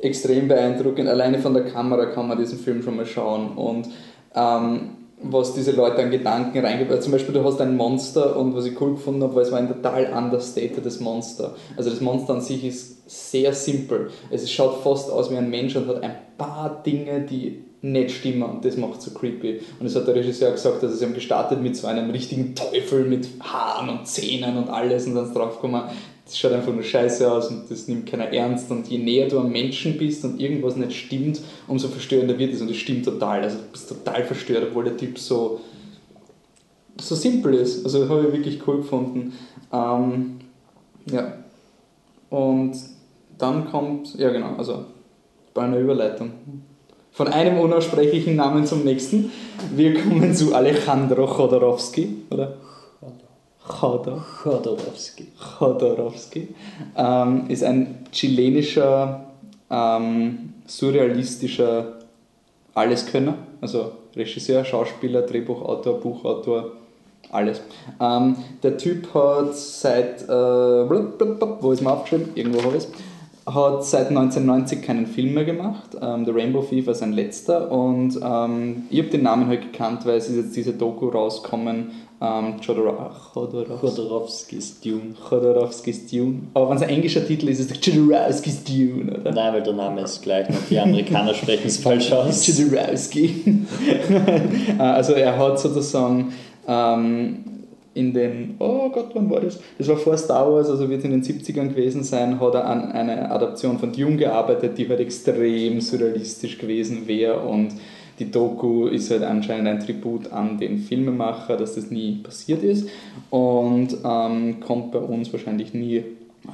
extrem 0.00 0.48
beeindruckend. 0.48 1.08
Alleine 1.08 1.38
von 1.38 1.54
der 1.54 1.64
Kamera 1.64 2.06
kann 2.06 2.28
man 2.28 2.38
diesen 2.38 2.58
Film 2.58 2.82
schon 2.82 2.96
mal 2.96 3.06
schauen 3.06 3.56
und 3.56 3.88
ähm, 4.34 4.90
was 5.22 5.54
diese 5.54 5.72
Leute 5.72 6.02
an 6.02 6.10
Gedanken 6.10 6.64
reingeben. 6.64 7.00
Zum 7.00 7.12
Beispiel, 7.12 7.34
du 7.34 7.44
hast 7.44 7.60
ein 7.60 7.76
Monster 7.76 8.36
und 8.36 8.54
was 8.54 8.66
ich 8.66 8.80
cool 8.80 8.92
gefunden 8.92 9.22
habe, 9.22 9.34
weil 9.34 9.42
es 9.42 9.52
war 9.52 9.58
ein 9.58 9.68
total 9.68 10.12
understatedes 10.12 11.00
Monster. 11.00 11.54
Also 11.76 11.90
das 11.90 12.00
Monster 12.00 12.34
an 12.34 12.40
sich 12.40 12.64
ist 12.64 13.08
sehr 13.08 13.52
simpel. 13.52 14.10
Es 14.30 14.50
schaut 14.50 14.82
fast 14.82 15.10
aus 15.10 15.30
wie 15.30 15.36
ein 15.36 15.50
Mensch 15.50 15.74
und 15.76 15.88
hat 15.88 16.02
ein 16.02 16.14
paar 16.36 16.82
Dinge, 16.84 17.22
die 17.22 17.64
nicht 17.80 18.10
stimmen 18.10 18.42
und 18.42 18.64
das 18.64 18.76
macht 18.76 19.00
so 19.00 19.12
creepy. 19.12 19.60
Und 19.78 19.86
das 19.86 19.94
hat 19.94 20.08
der 20.08 20.14
Regisseur 20.14 20.50
gesagt, 20.50 20.82
also 20.82 20.94
sie 20.94 21.04
haben 21.04 21.14
gestartet 21.14 21.62
mit 21.62 21.76
so 21.76 21.86
einem 21.86 22.10
richtigen 22.10 22.54
Teufel 22.54 23.04
mit 23.04 23.28
Haaren 23.40 23.88
und 23.88 24.06
Zähnen 24.06 24.56
und 24.56 24.68
alles 24.68 25.06
und 25.06 25.14
dann 25.14 25.26
ist 25.26 25.34
draufgekommen, 25.34 25.82
das 26.28 26.38
schaut 26.38 26.52
einfach 26.52 26.74
nur 26.74 26.82
scheiße 26.82 27.30
aus 27.30 27.48
und 27.48 27.70
das 27.70 27.88
nimmt 27.88 28.04
keiner 28.04 28.30
ernst. 28.30 28.70
Und 28.70 28.86
je 28.88 28.98
näher 28.98 29.28
du 29.28 29.38
am 29.38 29.50
Menschen 29.50 29.96
bist 29.96 30.26
und 30.26 30.38
irgendwas 30.38 30.76
nicht 30.76 30.92
stimmt, 30.92 31.40
umso 31.66 31.88
verstörender 31.88 32.38
wird 32.38 32.52
es. 32.52 32.60
Und 32.60 32.70
es 32.70 32.76
stimmt 32.76 33.06
total. 33.06 33.40
Also 33.40 33.56
du 33.56 33.64
bist 33.72 33.88
total 33.88 34.24
verstört, 34.24 34.66
obwohl 34.68 34.84
der 34.84 34.96
Typ 34.98 35.18
so, 35.18 35.62
so 37.00 37.14
simpel 37.14 37.54
ist. 37.54 37.82
Also 37.82 38.00
das 38.00 38.10
habe 38.10 38.26
ich 38.26 38.32
wirklich 38.34 38.68
cool 38.68 38.76
gefunden. 38.76 39.32
Ähm, 39.72 40.40
ja. 41.10 41.32
Und 42.28 42.74
dann 43.38 43.70
kommt, 43.70 44.14
ja 44.18 44.28
genau, 44.28 44.54
also 44.58 44.84
bei 45.54 45.62
einer 45.62 45.78
Überleitung. 45.78 46.32
Von 47.10 47.28
einem 47.28 47.58
unaussprechlichen 47.58 48.36
Namen 48.36 48.66
zum 48.66 48.84
nächsten. 48.84 49.32
Wir 49.74 49.94
kommen 49.94 50.34
zu 50.34 50.54
Alejandro 50.54 51.26
Chodorowski, 51.26 52.16
oder? 52.30 52.58
Chodor. 53.68 54.24
Chodorowski. 54.42 55.28
Chodorowski 55.38 56.48
ähm, 56.96 57.44
ist 57.48 57.62
ein 57.62 58.06
chilenischer, 58.10 59.26
ähm, 59.70 60.54
surrealistischer 60.66 61.98
Alleskönner, 62.74 63.34
also 63.60 63.92
Regisseur, 64.16 64.64
Schauspieler, 64.64 65.22
Drehbuchautor, 65.22 66.00
Buchautor, 66.00 66.72
alles. 67.30 67.60
Ähm, 68.00 68.36
der 68.62 68.78
Typ 68.78 69.12
hat 69.14 69.54
seit, 69.54 70.22
äh, 70.22 70.28
wo 70.28 71.72
ist 71.72 71.82
mir 71.82 71.92
aufgeschrieben? 71.92 72.30
Irgendwo 72.34 72.62
habe 72.62 72.76
ich 72.76 72.84
es. 72.84 72.88
Hat 73.54 73.84
seit 73.84 74.08
1990 74.08 74.82
keinen 74.82 75.06
Film 75.06 75.34
mehr 75.34 75.44
gemacht. 75.44 75.96
Ähm, 76.00 76.24
The 76.24 76.32
Rainbow 76.32 76.62
Thief 76.62 76.86
war 76.86 76.94
sein 76.94 77.12
letzter 77.12 77.70
und 77.70 78.18
ähm, 78.22 78.82
ich 78.90 78.98
habe 78.98 79.08
den 79.08 79.22
Namen 79.22 79.46
halt 79.46 79.72
gekannt, 79.72 80.04
weil 80.04 80.18
es 80.18 80.28
ist 80.28 80.36
jetzt 80.36 80.56
diese 80.56 80.74
Doku 80.74 81.08
rausgekommen 81.08 81.92
ähm, 82.20 82.56
Chodorowski's 82.60 84.80
Dune. 84.80 85.14
Chodorowski's 85.28 86.08
Dune. 86.08 86.48
Aber 86.54 86.70
wenn 86.70 86.76
es 86.76 86.82
ein 86.82 86.88
englischer 86.88 87.24
Titel 87.24 87.48
ist, 87.48 87.60
ist 87.60 87.70
es 87.70 87.80
Chodorowski's 87.80 88.64
Dune, 88.64 89.20
oder? 89.20 89.32
Nein, 89.32 89.54
weil 89.54 89.62
der 89.62 89.74
Name 89.74 90.00
ist 90.00 90.20
gleich 90.22 90.48
noch. 90.48 90.58
Die 90.68 90.80
Amerikaner 90.80 91.32
sprechen 91.32 91.68
es 91.68 91.78
falsch 91.78 92.10
aus. 92.12 92.44
Chodorowski. 92.44 93.44
Äh, 94.78 94.82
also 94.82 95.12
er 95.12 95.38
hat 95.38 95.58
sozusagen 95.58 96.32
ähm, 96.66 97.44
in 97.98 98.12
den, 98.12 98.54
oh 98.58 98.88
Gott, 98.90 99.10
wann 99.14 99.28
war 99.28 99.40
das? 99.40 99.58
Das 99.76 99.88
war 99.88 99.96
vor 99.96 100.16
Star 100.16 100.52
Wars, 100.52 100.70
also 100.70 100.88
wird 100.88 101.04
in 101.04 101.10
den 101.10 101.22
70ern 101.22 101.68
gewesen 101.68 102.04
sein, 102.04 102.40
hat 102.40 102.54
er 102.54 102.66
an 102.66 102.92
einer 102.92 103.30
Adaption 103.30 103.78
von 103.78 103.92
Dune 103.92 104.16
gearbeitet, 104.16 104.78
die 104.78 104.88
halt 104.88 105.00
extrem 105.00 105.80
surrealistisch 105.80 106.58
gewesen 106.58 107.08
wäre 107.08 107.40
und 107.40 107.72
die 108.18 108.30
Doku 108.30 108.86
ist 108.86 109.10
halt 109.10 109.22
anscheinend 109.22 109.68
ein 109.68 109.80
Tribut 109.80 110.32
an 110.32 110.58
den 110.58 110.78
Filmemacher, 110.78 111.56
dass 111.56 111.74
das 111.74 111.90
nie 111.90 112.16
passiert 112.22 112.62
ist 112.62 112.88
und 113.30 113.96
ähm, 114.04 114.60
kommt 114.60 114.92
bei 114.92 114.98
uns 114.98 115.32
wahrscheinlich 115.32 115.74
nie 115.74 116.02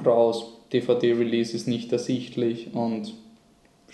raus. 0.05 0.51
DVD-Release 0.73 1.55
ist 1.55 1.67
nicht 1.67 1.91
ersichtlich 1.91 2.69
und 2.73 3.13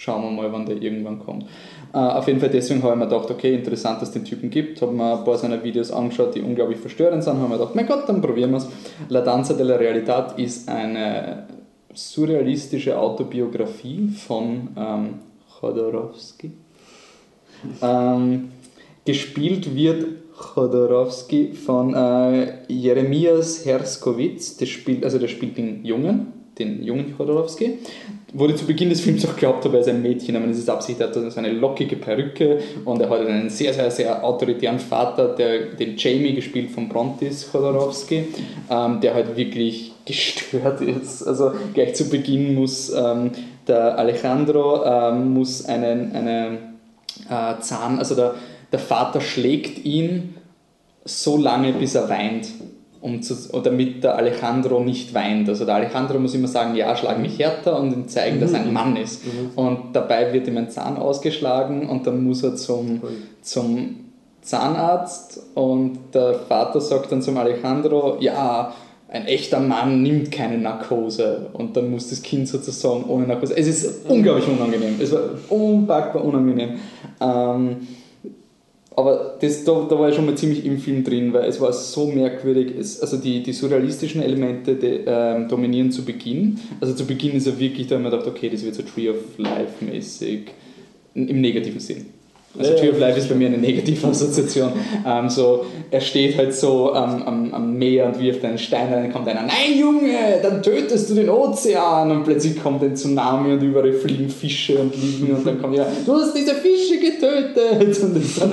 schauen 0.01 0.23
wir 0.23 0.31
mal, 0.31 0.51
wann 0.51 0.65
der 0.65 0.81
irgendwann 0.81 1.19
kommt. 1.19 1.45
Äh, 1.93 1.97
auf 1.97 2.27
jeden 2.27 2.39
Fall 2.39 2.49
deswegen 2.49 2.81
habe 2.83 2.93
ich 2.93 2.99
mir 2.99 3.07
gedacht, 3.07 3.29
okay, 3.29 3.53
interessant, 3.53 4.01
dass 4.01 4.09
es 4.09 4.13
den 4.13 4.25
Typen 4.25 4.49
gibt. 4.49 4.81
Habe 4.81 4.91
mir 4.91 5.19
ein 5.19 5.23
paar 5.23 5.37
seiner 5.37 5.63
Videos 5.63 5.91
angeschaut, 5.91 6.35
die 6.35 6.41
unglaublich 6.41 6.79
verstörend 6.79 7.23
sind. 7.23 7.37
Habe 7.37 7.49
mir 7.49 7.57
gedacht, 7.57 7.75
mein 7.75 7.87
Gott, 7.87 8.07
dann 8.07 8.21
probieren 8.21 8.51
wir 8.51 8.57
es. 8.57 8.67
La 9.09 9.21
Danza 9.21 9.53
della 9.53 9.75
Realidad 9.75 10.39
ist 10.39 10.67
eine 10.69 11.47
surrealistische 11.93 12.97
Autobiografie 12.97 14.07
von 14.07 14.69
ähm, 14.77 15.13
Chodorowski 15.59 16.51
ähm, 17.81 18.49
gespielt 19.05 19.75
wird 19.75 20.05
Chodorowski 20.35 21.53
von 21.53 21.93
äh, 21.93 22.53
Jeremias 22.67 23.65
Herskowitz, 23.65 24.57
der 24.57 24.65
spielt, 24.65 25.03
also 25.03 25.19
der 25.19 25.27
spielt 25.27 25.57
den 25.57 25.85
Jungen, 25.85 26.33
den 26.57 26.83
jungen 26.83 27.15
Chodorowski. 27.15 27.77
Ich 28.33 28.55
zu 28.55 28.65
Beginn 28.65 28.89
des 28.89 29.01
Films 29.01 29.25
auch 29.25 29.33
geglaubt 29.33 29.65
habe, 29.65 29.77
er 29.77 29.93
ein 29.93 30.01
Mädchen, 30.01 30.37
aber 30.37 30.47
das 30.47 30.57
ist 30.57 30.69
Absicht, 30.69 31.01
er 31.01 31.07
hat 31.07 31.13
so 31.13 31.21
eine 31.37 31.51
lockige 31.51 31.97
Perücke 31.97 32.59
und 32.85 33.01
er 33.01 33.09
hat 33.09 33.19
einen 33.19 33.49
sehr, 33.49 33.73
sehr, 33.73 33.91
sehr 33.91 34.23
autoritären 34.23 34.79
Vater, 34.79 35.35
der, 35.35 35.73
den 35.73 35.97
Jamie 35.97 36.33
gespielt 36.33 36.71
von 36.71 36.87
Brontis 36.87 37.49
Chodorowski, 37.51 38.27
ähm, 38.69 39.01
der 39.01 39.13
halt 39.13 39.35
wirklich 39.35 39.91
gestört 40.05 40.79
ist. 40.81 41.23
Also 41.23 41.51
gleich 41.73 41.95
zu 41.95 42.09
Beginn 42.09 42.55
muss 42.55 42.89
ähm, 42.89 43.31
der 43.67 43.97
Alejandro 43.97 44.83
ähm, 44.85 45.33
muss 45.33 45.65
einen, 45.65 46.13
eine 46.13 46.57
äh, 47.29 47.59
Zahn, 47.59 47.99
also 47.99 48.15
der, 48.15 48.35
der 48.71 48.79
Vater 48.79 49.21
schlägt 49.21 49.83
ihn 49.85 50.35
so 51.03 51.37
lange, 51.37 51.73
bis 51.73 51.95
er 51.95 52.09
weint. 52.09 52.47
Um 53.01 53.21
zu, 53.21 53.35
damit 53.61 54.03
der 54.03 54.15
Alejandro 54.15 54.79
nicht 54.79 55.13
weint. 55.13 55.49
Also 55.49 55.65
der 55.65 55.75
Alejandro 55.75 56.19
muss 56.19 56.35
immer 56.35 56.47
sagen, 56.47 56.75
ja, 56.75 56.95
schlag 56.95 57.19
mich 57.19 57.39
härter 57.39 57.79
und 57.79 57.91
ihm 57.91 58.07
zeigen, 58.07 58.39
dass 58.39 58.53
er 58.53 58.61
ein 58.61 58.71
Mann 58.71 58.95
ist. 58.95 59.23
Und 59.55 59.93
dabei 59.93 60.31
wird 60.33 60.47
ihm 60.47 60.57
ein 60.57 60.69
Zahn 60.69 60.97
ausgeschlagen 60.97 61.89
und 61.89 62.05
dann 62.05 62.23
muss 62.23 62.43
er 62.43 62.55
zum, 62.55 63.01
zum 63.41 63.95
Zahnarzt 64.41 65.41
und 65.55 65.99
der 66.13 66.35
Vater 66.35 66.79
sagt 66.79 67.11
dann 67.11 67.21
zum 67.21 67.37
Alejandro, 67.37 68.17
ja, 68.19 68.73
ein 69.09 69.25
echter 69.25 69.59
Mann 69.59 70.03
nimmt 70.03 70.31
keine 70.31 70.57
Narkose 70.57 71.49
und 71.53 71.75
dann 71.75 71.91
muss 71.91 72.09
das 72.09 72.21
Kind 72.21 72.47
sozusagen 72.47 73.03
ohne 73.05 73.27
Narkose. 73.27 73.57
Es 73.57 73.67
ist 73.67 74.09
unglaublich 74.09 74.47
unangenehm. 74.47 74.95
Es 75.01 75.11
war 75.11 75.21
unpackbar 75.49 76.23
unangenehm. 76.23 76.79
Ähm, 77.19 77.87
aber 78.95 79.37
das, 79.39 79.63
da, 79.63 79.87
da 79.89 79.97
war 79.97 80.09
ich 80.09 80.15
schon 80.15 80.25
mal 80.25 80.35
ziemlich 80.35 80.65
im 80.65 80.77
Film 80.77 81.03
drin, 81.03 81.31
weil 81.33 81.47
es 81.47 81.61
war 81.61 81.71
so 81.71 82.07
merkwürdig. 82.07 82.75
Es, 82.77 82.99
also 83.01 83.17
die, 83.17 83.41
die 83.41 83.53
surrealistischen 83.53 84.21
Elemente 84.21 84.75
die, 84.75 85.03
ähm, 85.05 85.47
dominieren 85.47 85.91
zu 85.91 86.03
Beginn. 86.03 86.59
Also 86.81 86.93
zu 86.93 87.05
Beginn 87.05 87.33
ist 87.33 87.47
er 87.47 87.57
wirklich, 87.57 87.87
da 87.87 87.95
haben 87.95 88.03
wir 88.03 88.11
gedacht, 88.11 88.27
okay, 88.27 88.49
das 88.49 88.63
wird 88.63 88.75
so 88.75 88.83
Tree 88.83 89.09
of 89.09 89.15
Life 89.37 89.83
mäßig, 89.83 90.51
im 91.13 91.39
negativen 91.39 91.79
Sinn. 91.79 92.07
Also 92.57 92.73
Tree 92.75 92.89
of 92.89 92.99
Life 92.99 93.17
ist 93.17 93.29
bei 93.29 93.35
mir 93.35 93.47
eine 93.47 93.57
negative 93.57 94.07
Assoziation. 94.07 94.71
Ähm, 95.05 95.29
so, 95.29 95.65
er 95.89 96.01
steht 96.01 96.37
halt 96.37 96.53
so 96.53 96.93
ähm, 96.93 97.23
am, 97.25 97.53
am 97.53 97.73
Meer 97.77 98.07
und 98.07 98.19
wirft 98.19 98.43
einen 98.43 98.57
Stein 98.57 98.91
rein, 98.91 99.03
dann 99.03 99.13
kommt 99.13 99.27
einer, 99.27 99.41
nein 99.41 99.77
Junge, 99.77 100.39
dann 100.41 100.61
tötest 100.61 101.09
du 101.09 101.15
den 101.15 101.29
Ozean. 101.29 102.11
Und 102.11 102.23
plötzlich 102.23 102.61
kommt 102.61 102.83
ein 102.83 102.95
Tsunami 102.95 103.53
und 103.53 103.61
überall 103.63 103.93
fliegen 103.93 104.29
Fische 104.29 104.79
und 104.79 104.93
liegen 104.95 105.33
und 105.33 105.47
dann 105.47 105.61
kommt 105.61 105.75
ja, 105.75 105.85
du 106.05 106.13
hast 106.13 106.35
diese 106.35 106.55
Fische 106.55 106.99
getötet. 106.99 108.01
Und 108.01 108.15
dann, 108.39 108.51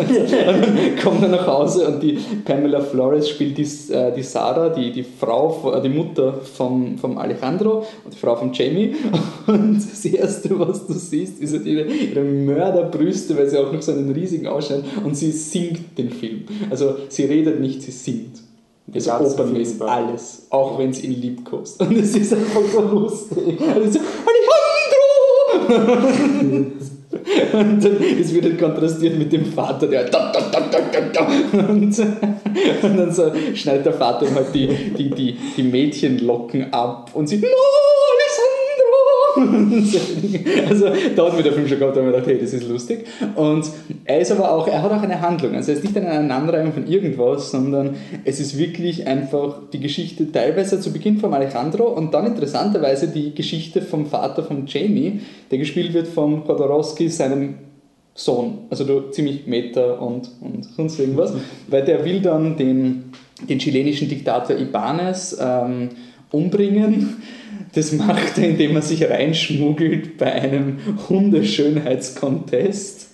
kommt 1.03 1.23
er 1.23 1.29
nach 1.29 1.47
Hause 1.47 1.89
und 1.89 2.03
die 2.03 2.19
Pamela 2.45 2.81
Flores 2.81 3.29
spielt 3.29 3.59
die, 3.59 3.93
äh, 3.93 4.13
die 4.15 4.23
Sarah, 4.23 4.69
die, 4.69 4.93
die 4.93 5.05
Frau, 5.05 5.73
äh, 5.75 5.83
die 5.83 5.89
Mutter 5.89 6.35
vom, 6.57 6.99
vom 6.99 7.19
Alejandro 7.19 7.85
und 8.05 8.15
die 8.15 8.19
Frau 8.19 8.37
von 8.37 8.53
Jamie. 8.53 8.95
Und 9.47 9.77
das 9.77 10.05
erste, 10.05 10.59
was 10.59 10.87
du 10.87 10.93
siehst, 10.93 11.41
ist 11.41 11.55
halt 11.55 11.65
ihre, 11.65 11.85
ihre 11.85 12.21
Mörderbrüste, 12.21 13.35
weil 13.35 13.49
sie 13.49 13.57
auch 13.57 13.73
noch 13.73 13.81
so 13.89 13.99
einen 13.99 14.13
riesigen 14.13 14.47
Ausschnitt 14.47 14.85
und 15.05 15.17
sie 15.17 15.33
singt 15.33 15.97
den 15.99 16.11
Film. 16.11 16.45
Also 16.71 16.97
sie 17.09 17.25
redet 17.25 17.61
nicht, 17.61 17.83
sie 17.83 17.91
singt. 17.91 18.43
Das 18.87 19.05
ist 19.05 19.09
ganze 19.09 19.35
opernmäßig 19.35 19.83
alles, 19.83 20.47
auch 20.51 20.79
wenn 20.79 20.91
es 20.91 21.03
ihn 21.05 21.21
liebkost. 21.21 21.81
Und 21.83 21.97
es 21.99 22.17
ist 22.17 22.33
einfach 22.33 22.63
so 22.73 22.81
lustig. 22.81 23.61
Und 23.61 23.93
so, 23.93 24.01
Alejandro! 25.69 25.69
Und 27.53 27.83
dann, 27.83 27.97
es 28.21 28.35
wird 28.35 28.45
halt 28.45 28.59
kontrastiert 28.59 29.19
mit 29.19 29.33
dem 29.33 29.47
Vater, 29.47 29.87
der 29.87 30.05
da, 30.05 30.31
da, 30.31 30.41
da, 30.51 30.61
da, 30.61 30.81
da, 30.81 31.01
da. 31.01 31.27
Und, 31.69 31.99
und 31.99 32.97
dann 32.97 33.13
so 33.13 33.33
schneidet 33.55 33.87
der 33.87 33.95
Vater 33.95 34.27
halt 34.35 34.55
die, 34.55 34.69
die, 34.97 35.11
die, 35.11 35.37
die 35.57 35.63
Mädchenlocken 35.63 36.73
ab 36.73 37.11
und 37.15 37.27
sie, 37.27 37.39
no! 37.39 37.47
Also 40.69 40.87
da 41.17 41.27
hat 41.27 41.37
mir 41.37 41.43
der 41.43 41.53
Film 41.53 41.69
schon 41.69 41.79
gehabt, 41.79 41.97
da 41.97 42.01
habe 42.01 42.11
ich 42.11 42.17
gedacht, 42.17 42.31
hey, 42.31 42.39
das 42.41 42.53
ist 42.53 42.69
lustig. 42.69 43.07
Und 43.35 43.65
er 44.05 44.21
ist 44.21 44.33
aber 44.33 44.53
auch, 44.53 44.67
er 44.69 44.83
hat 44.83 44.91
auch 44.91 45.03
eine 45.03 45.21
Handlung. 45.21 45.55
Also 45.55 45.73
er 45.73 45.79
ist 45.79 45.85
nicht 45.85 45.97
eine 45.97 46.11
Aneinanderreihung 46.11 46.73
von 46.73 46.87
irgendwas, 46.87 47.51
sondern 47.51 47.97
es 48.25 48.41
ist 48.41 48.59
wirklich 48.59 49.07
einfach 49.07 49.61
die 49.73 49.81
Geschichte 49.81 50.31
teilweise 50.31 50.81
zu 50.81 50.93
Beginn 50.93 51.19
von 51.19 51.33
Alejandro 51.33 51.89
und 51.89 52.13
dann 52.15 52.27
interessanterweise 52.27 53.09
die 53.09 53.35
Geschichte 53.35 53.83
vom 53.83 54.07
Vater 54.07 54.43
von 54.43 54.67
Jamie, 54.67 55.21
der 55.51 55.59
gespielt 55.59 55.95
wird 55.95 56.09
von 56.09 56.45
Chodorowski, 56.45 57.09
seinem 57.09 57.55
Sohn. 58.19 58.67
Also 58.69 58.85
du, 58.85 59.11
ziemlich 59.11 59.47
Meta 59.47 59.93
und, 59.93 60.29
und 60.41 60.65
sonst 60.65 60.99
irgendwas. 60.99 61.33
Weil 61.69 61.85
der 61.85 62.05
will 62.05 62.21
dann 62.21 62.57
den, 62.57 63.13
den 63.49 63.59
chilenischen 63.59 64.09
Diktator 64.09 64.57
Ibanez 64.57 65.39
ähm, 65.41 65.91
umbringen. 66.31 67.23
Das 67.75 67.93
macht 67.93 68.39
er, 68.39 68.51
indem 68.51 68.77
er 68.77 68.83
sich 68.83 69.09
reinschmuggelt 69.09 70.19
bei 70.19 70.33
einem 70.33 70.79
Hundeschönheitskontest. 71.09 73.09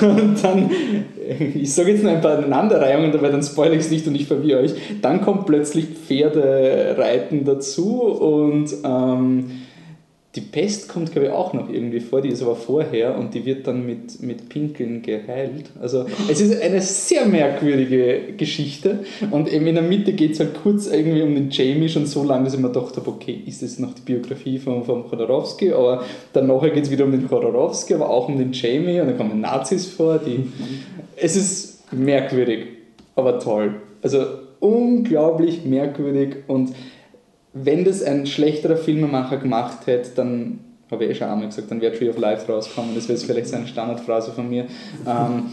Und 0.00 0.42
dann, 0.42 0.70
ich 1.54 1.72
sage 1.72 1.92
jetzt 1.92 2.04
noch 2.04 2.12
ein 2.12 2.20
paar 2.20 2.38
Aneinanderreihungen, 2.38 3.12
dabei 3.12 3.30
dann 3.30 3.42
spoilere 3.42 3.76
ich 3.76 3.82
es 3.82 3.90
nicht 3.90 4.06
und 4.06 4.14
ich 4.14 4.26
verwirre 4.26 4.60
euch. 4.60 4.74
Dann 5.02 5.20
kommt 5.20 5.46
plötzlich 5.46 5.86
Pferdereiten 5.86 7.44
dazu 7.44 8.02
und 8.02 8.72
ähm, 8.84 9.50
die 10.38 10.44
Pest 10.44 10.88
kommt, 10.88 11.10
glaube 11.10 11.26
ich, 11.26 11.32
auch 11.32 11.52
noch 11.52 11.68
irgendwie 11.68 11.98
vor, 11.98 12.20
die 12.20 12.28
ist 12.28 12.42
aber 12.42 12.54
vorher 12.54 13.18
und 13.18 13.34
die 13.34 13.44
wird 13.44 13.66
dann 13.66 13.84
mit, 13.84 14.22
mit 14.22 14.48
Pinkeln 14.48 15.02
geheilt. 15.02 15.70
Also 15.80 16.06
es 16.30 16.40
ist 16.40 16.62
eine 16.62 16.80
sehr 16.80 17.26
merkwürdige 17.26 18.34
Geschichte 18.36 19.00
und 19.32 19.52
eben 19.52 19.66
in 19.66 19.74
der 19.74 19.82
Mitte 19.82 20.12
geht 20.12 20.34
es 20.34 20.38
halt 20.38 20.50
kurz 20.62 20.86
irgendwie 20.86 21.22
um 21.22 21.34
den 21.34 21.50
Jamie 21.50 21.88
schon 21.88 22.06
so 22.06 22.22
lange, 22.22 22.44
dass 22.44 22.54
ich 22.54 22.60
mir 22.60 22.68
gedacht 22.68 22.96
habe, 22.96 23.10
okay, 23.10 23.42
ist 23.46 23.62
das 23.62 23.80
noch 23.80 23.94
die 23.94 24.02
Biografie 24.02 24.60
von, 24.60 24.84
von 24.84 25.08
Chodorowski, 25.08 25.72
aber 25.72 26.04
dann 26.32 26.46
nachher 26.46 26.70
geht 26.70 26.84
es 26.84 26.90
wieder 26.92 27.04
um 27.04 27.10
den 27.10 27.26
Chodorowski, 27.26 27.94
aber 27.94 28.08
auch 28.08 28.28
um 28.28 28.38
den 28.38 28.52
Jamie 28.52 29.00
und 29.00 29.08
dann 29.08 29.18
kommen 29.18 29.40
Nazis 29.40 29.86
vor. 29.86 30.20
Die, 30.24 30.46
es 31.16 31.34
ist 31.34 31.92
merkwürdig, 31.92 32.66
aber 33.16 33.40
toll. 33.40 33.74
Also 34.02 34.24
unglaublich 34.60 35.64
merkwürdig 35.64 36.36
und 36.46 36.74
wenn 37.64 37.84
das 37.84 38.02
ein 38.02 38.26
schlechterer 38.26 38.76
Filmemacher 38.76 39.38
gemacht 39.38 39.86
hätte, 39.86 40.10
dann 40.14 40.60
habe 40.90 41.04
ich 41.04 41.10
eh 41.10 41.14
schon 41.14 41.28
einmal 41.28 41.48
gesagt, 41.48 41.70
dann 41.70 41.80
wäre 41.80 41.96
Tree 41.96 42.08
of 42.08 42.18
Life 42.18 42.50
rausgekommen. 42.50 42.94
Das 42.94 43.08
wäre 43.08 43.18
vielleicht 43.18 43.48
so 43.48 43.56
eine 43.56 43.66
Standardphrase 43.66 44.32
von 44.32 44.48
mir. 44.48 44.66
Ähm, 45.06 45.44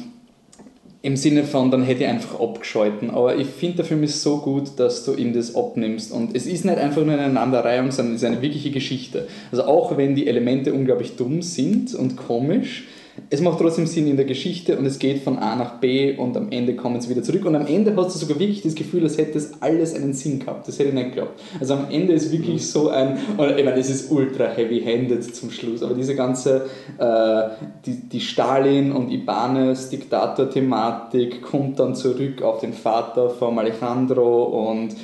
Im 1.01 1.17
Sinne 1.17 1.43
von, 1.43 1.69
dann 1.71 1.83
hätte 1.83 2.03
ich 2.03 2.09
einfach 2.09 2.39
abgeschalten. 2.39 3.09
Aber 3.11 3.35
ich 3.35 3.47
finde, 3.47 3.77
der 3.77 3.85
Film 3.85 4.03
ist 4.03 4.21
so 4.21 4.37
gut, 4.37 4.71
dass 4.77 5.03
du 5.05 5.13
ihm 5.13 5.33
das 5.33 5.55
abnimmst. 5.55 6.11
Und 6.11 6.35
es 6.35 6.47
ist 6.47 6.65
nicht 6.65 6.77
einfach 6.77 7.03
nur 7.03 7.13
eine 7.13 7.23
Aneinanderreihung, 7.23 7.91
sondern 7.91 8.15
es 8.15 8.23
ist 8.23 8.27
eine 8.27 8.41
wirkliche 8.41 8.71
Geschichte. 8.71 9.27
Also 9.51 9.65
auch 9.65 9.97
wenn 9.97 10.15
die 10.15 10.27
Elemente 10.27 10.73
unglaublich 10.73 11.15
dumm 11.15 11.41
sind 11.41 11.93
und 11.93 12.15
komisch, 12.15 12.85
es 13.29 13.39
macht 13.39 13.59
trotzdem 13.59 13.87
Sinn 13.87 14.07
in 14.07 14.17
der 14.17 14.25
Geschichte 14.25 14.77
und 14.77 14.85
es 14.85 14.99
geht 14.99 15.23
von 15.23 15.37
A 15.37 15.55
nach 15.55 15.79
B 15.79 16.17
und 16.17 16.35
am 16.35 16.51
Ende 16.51 16.75
kommen 16.75 16.99
sie 16.99 17.09
wieder 17.09 17.23
zurück 17.23 17.45
und 17.45 17.55
am 17.55 17.65
Ende 17.65 17.95
hast 17.95 18.15
du 18.15 18.19
sogar 18.19 18.39
wirklich 18.39 18.61
das 18.61 18.75
Gefühl, 18.75 19.03
als 19.03 19.17
hätte 19.17 19.33
das 19.33 19.61
alles 19.61 19.95
einen 19.95 20.13
Sinn 20.13 20.39
gehabt. 20.39 20.67
Das 20.67 20.77
hätte 20.79 20.89
ich 20.89 20.95
nicht 20.95 21.13
geglaubt. 21.13 21.39
Also 21.59 21.75
am 21.75 21.89
Ende 21.89 22.13
ist 22.13 22.31
wirklich 22.31 22.69
so 22.69 22.89
ein, 22.89 23.17
ich 23.37 23.37
meine, 23.37 23.77
es 23.77 23.89
ist 23.89 24.11
ultra 24.11 24.45
heavy-handed 24.45 25.23
zum 25.33 25.49
Schluss, 25.49 25.81
aber 25.81 25.93
diese 25.93 26.15
ganze, 26.15 26.65
äh, 26.97 27.43
die, 27.85 28.09
die 28.09 28.19
Stalin 28.19 28.91
und 28.91 29.09
Ibanez 29.09 29.89
Diktator-Thematik 29.89 31.41
kommt 31.41 31.79
dann 31.79 31.95
zurück 31.95 32.41
auf 32.41 32.59
den 32.59 32.73
Vater 32.73 33.29
von 33.29 33.57
Alejandro 33.57 34.69
und 34.69 34.95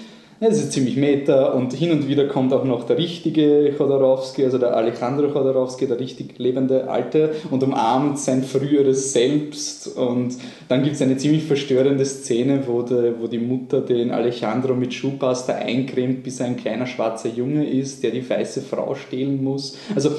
ja, 0.42 0.50
das 0.50 0.58
ist 0.58 0.72
ziemlich 0.72 0.98
meta 0.98 1.52
und 1.52 1.72
hin 1.72 1.92
und 1.92 2.08
wieder 2.08 2.28
kommt 2.28 2.52
auch 2.52 2.64
noch 2.64 2.88
der 2.88 2.98
richtige 2.98 3.76
Chodorowski, 3.78 4.44
also 4.44 4.58
der 4.58 4.76
Alejandro 4.76 5.30
Chodorowski, 5.30 5.86
der 5.86 6.00
richtig 6.00 6.40
lebende 6.40 6.90
Alte 6.90 7.36
und 7.52 7.62
umarmt 7.62 8.18
sein 8.18 8.42
früheres 8.42 9.14
Selbst 9.14 9.96
und 9.96 10.36
dann 10.68 10.82
gibt 10.82 10.96
es 10.96 11.02
eine 11.04 11.18
ziemlich 11.18 11.44
verstörende 11.44 12.04
Szene, 12.06 12.64
wo, 12.66 12.82
de, 12.82 13.14
wo 13.20 13.28
die 13.28 13.38
Mutter 13.38 13.82
den 13.82 14.10
Alejandro 14.10 14.74
mit 14.74 14.96
Schuhpasta 14.96 15.54
eincremt, 15.54 16.24
bis 16.24 16.40
er 16.40 16.48
ein 16.48 16.58
kleiner 16.58 16.88
schwarzer 16.88 17.30
Junge 17.30 17.70
ist, 17.70 18.02
der 18.02 18.10
die 18.10 18.28
weiße 18.28 18.64
Frau 18.64 18.96
stehlen 18.96 19.44
muss. 19.44 19.78
Also 19.94 20.10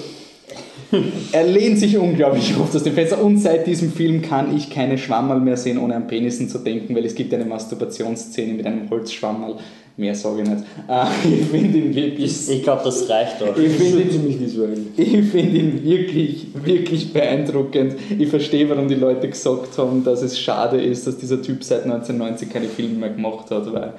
er 1.33 1.45
lehnt 1.45 1.79
sich 1.79 1.97
unglaublich 1.99 2.55
oft 2.59 2.77
aus 2.77 2.83
dem 2.83 2.95
Fenster 2.95 3.23
und 3.23 3.39
seit 3.39 3.67
diesem 3.67 3.91
Film 3.91 4.23
kann 4.23 4.57
ich 4.57 4.71
keine 4.71 4.99
Schwammerl 4.99 5.41
mehr 5.41 5.57
sehen, 5.57 5.79
ohne 5.79 5.97
an 5.97 6.07
Penissen 6.07 6.49
zu 6.49 6.59
denken, 6.59 6.95
weil 6.95 7.05
es 7.05 7.15
gibt 7.15 7.33
eine 7.35 7.45
Masturbationsszene 7.45 8.53
mit 8.53 8.67
einem 8.67 8.89
Holzschwammerl. 8.91 9.57
Mehr 9.97 10.15
sage 10.15 10.43
ich 10.43 10.49
nicht. 10.49 10.63
Äh, 10.89 11.05
ich 11.41 11.47
finde 11.47 11.79
ihn 11.79 11.95
wirklich. 11.95 12.49
Ich 12.49 12.63
glaube, 12.63 12.83
das 12.85 13.09
reicht 13.09 13.43
auch. 13.43 13.57
Ich 13.57 13.73
finde 13.73 14.03
ihn, 14.03 14.11
ziemlich 14.11 14.41
visuell. 14.41 14.87
ich 14.97 15.25
find 15.31 15.55
ihn 15.55 15.85
wirklich, 15.85 16.47
wirklich 16.65 17.13
beeindruckend. 17.13 17.97
Ich 18.19 18.29
verstehe, 18.29 18.69
warum 18.71 18.89
die 18.89 18.95
Leute 18.95 19.29
gesagt 19.29 19.77
haben, 19.77 20.03
dass 20.03 20.23
es 20.23 20.39
schade 20.39 20.81
ist, 20.83 21.07
dass 21.07 21.19
dieser 21.19 21.43
Typ 21.43 21.63
seit 21.63 21.85
1990 21.85 22.51
keine 22.51 22.69
Filme 22.69 22.95
mehr 22.95 23.11
gemacht 23.11 23.51
hat, 23.51 23.71
weil 23.73 23.93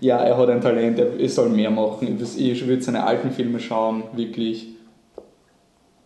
ja, 0.00 0.18
er 0.18 0.36
hat 0.36 0.48
ein 0.48 0.60
Talent, 0.60 0.98
er 0.98 1.28
soll 1.28 1.48
mehr 1.48 1.70
machen. 1.70 2.18
Ich 2.36 2.66
würde 2.66 2.82
seine 2.82 3.04
alten 3.04 3.30
Filme 3.30 3.58
schauen, 3.58 4.04
wirklich 4.14 4.77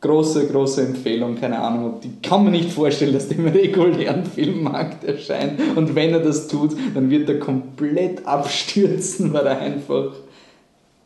große, 0.03 0.49
große 0.49 0.83
Empfehlung, 0.83 1.37
keine 1.37 1.59
Ahnung, 1.61 2.01
die 2.03 2.11
kann 2.21 2.43
man 2.43 2.53
nicht 2.53 2.71
vorstellen, 2.71 3.15
dass 3.15 3.29
der 3.29 3.39
im 3.39 3.47
regulären 3.47 4.27
Filmmarkt 4.27 5.05
erscheint. 5.05 5.61
Und 5.77 5.95
wenn 5.95 6.13
er 6.13 6.21
das 6.21 6.49
tut, 6.49 6.77
dann 6.95 7.09
wird 7.09 7.29
er 7.29 7.39
komplett 7.39 8.27
abstürzen, 8.27 9.33
weil 9.33 9.47
er 9.47 9.59
einfach 9.59 10.13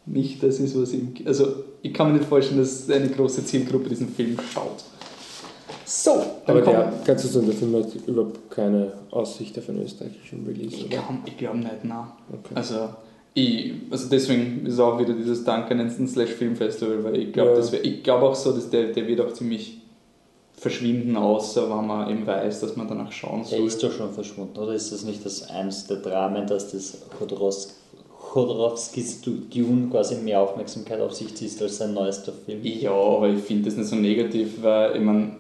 nicht 0.07 0.43
das 0.43 0.59
ist, 0.61 0.81
was 0.81 0.93
ihm. 0.93 1.15
Also, 1.25 1.47
ich 1.83 1.93
kann 1.93 2.09
mir 2.13 2.19
nicht 2.19 2.29
vorstellen, 2.29 2.59
dass 2.59 2.91
eine 2.91 3.09
große 3.09 3.45
Zielgruppe 3.45 3.91
diesen 3.91 4.09
Film 4.09 4.37
schaut. 4.53 4.85
So, 5.85 6.25
dann 6.47 6.57
Aber 6.57 6.61
der, 6.67 6.93
kannst 7.05 7.25
du 7.25 7.29
sagen, 7.29 7.47
der 7.47 7.55
Film 7.55 7.75
hat 7.77 7.95
überhaupt 8.07 8.51
keine 8.51 8.93
Aussicht 9.11 9.59
auf 9.59 9.69
einen 9.69 9.83
österreichischen 9.83 10.45
Release, 10.47 10.75
Ich 10.75 10.87
oder? 10.87 10.89
glaube 10.97 11.19
ich 11.27 11.37
glaub 11.37 11.55
nicht, 11.55 11.85
nein. 11.85 12.07
Okay. 12.33 12.55
Also, 12.55 12.89
ich, 13.37 13.75
also 13.91 14.09
deswegen 14.09 14.65
ist 14.67 14.81
auch 14.81 14.99
wieder 14.99 15.13
dieses 15.13 15.45
Duncan 15.45 15.91
Slash 16.09 16.31
Filmfestival, 16.31 17.05
weil 17.05 17.17
ich 17.19 17.33
glaube 17.33 17.61
Ja. 17.61 17.79
ich 17.83 18.03
glaub 18.03 18.23
auch 18.23 18.35
so, 18.35 18.53
dass 18.53 18.71
der, 18.71 18.89
der 18.93 19.07
wird 19.07 19.21
auch 19.21 19.33
ziemlich 19.33 19.79
verschwinden, 20.55 21.17
außer 21.17 21.69
wenn 21.69 21.87
man 21.87 22.11
eben 22.11 22.27
weiß, 22.27 22.61
dass 22.61 22.77
man 22.77 22.89
danach 22.89 23.13
schauen 23.13 23.41
Er 23.41 23.59
soll. 23.59 23.67
ist 23.67 23.83
doch 23.83 23.93
schon 23.93 24.11
verschwunden, 24.13 24.59
oder 24.59 24.73
ist 24.73 24.91
das 24.91 25.05
nicht 25.05 25.23
das 25.25 25.51
eins 25.51 25.87
der 25.87 25.99
Dramen, 25.99 26.47
dass 26.47 26.73
das 26.73 26.97
Chodorowski, 27.19 27.75
Chodorowskis 28.19 29.21
Dune 29.21 29.89
quasi 29.91 30.17
mehr 30.17 30.41
Aufmerksamkeit 30.41 31.01
auf 31.01 31.13
sich 31.15 31.35
zieht 31.35 31.61
als 31.63 31.77
sein 31.79 31.93
neuester 31.95 32.33
Film. 32.33 32.61
Ja, 32.63 32.91
aber 32.93 33.29
ich 33.29 33.41
finde 33.41 33.67
das 33.67 33.77
nicht 33.77 33.89
so 33.89 33.97
negativ, 33.97 34.63
weil 34.63 34.97
ich 34.97 35.03
meine, 35.03 35.37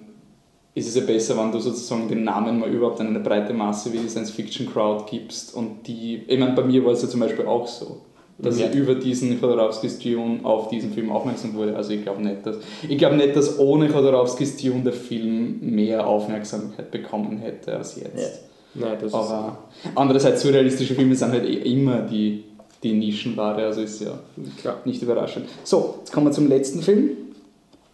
ist 0.76 0.86
es 0.88 0.94
ja 0.94 1.02
besser, 1.02 1.36
wenn 1.38 1.50
du 1.50 1.58
sozusagen 1.58 2.06
den 2.06 2.22
Namen 2.22 2.60
mal 2.60 2.68
überhaupt 2.70 3.00
an 3.00 3.08
eine 3.08 3.20
breite 3.20 3.52
Masse 3.54 3.92
wie 3.92 3.98
die 3.98 4.08
Science-Fiction-Crowd 4.08 5.06
gibst 5.10 5.54
und 5.56 5.86
die, 5.88 6.22
ich 6.28 6.38
meine, 6.38 6.52
bei 6.54 6.62
mir 6.62 6.84
war 6.84 6.92
es 6.92 7.02
ja 7.02 7.08
zum 7.08 7.18
Beispiel 7.20 7.46
auch 7.46 7.66
so, 7.66 8.02
dass 8.38 8.58
Ja. 8.60 8.66
ich 8.68 8.74
über 8.76 8.94
diesen 8.94 9.40
Chodorowskis 9.40 9.98
Dune 9.98 10.40
auf 10.44 10.68
diesen 10.68 10.92
Film 10.92 11.10
aufmerksam 11.10 11.54
wurde. 11.54 11.74
Also 11.74 11.92
ich 11.94 12.02
glaube 12.02 12.22
nicht, 12.22 12.44
dass 12.44 12.58
ich 12.86 12.98
glaube 12.98 13.16
nicht, 13.16 13.34
dass 13.34 13.58
ohne 13.58 13.88
Chodorowskis 13.88 14.58
Dune 14.58 14.82
der 14.84 14.92
Film 14.92 15.58
mehr 15.62 16.06
Aufmerksamkeit 16.06 16.90
bekommen 16.90 17.38
hätte 17.38 17.74
als 17.78 17.96
jetzt. 17.96 18.42
Nein, 18.74 18.98
das 19.00 19.14
Aber 19.14 19.56
andererseits 19.94 20.42
surrealistische 20.42 20.94
Filme 20.94 21.14
sind 21.16 21.30
halt 21.32 21.46
eh 21.46 21.72
immer 21.72 22.02
die, 22.02 22.44
die 22.82 22.92
Nischenware, 22.92 23.64
also 23.64 23.80
ist 23.80 24.02
ja 24.02 24.18
klar. 24.60 24.76
nicht 24.84 25.00
überraschend. 25.00 25.46
So, 25.64 25.94
jetzt 26.00 26.12
kommen 26.12 26.26
wir 26.26 26.32
zum 26.32 26.46
letzten 26.48 26.82
Film. 26.82 27.12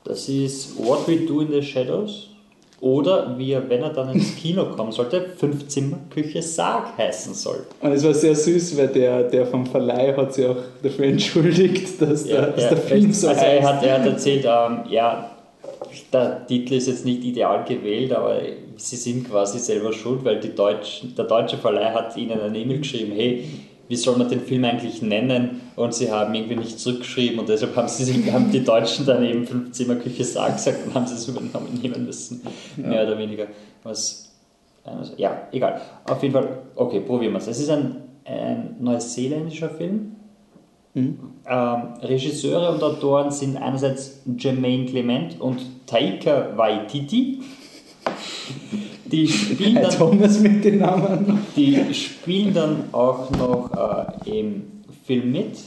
Das 0.02 0.28
ist 0.28 0.76
What 0.84 1.06
We 1.06 1.18
Do 1.18 1.42
in 1.42 1.52
the 1.52 1.62
Shadows. 1.62 2.30
Oder 2.82 3.38
wie 3.38 3.52
er, 3.52 3.70
wenn 3.70 3.80
er 3.80 3.90
dann 3.90 4.12
ins 4.12 4.34
Kino 4.34 4.64
kommen 4.64 4.90
sollte, 4.90 5.24
Fünfzimmerküche 5.36 6.42
Sarg 6.42 6.98
heißen 6.98 7.32
soll. 7.32 7.64
Und 7.80 7.92
es 7.92 8.02
war 8.04 8.12
sehr 8.12 8.34
süß, 8.34 8.76
weil 8.76 8.88
der, 8.88 9.22
der 9.22 9.46
vom 9.46 9.64
Verleih 9.64 10.16
hat 10.16 10.34
sich 10.34 10.44
auch 10.44 10.56
dafür 10.82 11.04
entschuldigt, 11.04 12.02
dass, 12.02 12.24
der, 12.24 12.48
dass 12.48 12.70
der 12.70 12.76
Film 12.78 13.12
so 13.12 13.28
also 13.28 13.40
heißt. 13.40 13.52
er 13.52 13.68
hat, 13.68 13.84
er 13.84 14.00
hat 14.00 14.06
erzählt, 14.06 14.44
ähm, 14.44 14.80
ja, 14.90 15.30
der 16.12 16.44
Titel 16.48 16.74
ist 16.74 16.88
jetzt 16.88 17.04
nicht 17.04 17.22
ideal 17.22 17.64
gewählt, 17.64 18.12
aber 18.12 18.40
sie 18.76 18.96
sind 18.96 19.30
quasi 19.30 19.60
selber 19.60 19.92
schuld, 19.92 20.24
weil 20.24 20.40
die 20.40 20.52
Deutschen, 20.52 21.14
der 21.14 21.26
deutsche 21.26 21.58
Verleih 21.58 21.92
hat 21.92 22.16
ihnen 22.16 22.40
eine 22.40 22.58
E-Mail 22.58 22.78
geschrieben, 22.78 23.12
hey, 23.14 23.44
wie 23.92 23.96
soll 23.96 24.16
man 24.16 24.26
den 24.26 24.40
Film 24.40 24.64
eigentlich 24.64 25.02
nennen? 25.02 25.60
Und 25.76 25.92
sie 25.92 26.10
haben 26.10 26.34
irgendwie 26.34 26.56
nicht 26.56 26.80
zurückgeschrieben 26.80 27.38
und 27.38 27.46
deshalb 27.50 27.76
haben, 27.76 27.88
sie, 27.88 28.32
haben 28.32 28.50
die 28.50 28.64
Deutschen 28.64 29.04
dann 29.04 29.22
eben 29.22 29.46
Fünfzimmerküche 29.46 30.24
Sarg 30.24 30.54
gesagt 30.54 30.86
und 30.86 30.94
haben 30.94 31.06
sie 31.06 31.14
es 31.14 31.28
übernommen 31.28 31.78
nehmen 31.82 32.06
müssen, 32.06 32.40
mehr 32.78 33.06
oder 33.06 33.18
weniger. 33.18 33.48
Was, 33.82 34.32
also, 34.82 35.12
ja, 35.18 35.46
egal. 35.52 35.82
Auf 36.06 36.22
jeden 36.22 36.32
Fall, 36.32 36.62
okay, 36.74 37.00
probieren 37.00 37.34
wir 37.34 37.38
es. 37.38 37.48
Es 37.48 37.60
ist 37.60 37.68
ein, 37.68 37.96
ein 38.24 38.76
neuseeländischer 38.80 39.68
Film. 39.68 40.16
Ähm, 41.46 41.82
Regisseure 42.00 42.72
und 42.72 42.82
Autoren 42.82 43.30
sind 43.30 43.58
einerseits 43.58 44.22
Jermaine 44.38 44.86
Clement 44.86 45.38
und 45.38 45.60
Taika 45.86 46.56
Waititi. 46.56 47.42
Die 49.12 49.28
spielen 49.28 49.74
dann, 49.74 49.90
Thomas 49.90 50.40
mit 50.40 50.64
den 50.64 50.78
Namen. 50.78 51.46
die 51.54 51.94
spielen 51.94 52.54
dann 52.54 52.84
auch 52.92 53.30
noch 53.30 53.70
äh, 54.26 54.40
im 54.40 54.82
Film 55.04 55.30
mit 55.30 55.58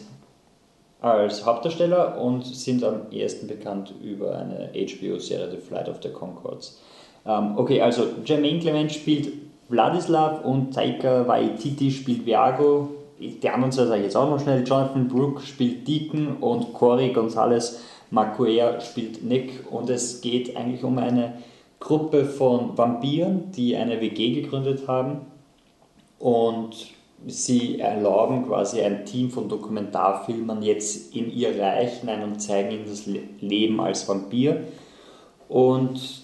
als 1.02 1.46
Hauptdarsteller 1.46 2.20
und 2.20 2.46
sind 2.46 2.84
am 2.84 3.12
ehesten 3.12 3.48
bekannt 3.48 3.94
über 4.04 4.40
eine 4.40 4.72
HBO-Serie 4.74 5.52
The 5.52 5.58
Flight 5.58 5.88
of 5.88 5.98
the 6.02 6.10
Concords. 6.10 6.82
Ähm, 7.28 7.54
okay, 7.58 7.82
also 7.82 8.08
Jermaine 8.26 8.60
Clement 8.60 8.92
spielt 8.92 9.32
Vladislav 9.70 10.44
und 10.44 10.74
Taika 10.74 11.28
Waititi 11.28 11.92
spielt 11.92 12.26
Viago. 12.26 12.90
Die 13.20 13.50
anderen 13.50 13.72
zwei 13.72 13.86
sage 13.86 14.00
ich 14.00 14.06
jetzt 14.06 14.18
auch 14.18 14.30
noch 14.30 14.42
schnell. 14.42 14.64
Jonathan 14.66 15.08
Brooke 15.08 15.42
spielt 15.42 15.88
Deacon 15.88 16.38
und 16.38 16.74
Corey 16.74 17.14
Gonzalez 17.14 17.80
Macuer 18.12 18.82
spielt 18.82 19.24
Nick. 19.24 19.72
Und 19.72 19.90
es 19.90 20.22
geht 20.22 20.56
eigentlich 20.56 20.84
um 20.84 20.98
eine 20.98 21.34
Gruppe 21.86 22.26
von 22.26 22.76
Vampiren, 22.76 23.52
die 23.52 23.76
eine 23.76 24.02
WG 24.02 24.42
gegründet 24.42 24.88
haben. 24.88 25.22
Und 26.18 26.72
sie 27.28 27.80
erlauben 27.80 28.48
quasi 28.48 28.82
ein 28.82 29.06
Team 29.06 29.30
von 29.30 29.48
Dokumentarfilmern 29.48 30.64
jetzt 30.64 31.16
in 31.16 31.32
ihr 31.32 31.62
Reich 31.62 32.00
hinein 32.00 32.24
und 32.24 32.40
zeigen 32.42 32.72
ihnen 32.72 32.86
das 32.88 33.06
Le- 33.06 33.20
Leben 33.40 33.80
als 33.80 34.08
Vampir. 34.10 34.64
Und 35.48 36.24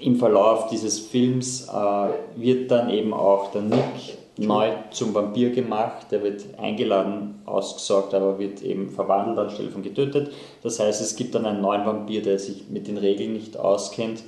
im 0.00 0.16
Verlauf 0.16 0.68
dieses 0.68 0.98
Films 0.98 1.68
äh, 1.68 2.08
wird 2.34 2.70
dann 2.72 2.90
eben 2.90 3.14
auch 3.14 3.52
der 3.52 3.62
Nick 3.62 4.18
neu 4.36 4.70
zum 4.90 5.14
Vampir 5.14 5.50
gemacht. 5.50 6.08
Der 6.10 6.24
wird 6.24 6.42
eingeladen, 6.58 7.40
ausgesorgt, 7.46 8.12
aber 8.12 8.40
wird 8.40 8.60
eben 8.62 8.90
verwandelt 8.90 9.38
anstelle 9.38 9.70
von 9.70 9.84
getötet. 9.84 10.32
Das 10.64 10.80
heißt, 10.80 11.00
es 11.00 11.14
gibt 11.14 11.36
dann 11.36 11.46
einen 11.46 11.60
neuen 11.60 11.86
Vampir, 11.86 12.22
der 12.22 12.40
sich 12.40 12.64
mit 12.70 12.88
den 12.88 12.98
Regeln 12.98 13.34
nicht 13.34 13.56
auskennt. 13.56 14.24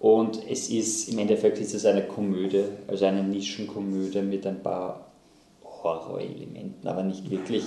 Und 0.00 0.38
es 0.48 0.70
ist 0.70 1.08
im 1.12 1.18
Endeffekt 1.18 1.58
ist 1.58 1.74
es 1.74 1.84
eine 1.84 2.02
Komödie, 2.02 2.62
also 2.86 3.04
eine 3.04 3.22
Nischenkomödie 3.24 4.22
mit 4.22 4.46
ein 4.46 4.62
paar 4.62 5.06
Horrorelementen, 5.82 6.86
aber 6.88 7.02
nicht 7.02 7.30
wirklich, 7.30 7.62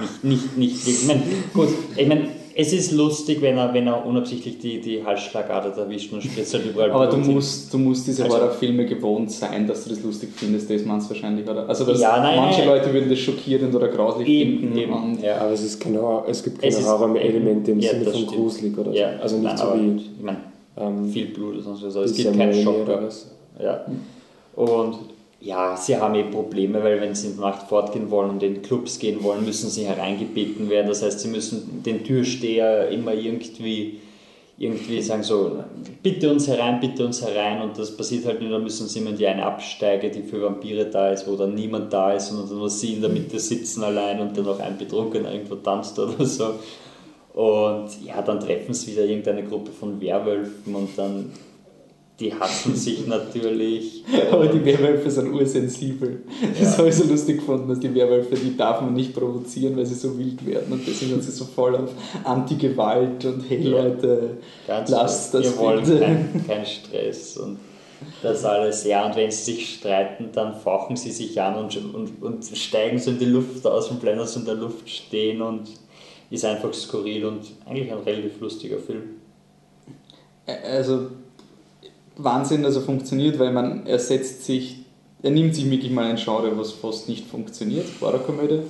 nicht, 0.00 0.24
nicht, 0.24 0.56
nicht 0.56 0.86
wirklich. 0.86 1.02
Ich 1.02 1.06
meine, 1.08 1.22
gut, 1.54 1.68
ich 1.96 2.06
meine, 2.08 2.28
es 2.56 2.72
ist 2.72 2.92
lustig, 2.92 3.40
wenn 3.42 3.56
er, 3.58 3.74
wenn 3.74 3.86
er 3.86 4.04
unabsichtlich 4.06 4.58
die, 4.58 4.80
die 4.80 5.04
Halsschlagader 5.04 5.76
erwischt 5.76 6.12
und 6.12 6.22
spritzt 6.22 6.54
halt 6.54 6.66
überall 6.66 6.90
Aber 6.92 7.06
du 7.08 7.16
musst, 7.16 7.72
du 7.72 7.78
musst 7.78 8.06
diese 8.06 8.24
Also- 8.24 8.36
Horrorfilme 8.36 8.86
gewohnt 8.86 9.30
sein, 9.30 9.66
dass 9.66 9.84
du 9.84 9.90
das 9.90 10.02
lustig 10.02 10.30
findest, 10.36 10.70
das 10.70 10.84
meinst 10.84 11.10
du 11.10 11.14
wahrscheinlich, 11.14 11.48
oder? 11.48 11.68
Also 11.68 11.84
dass 11.84 12.00
Ja, 12.00 12.18
nein, 12.20 12.36
manche 12.36 12.60
nein. 12.60 12.68
Leute 12.68 12.92
würden 12.94 13.10
das 13.10 13.18
schockierend 13.18 13.74
oder 13.74 13.88
grauslich 13.88 14.28
Eben, 14.28 14.60
finden. 14.60 14.78
eben, 14.78 14.92
und 14.92 15.22
ja. 15.22 15.38
Aber 15.38 15.50
es, 15.50 15.62
ist 15.62 15.80
genau, 15.80 16.24
es 16.28 16.42
gibt 16.44 16.60
keine 16.60 16.76
Horror-Elemente 16.86 17.72
im 17.72 17.80
Ja, 17.80 17.90
Sinne 17.90 18.04
von 18.04 18.14
stimmt. 18.14 18.28
gruselig 18.32 18.78
oder 18.78 18.92
so. 18.92 18.96
Ja, 18.98 19.08
Also 19.20 19.36
nicht 19.36 19.44
nein, 19.46 19.56
so 19.56 19.64
aber 19.64 19.80
wie 19.82 19.96
Ich 19.96 20.22
meine, 20.22 20.38
ähm, 20.76 21.08
viel 21.10 21.26
Blut 21.26 21.62
sonst 21.62 21.82
was. 21.82 21.96
aber 21.96 22.04
Es 22.04 22.14
gibt 22.14 22.36
keinen 22.36 22.66
was. 22.86 23.30
Ja. 23.60 23.84
Und 24.54 24.98
ja, 25.40 25.76
sie 25.76 25.96
haben 25.96 26.14
eben 26.14 26.30
Probleme, 26.30 26.82
weil 26.82 27.00
wenn 27.00 27.14
sie 27.14 27.28
in 27.28 27.36
der 27.36 27.50
Nacht 27.50 27.68
fortgehen 27.68 28.10
wollen 28.10 28.30
und 28.30 28.42
in 28.42 28.62
Clubs 28.62 28.98
gehen 28.98 29.22
wollen, 29.22 29.44
müssen 29.44 29.68
sie 29.68 29.84
hereingebeten 29.84 30.70
werden. 30.70 30.88
Das 30.88 31.02
heißt, 31.02 31.20
sie 31.20 31.28
müssen 31.28 31.82
den 31.82 32.02
Türsteher 32.02 32.88
immer 32.88 33.12
irgendwie, 33.12 34.00
irgendwie 34.56 35.02
sagen 35.02 35.22
so, 35.22 35.64
bitte 36.02 36.30
uns 36.32 36.48
herein, 36.48 36.80
bitte 36.80 37.04
uns 37.04 37.22
herein. 37.22 37.60
Und 37.60 37.78
das 37.78 37.94
passiert 37.94 38.24
halt 38.24 38.40
nur, 38.40 38.52
dann 38.52 38.62
müssen 38.62 38.88
sie 38.88 39.00
immer 39.00 39.10
in 39.10 39.18
die 39.18 39.26
eine 39.26 39.44
Absteige, 39.44 40.10
die 40.10 40.22
für 40.22 40.40
Vampire 40.40 40.86
da 40.86 41.10
ist, 41.10 41.28
wo 41.28 41.36
dann 41.36 41.54
niemand 41.54 41.92
da 41.92 42.14
ist, 42.14 42.28
sondern 42.28 42.56
nur 42.56 42.70
sie 42.70 42.94
in 42.94 43.02
der 43.02 43.10
Mitte 43.10 43.38
sitzen 43.38 43.84
allein 43.84 44.20
und 44.20 44.34
dann 44.36 44.46
noch 44.46 44.60
ein 44.60 44.78
Betrunkener 44.78 45.30
irgendwo 45.30 45.56
tanzt 45.56 45.98
oder 45.98 46.24
so. 46.24 46.54
Und 47.34 47.88
ja, 48.04 48.22
dann 48.22 48.38
treffen 48.38 48.72
sie 48.72 48.92
wieder 48.92 49.04
irgendeine 49.04 49.42
Gruppe 49.42 49.72
von 49.72 50.00
Werwölfen 50.00 50.72
und 50.72 50.90
dann, 50.96 51.32
die 52.20 52.32
hassen 52.32 52.76
sich 52.76 53.06
natürlich. 53.08 54.04
Aber 54.30 54.46
die 54.46 54.64
Werwölfe 54.64 55.10
sind 55.10 55.34
ursensibel. 55.34 56.22
Das 56.60 56.78
habe 56.78 56.90
ich 56.90 56.94
so 56.94 57.04
lustig 57.10 57.38
gefunden, 57.38 57.68
dass 57.68 57.80
die 57.80 57.92
Werwölfe, 57.92 58.36
die 58.36 58.56
darf 58.56 58.80
man 58.80 58.94
nicht 58.94 59.12
provozieren, 59.14 59.76
weil 59.76 59.84
sie 59.84 59.96
so 59.96 60.16
wild 60.16 60.46
werden. 60.46 60.72
Und 60.72 60.86
deswegen 60.86 61.10
sind 61.10 61.24
sie 61.24 61.32
so 61.32 61.44
voll 61.44 61.74
auf 61.74 61.90
Anti-Gewalt 62.22 63.24
und 63.24 63.42
hey 63.48 63.68
Ja. 63.68 63.82
Leute, 63.82 64.38
Ganz 64.68 64.90
lasst 64.90 65.34
das 65.34 65.42
Wir 65.42 65.58
wollen 65.58 65.84
keinen 65.84 66.44
kein 66.46 66.64
Stress 66.64 67.36
und 67.36 67.58
das 68.22 68.44
alles. 68.44 68.84
Ja, 68.84 69.06
und 69.06 69.16
wenn 69.16 69.32
sie 69.32 69.54
sich 69.54 69.74
streiten, 69.76 70.28
dann 70.32 70.54
fauchen 70.54 70.94
sie 70.94 71.10
sich 71.10 71.40
an 71.40 71.56
und, 71.56 71.76
und, 71.94 72.22
und 72.22 72.44
steigen 72.44 72.98
so 72.98 73.10
in 73.10 73.18
die 73.18 73.24
Luft 73.24 73.66
aus 73.66 73.90
und 73.90 74.00
bleiben 74.00 74.24
so 74.24 74.38
in 74.38 74.46
der 74.46 74.54
Luft 74.54 74.88
stehen 74.88 75.42
und 75.42 75.68
ist 76.34 76.44
einfach 76.44 76.72
skurril 76.72 77.24
und 77.24 77.46
eigentlich 77.66 77.92
ein 77.92 77.98
relativ 77.98 78.40
lustiger 78.40 78.78
Film. 78.78 79.02
also 80.46 81.10
Wahnsinn, 82.16 82.62
dass 82.62 82.76
er 82.76 82.82
funktioniert, 82.82 83.38
weil 83.38 83.52
man 83.52 83.86
er 83.86 83.98
setzt 83.98 84.44
sich, 84.44 84.84
er 85.22 85.30
nimmt 85.30 85.54
sich 85.54 85.68
wirklich 85.70 85.90
mal 85.90 86.04
ein 86.04 86.16
Genre, 86.16 86.56
was 86.56 86.72
fast 86.72 87.08
nicht 87.08 87.26
funktioniert, 87.26 87.86
Horrorkomödie, 88.00 88.60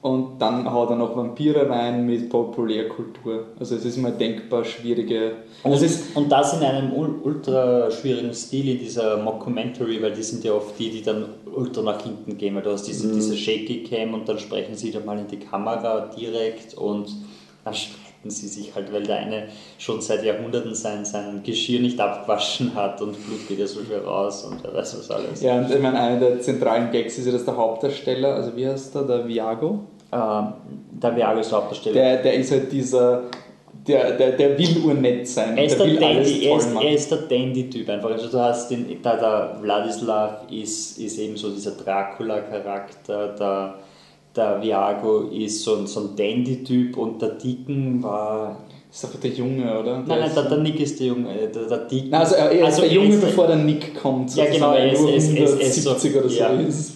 und 0.00 0.38
dann 0.38 0.70
haut 0.72 0.90
er 0.90 0.96
noch 0.96 1.16
Vampire 1.16 1.68
rein 1.68 2.06
mit 2.06 2.30
Populärkultur. 2.30 3.46
Also 3.58 3.74
es 3.74 3.84
ist 3.84 3.96
mal 3.96 4.12
denkbar 4.12 4.64
schwierige. 4.64 5.32
Und, 5.64 5.72
Also 5.72 5.86
und 6.14 6.30
das 6.30 6.54
in 6.54 6.62
einem 6.64 6.92
ul- 6.92 7.20
ultra 7.22 7.90
schwierigen 7.90 8.32
Stil, 8.32 8.68
in 8.68 8.78
dieser 8.78 9.16
Mockumentary, 9.16 10.00
weil 10.00 10.12
die 10.12 10.22
sind 10.22 10.44
ja 10.44 10.52
oft 10.52 10.78
die, 10.78 10.90
die 10.90 11.02
dann 11.02 11.24
ultra 11.52 11.82
nach 11.82 12.00
hinten 12.02 12.38
gehen, 12.38 12.54
weil 12.54 12.62
du 12.62 12.70
hast 12.70 12.84
diese, 12.84 13.12
diese 13.12 13.36
Shaky 13.36 13.82
Cam 13.84 14.14
und 14.14 14.28
dann 14.28 14.38
sprechen 14.38 14.76
sie 14.76 14.92
dann 14.92 15.04
mal 15.04 15.18
in 15.18 15.26
die 15.26 15.40
Kamera 15.40 16.08
direkt 16.16 16.74
und 16.74 17.08
dann 17.64 17.74
streiten 18.18 18.30
sie 18.30 18.48
sich 18.48 18.74
halt, 18.74 18.92
weil 18.92 19.04
der 19.04 19.16
eine 19.16 19.48
schon 19.78 20.00
seit 20.00 20.24
Jahrhunderten 20.24 20.74
sein, 20.74 21.04
sein 21.04 21.42
Geschirr 21.44 21.80
nicht 21.80 21.98
abgewaschen 22.00 22.74
hat 22.74 23.00
und 23.00 23.12
Blut 23.26 23.48
geht 23.48 23.58
ja 23.58 23.66
so 23.66 23.80
viel 23.80 23.98
raus 23.98 24.44
und 24.44 24.62
wer 24.62 24.74
weiß 24.74 24.98
was 24.98 25.10
alles. 25.10 25.42
ja, 25.42 25.58
und 25.58 25.70
ich 25.70 25.80
meine, 25.80 25.98
einer 25.98 26.20
der 26.20 26.40
zentralen 26.40 26.90
Gags 26.90 27.18
ist 27.18 27.26
ja, 27.26 27.32
dass 27.32 27.44
der 27.44 27.56
Hauptdarsteller, 27.56 28.34
also 28.34 28.56
wie 28.56 28.66
heißt 28.66 28.94
der, 28.94 29.02
der 29.02 29.26
Viago, 29.28 29.80
Ähm, 30.10 30.54
der 30.90 31.16
Viago 31.16 31.40
ist 31.40 31.52
Hauptdarsteller. 31.52 31.94
der, 31.94 32.22
der 32.22 32.34
ist 32.34 32.50
halt 32.50 32.72
dieser, 32.72 33.24
der, 33.86 34.16
der, 34.16 34.32
der 34.32 34.58
will 34.58 34.82
urnett 34.84 35.28
sein. 35.28 35.56
Er 35.56 35.64
ist, 35.66 35.78
der 35.78 35.86
der 35.86 36.00
Dandy, 36.00 36.44
er, 36.46 36.56
ist, 36.56 36.74
er 36.74 36.92
ist 36.92 37.10
der 37.10 37.18
Dandy-Typ 37.18 37.88
einfach. 37.90 38.10
Also 38.10 38.28
du 38.28 38.38
hast 38.38 38.70
den, 38.70 38.86
da 39.02 39.16
der 39.16 39.58
Vladislav 39.62 40.50
ist, 40.50 40.98
ist 40.98 41.18
eben 41.18 41.36
so 41.36 41.50
dieser 41.50 41.72
Dracula-Charakter, 41.72 43.28
der, 43.38 43.74
der 44.38 44.62
Viago 44.62 45.22
ist 45.28 45.62
so, 45.62 45.76
ein- 45.76 45.86
so 45.86 46.00
ein 46.00 46.16
Dandy-Typ 46.16 46.96
und 46.96 47.20
der 47.20 47.30
Deacon 47.30 48.02
war... 48.02 48.56
Das 48.90 48.98
ist 49.00 49.04
einfach 49.04 49.20
der 49.20 49.30
Junge, 49.32 49.78
oder? 49.78 49.98
Nein, 50.06 50.20
nein, 50.20 50.30
der, 50.34 50.44
der 50.44 50.58
Nick 50.58 50.80
ist 50.80 50.98
der 50.98 51.08
Junge. 51.08 51.28
Der, 51.54 51.64
der 51.68 51.78
Deacon, 51.78 52.08
Nein, 52.10 52.20
also 52.20 52.34
er 52.36 52.50
ist 52.52 52.64
Also 52.64 52.80
der 52.80 52.90
er 52.90 52.94
Junge, 52.96 53.08
ist 53.14 53.20
der- 53.22 53.26
bevor 53.28 53.46
der 53.48 53.56
Nick 53.56 53.94
kommt. 54.00 54.34
Ja, 54.34 54.44
genau, 54.46 54.72
sozusagen, 54.72 54.78
er 54.78 54.92
ist- 54.92 55.04
er 55.04 55.14
ist- 55.16 55.60
ist- 55.60 55.76
ist 55.76 55.84
so- 55.84 55.90
170 55.90 56.16
oder 56.16 56.28
so 56.30 56.38
ja. 56.38 56.48
ist. 56.60 56.92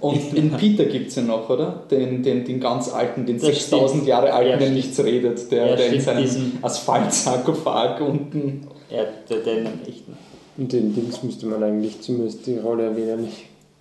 Und 0.00 0.34
in 0.34 0.50
Peter 0.52 0.84
gibt 0.86 1.08
es 1.08 1.16
ja 1.16 1.22
noch, 1.22 1.48
oder? 1.50 1.82
Den, 1.90 2.22
den, 2.22 2.44
den 2.44 2.58
ganz 2.60 2.90
alten, 2.92 3.26
den 3.26 3.36
Das 3.38 3.46
6000 3.46 4.06
Jahre 4.06 4.32
alten, 4.32 4.50
Ja, 4.50 4.56
der 4.56 4.70
nichts 4.70 4.98
redet, 5.02 5.50
der, 5.50 5.66
Ja, 5.66 5.76
der 5.76 5.92
in 5.92 6.00
seinem 6.00 6.52
Asphaltsarkophag 6.62 8.00
unten. 8.00 8.66
Ja, 8.90 9.04
der, 9.28 9.38
den 9.38 9.66
echten. 9.86 10.16
Und 10.56 10.72
den 10.72 10.94
Dings 10.94 11.22
müsste 11.22 11.46
man 11.46 11.62
eigentlich 11.62 12.00
zumindest 12.00 12.46
die 12.46 12.56
Rolle 12.58 12.84
erwähnen. 12.84 13.28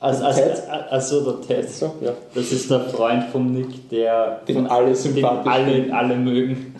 Also, 0.04 0.26
also, 0.26 0.42
Ted? 0.42 0.64
also 0.90 1.32
der 1.32 1.42
Ted. 1.62 1.70
So, 1.70 1.94
ja. 2.02 2.12
Das 2.36 2.52
ist 2.52 2.70
der 2.70 2.82
Freund 2.82 3.24
von 3.32 3.54
Nick, 3.54 3.90
der 3.90 4.42
Den 4.46 4.56
von 4.58 4.68
alle 4.68 4.88
den 4.88 4.96
sympathisch 4.96 5.50
alle, 5.54 5.72
finden. 5.72 5.92
alle 5.94 6.16
mögen. 6.18 6.76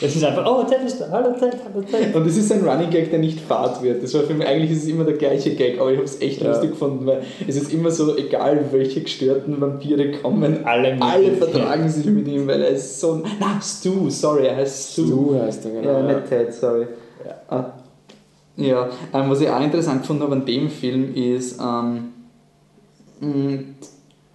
Es 0.00 0.14
ist 0.14 0.22
einfach, 0.24 0.46
oh, 0.46 0.62
Ted 0.62 0.86
ist 0.86 1.00
da, 1.00 1.08
hallo 1.10 1.32
Ted, 1.32 1.56
hallo 1.64 1.84
Ted. 1.84 2.14
Und 2.14 2.24
es 2.24 2.36
ist 2.36 2.52
ein 2.52 2.62
Running 2.62 2.88
Gag, 2.90 3.10
der 3.10 3.18
nicht 3.18 3.40
fad 3.40 3.82
wird. 3.82 4.00
Das 4.00 4.14
war 4.14 4.22
für 4.22 4.34
mich, 4.34 4.46
eigentlich 4.46 4.70
ist 4.70 4.84
es 4.84 4.88
immer 4.88 5.02
der 5.02 5.14
gleiche 5.14 5.56
Gag, 5.56 5.80
aber 5.80 5.90
ich 5.90 5.96
habe 5.96 6.04
es 6.04 6.20
echt 6.20 6.40
Ja. 6.40 6.50
lustig 6.50 6.70
gefunden, 6.70 7.04
weil 7.04 7.22
es 7.48 7.56
ist 7.56 7.72
immer 7.72 7.90
so, 7.90 8.16
egal 8.16 8.64
welche 8.70 9.00
gestörten 9.00 9.60
Vampire 9.60 10.12
kommen, 10.12 10.64
Alle 10.64 10.96
alle 11.00 11.32
vertragen 11.32 11.88
sich 11.88 12.06
mit 12.06 12.28
ihm, 12.28 12.46
weil 12.46 12.62
er 12.62 12.68
ist 12.68 13.00
so. 13.00 13.22
Na, 13.40 13.60
Stu, 13.60 14.08
sorry, 14.08 14.46
er 14.46 14.56
heißt 14.56 14.92
Stu. 14.92 15.06
Stu 15.06 15.40
heißt 15.40 15.64
er, 15.64 15.70
genau. 15.72 15.90
Ja, 15.90 15.98
ja. 15.98 16.14
nicht 16.14 16.28
Ted, 16.28 16.54
sorry. 16.54 16.86
Ja, 17.50 17.74
ja 18.56 18.88
ähm, 19.12 19.30
was 19.30 19.40
ich 19.40 19.50
auch 19.50 19.60
interessant 19.60 20.02
gefunden 20.02 20.22
habe 20.22 20.34
an 20.34 20.46
dem 20.46 20.70
Film 20.70 21.12
ist, 21.12 21.58
ähm, 21.60 22.12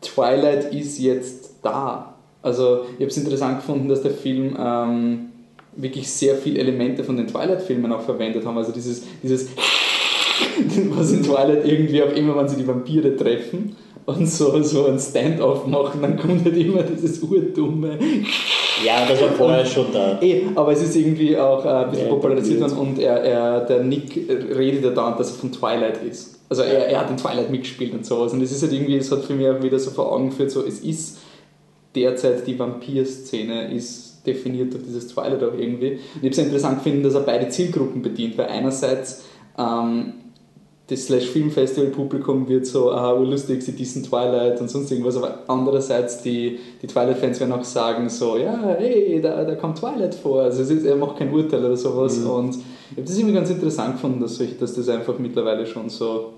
Twilight 0.01 0.73
ist 0.73 0.99
jetzt 0.99 1.55
da. 1.61 2.15
Also 2.41 2.86
ich 2.93 3.01
habe 3.01 3.07
es 3.07 3.17
interessant 3.17 3.57
gefunden, 3.57 3.88
dass 3.88 4.01
der 4.01 4.11
Film 4.11 4.55
ähm, 4.59 5.29
wirklich 5.75 6.09
sehr 6.09 6.36
viele 6.36 6.59
Elemente 6.59 7.03
von 7.03 7.17
den 7.17 7.27
Twilight-Filmen 7.27 7.91
auch 7.91 8.01
verwendet 8.01 8.45
haben. 8.45 8.57
Also 8.57 8.71
dieses, 8.71 9.03
dieses 9.21 9.49
was 10.89 11.11
in 11.11 11.23
Twilight 11.23 11.65
irgendwie 11.65 12.01
auch 12.01 12.11
immer, 12.13 12.36
wenn 12.36 12.47
sie 12.47 12.57
die 12.57 12.67
Vampire 12.67 13.15
treffen 13.15 13.75
und 14.05 14.27
so, 14.27 14.61
so 14.63 14.88
ein 14.88 14.99
Stand-off 14.99 15.67
machen, 15.67 16.01
dann 16.01 16.17
kommt 16.17 16.43
halt 16.43 16.57
immer 16.57 16.84
dieses 16.84 17.19
urdumme 17.21 17.99
Ja, 18.84 19.05
das 19.07 19.21
war 19.21 19.29
vorher 19.29 19.65
schon 19.65 19.88
da. 19.93 20.19
Eh, 20.21 20.43
aber 20.55 20.71
es 20.71 20.82
ist 20.82 20.95
irgendwie 20.95 21.38
auch 21.38 21.63
äh, 21.65 21.69
ein 21.69 21.91
bisschen 21.91 22.07
Ja, 22.07 22.13
popularisiert 22.13 22.61
worden 22.61 22.77
und 22.77 22.99
er, 22.99 23.17
er, 23.17 23.59
der 23.61 23.84
Nick 23.84 24.15
redet 24.27 24.84
ja 24.84 24.89
dauernd, 24.91 25.19
dass 25.19 25.32
er 25.32 25.38
von 25.38 25.51
Twilight 25.51 26.03
ist. 26.03 26.39
Also 26.52 26.64
er, 26.64 26.88
er 26.88 26.99
hat 26.99 27.10
in 27.10 27.16
Twilight 27.16 27.49
mitgespielt 27.49 27.93
und 27.93 28.06
sowas. 28.06 28.34
Und 28.34 28.41
es 28.41 28.52
ist 28.52 28.62
halt 28.62 28.74
irgendwie, 28.74 28.97
es 28.97 29.10
hat 29.10 29.24
für 29.24 29.34
mich 29.34 29.47
auch 29.47 29.64
wieder 29.64 29.80
so 29.80 29.89
vor 29.89 30.12
Augen 30.12 30.32
geführt, 30.32 30.52
so 30.52 30.66
es 30.66 30.82
ist 30.82 31.20
derzeit 31.95 32.45
die 32.45 32.60
Vampir-Szene 32.60 33.74
ist 33.74 34.28
definiert 34.28 34.74
durch 34.74 34.84
dieses 34.84 35.08
Twilight 35.08 35.41
auch 35.43 35.58
irgendwie. 35.58 35.91
Und 35.91 35.99
ich 36.16 36.18
habe 36.24 36.30
es 36.30 36.38
interessant 36.38 36.84
gefunden, 36.84 37.04
dass 37.04 37.14
er 37.14 37.22
beide 37.22 37.47
Zielgruppen 37.47 38.02
bedient, 38.02 38.38
weil 38.38 38.47
einerseits 38.47 39.24
ähm, 39.58 40.14
das 40.88 41.06
Slash 41.06 41.28
Film 41.28 41.52
Festival 41.52 41.89
Publikum 41.89 42.49
wird 42.49 42.66
so, 42.66 42.91
aha, 42.91 43.14
lustig, 43.14 43.64
sie 43.64 43.72
diesen 43.72 44.04
Twilight 44.04 44.60
und 44.60 44.70
sonst 44.70 44.91
irgendwas, 44.91 45.16
aber 45.16 45.39
andererseits 45.47 46.22
die, 46.22 46.60
die 46.82 46.88
Twilight-Fans 46.88 47.39
werden 47.39 47.54
auch 47.54 47.64
sagen 47.64 48.10
so, 48.10 48.36
ja, 48.36 48.76
hey, 48.78 49.22
da, 49.22 49.45
da 49.45 49.56
kommt 49.56 49.80
Twilight 49.80 50.16
vor, 50.16 50.41
also 50.41 50.62
ist, 50.62 50.84
er 50.86 50.97
macht 50.97 51.18
kein 51.18 51.34
Urteil 51.34 51.64
oder 51.64 51.78
sowas 51.78 52.20
Mhm. 52.20 52.30
und 52.30 52.56
ich 52.56 52.97
habe 52.97 53.08
das 53.08 53.18
immer 53.18 53.32
ganz 53.32 53.49
interessant 53.49 53.93
gefunden, 53.93 54.20
dass, 54.20 54.36
solch, 54.36 54.58
dass 54.60 54.74
das 54.76 54.89
einfach 54.89 55.18
mittlerweile 55.18 55.66
schon 55.66 55.88
so 55.89 56.34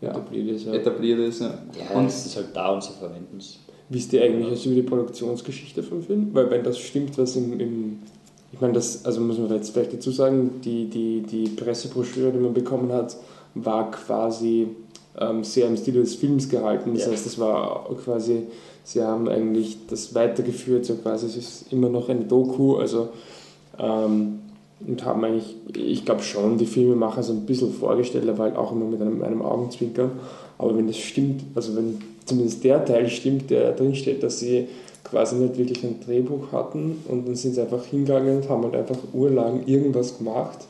Ja, 0.00 0.10
etabliert 0.10 0.48
ist, 0.56 0.66
ja. 0.66 0.74
etabliert 0.74 1.18
ist. 1.20 1.40
Ja. 1.40 1.58
Ja, 1.90 1.98
Und 1.98 2.06
es 2.06 2.26
ist 2.26 2.36
halt 2.36 2.48
da 2.54 2.72
und 2.72 2.82
sie 2.84 2.92
verwenden 2.92 3.38
es. 3.38 3.58
Wisst 3.88 4.12
ihr 4.12 4.22
eigentlich 4.22 4.50
was 4.52 4.64
über 4.66 4.74
die 4.74 4.82
Produktionsgeschichte 4.82 5.82
vom 5.82 6.02
Film? 6.02 6.28
Weil 6.34 6.50
wenn 6.50 6.62
das 6.62 6.78
stimmt, 6.78 7.16
was 7.18 7.36
im, 7.36 7.58
im 7.58 7.98
ich 8.52 8.60
meine, 8.60 8.74
das, 8.74 9.04
also 9.04 9.20
muss 9.20 9.38
man 9.38 9.50
jetzt 9.50 9.70
vielleicht 9.70 9.92
dazu 9.94 10.10
sagen, 10.10 10.60
die, 10.64 10.86
die, 10.86 11.22
die 11.22 11.48
Pressebroschüre, 11.48 12.32
die 12.32 12.38
man 12.38 12.54
bekommen 12.54 12.92
hat, 12.92 13.16
war 13.54 13.90
quasi 13.90 14.68
ähm, 15.20 15.42
sehr 15.42 15.66
im 15.68 15.76
Stil 15.76 15.94
des 15.94 16.14
Films 16.14 16.48
gehalten. 16.48 16.94
Das 16.94 17.06
Ja. 17.06 17.12
heißt, 17.12 17.26
das 17.26 17.38
war 17.38 17.88
quasi, 18.04 18.44
sie 18.84 19.02
haben 19.02 19.28
eigentlich 19.28 19.78
das 19.88 20.14
weitergeführt, 20.14 20.84
so 20.84 20.94
quasi, 20.94 21.26
es 21.26 21.36
ist 21.36 21.72
immer 21.72 21.88
noch 21.88 22.08
eine 22.08 22.24
Doku, 22.24 22.76
also 22.76 23.08
ähm, 23.78 24.38
und 24.86 25.04
haben 25.04 25.24
eigentlich, 25.24 25.56
ich 25.74 26.04
glaube 26.04 26.22
schon, 26.22 26.58
die 26.58 26.66
Filmemacher 26.66 27.22
so 27.22 27.32
ein 27.32 27.46
bisschen 27.46 27.72
vorgestellt, 27.72 28.28
aber 28.28 28.44
halt 28.44 28.56
auch 28.56 28.72
immer 28.72 28.84
mit 28.84 29.00
einem, 29.00 29.22
einem 29.22 29.42
Augenzwinkern. 29.42 30.12
Aber 30.56 30.76
wenn 30.76 30.86
das 30.86 30.98
stimmt, 30.98 31.42
also 31.54 31.76
wenn 31.76 31.98
zumindest 32.24 32.62
der 32.64 32.84
Teil 32.84 33.08
stimmt, 33.08 33.50
der 33.50 33.72
drin 33.72 33.94
steht, 33.94 34.22
dass 34.22 34.38
sie 34.38 34.68
quasi 35.04 35.36
nicht 35.36 35.56
wirklich 35.56 35.82
ein 35.84 36.00
Drehbuch 36.04 36.52
hatten 36.52 37.02
und 37.08 37.26
dann 37.26 37.34
sind 37.34 37.54
sie 37.54 37.62
einfach 37.62 37.84
hingegangen 37.84 38.38
und 38.38 38.48
haben 38.48 38.62
halt 38.64 38.76
einfach 38.76 38.98
urlang 39.12 39.66
irgendwas 39.66 40.18
gemacht 40.18 40.67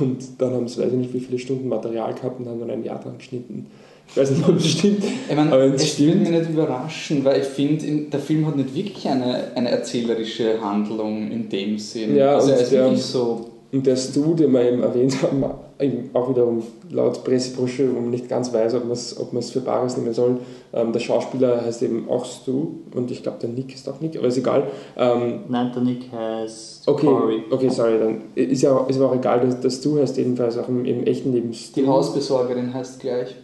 und 0.00 0.18
dann 0.38 0.52
haben 0.52 0.68
sie, 0.68 0.80
weiß 0.80 0.88
ich 0.92 0.98
nicht, 0.98 1.14
wie 1.14 1.20
viele 1.20 1.38
Stunden 1.38 1.68
Material 1.68 2.14
gehabt 2.14 2.38
und 2.40 2.46
haben 2.48 2.60
dann 2.60 2.70
ein 2.70 2.84
Jahr 2.84 3.00
dran 3.00 3.18
geschnitten. 3.18 3.66
Ich 4.08 4.16
weiß 4.16 4.30
nicht, 4.32 4.46
ob 4.48 4.56
es 4.56 4.66
stimmt. 4.66 5.02
Ich 5.28 5.34
meine, 5.36 5.50
Aber 5.52 5.62
es 5.64 5.92
stimmt- 5.92 6.08
würde 6.08 6.20
mich 6.20 6.30
nicht 6.40 6.50
überraschen, 6.50 7.24
weil 7.24 7.40
ich 7.40 7.46
finde, 7.46 7.86
der 8.10 8.20
Film 8.20 8.46
hat 8.46 8.56
nicht 8.56 8.74
wirklich 8.74 9.08
eine, 9.08 9.52
eine 9.54 9.70
erzählerische 9.70 10.60
Handlung 10.60 11.30
in 11.30 11.48
dem 11.48 11.78
Sinn. 11.78 12.16
Ja, 12.16 12.34
also 12.34 12.50
er 12.50 12.60
ist 12.60 12.70
wirklich 12.72 13.02
so. 13.02 13.46
Und 13.72 13.86
der 13.86 13.96
Stu, 13.96 14.34
den 14.34 14.52
wir 14.52 14.70
eben 14.70 14.82
erwähnt 14.82 15.22
haben, 15.22 15.42
eben 15.80 16.10
auch 16.12 16.28
wiederum 16.28 16.62
laut 16.90 17.24
Pressebroschüre, 17.24 17.94
wo 17.94 18.00
man 18.00 18.10
nicht 18.10 18.28
ganz 18.28 18.52
weiß, 18.52 18.74
ob 18.74 18.84
man 18.84 18.92
es 18.92 19.18
ob 19.18 19.32
man's 19.32 19.50
für 19.50 19.60
Bares 19.60 19.96
nehmen 19.96 20.12
soll. 20.12 20.38
Ähm, 20.74 20.92
der 20.92 21.00
Schauspieler 21.00 21.64
heißt 21.64 21.82
eben 21.82 22.06
auch 22.08 22.24
Stu 22.24 22.66
und 22.94 23.10
ich 23.10 23.22
glaube, 23.22 23.38
der 23.40 23.48
Nick 23.48 23.74
ist 23.74 23.88
auch 23.88 24.00
Nick, 24.00 24.16
aber 24.16 24.26
ist 24.26 24.36
egal. 24.36 24.64
Ähm, 24.96 25.40
Nein, 25.48 25.72
der 25.74 25.82
Nick 25.82 26.12
heißt 26.12 26.86
okay, 26.86 27.06
Corey. 27.06 27.44
okay, 27.50 27.68
sorry, 27.70 27.98
dann 27.98 28.22
ist 28.34 28.62
ja 28.62 28.76
auch, 28.76 28.88
ist 28.88 28.96
aber 28.96 29.10
auch 29.10 29.16
egal, 29.16 29.40
dass 29.40 29.60
der 29.60 29.70
Stu 29.70 29.98
heißt 29.98 30.18
jedenfalls 30.18 30.58
auch 30.58 30.68
im, 30.68 30.84
im 30.84 31.04
echten 31.04 31.32
Leben 31.32 31.54
Stu. 31.54 31.80
Die 31.80 31.86
Hausbesorgerin 31.86 32.74
heißt 32.74 33.00
gleich. 33.00 33.34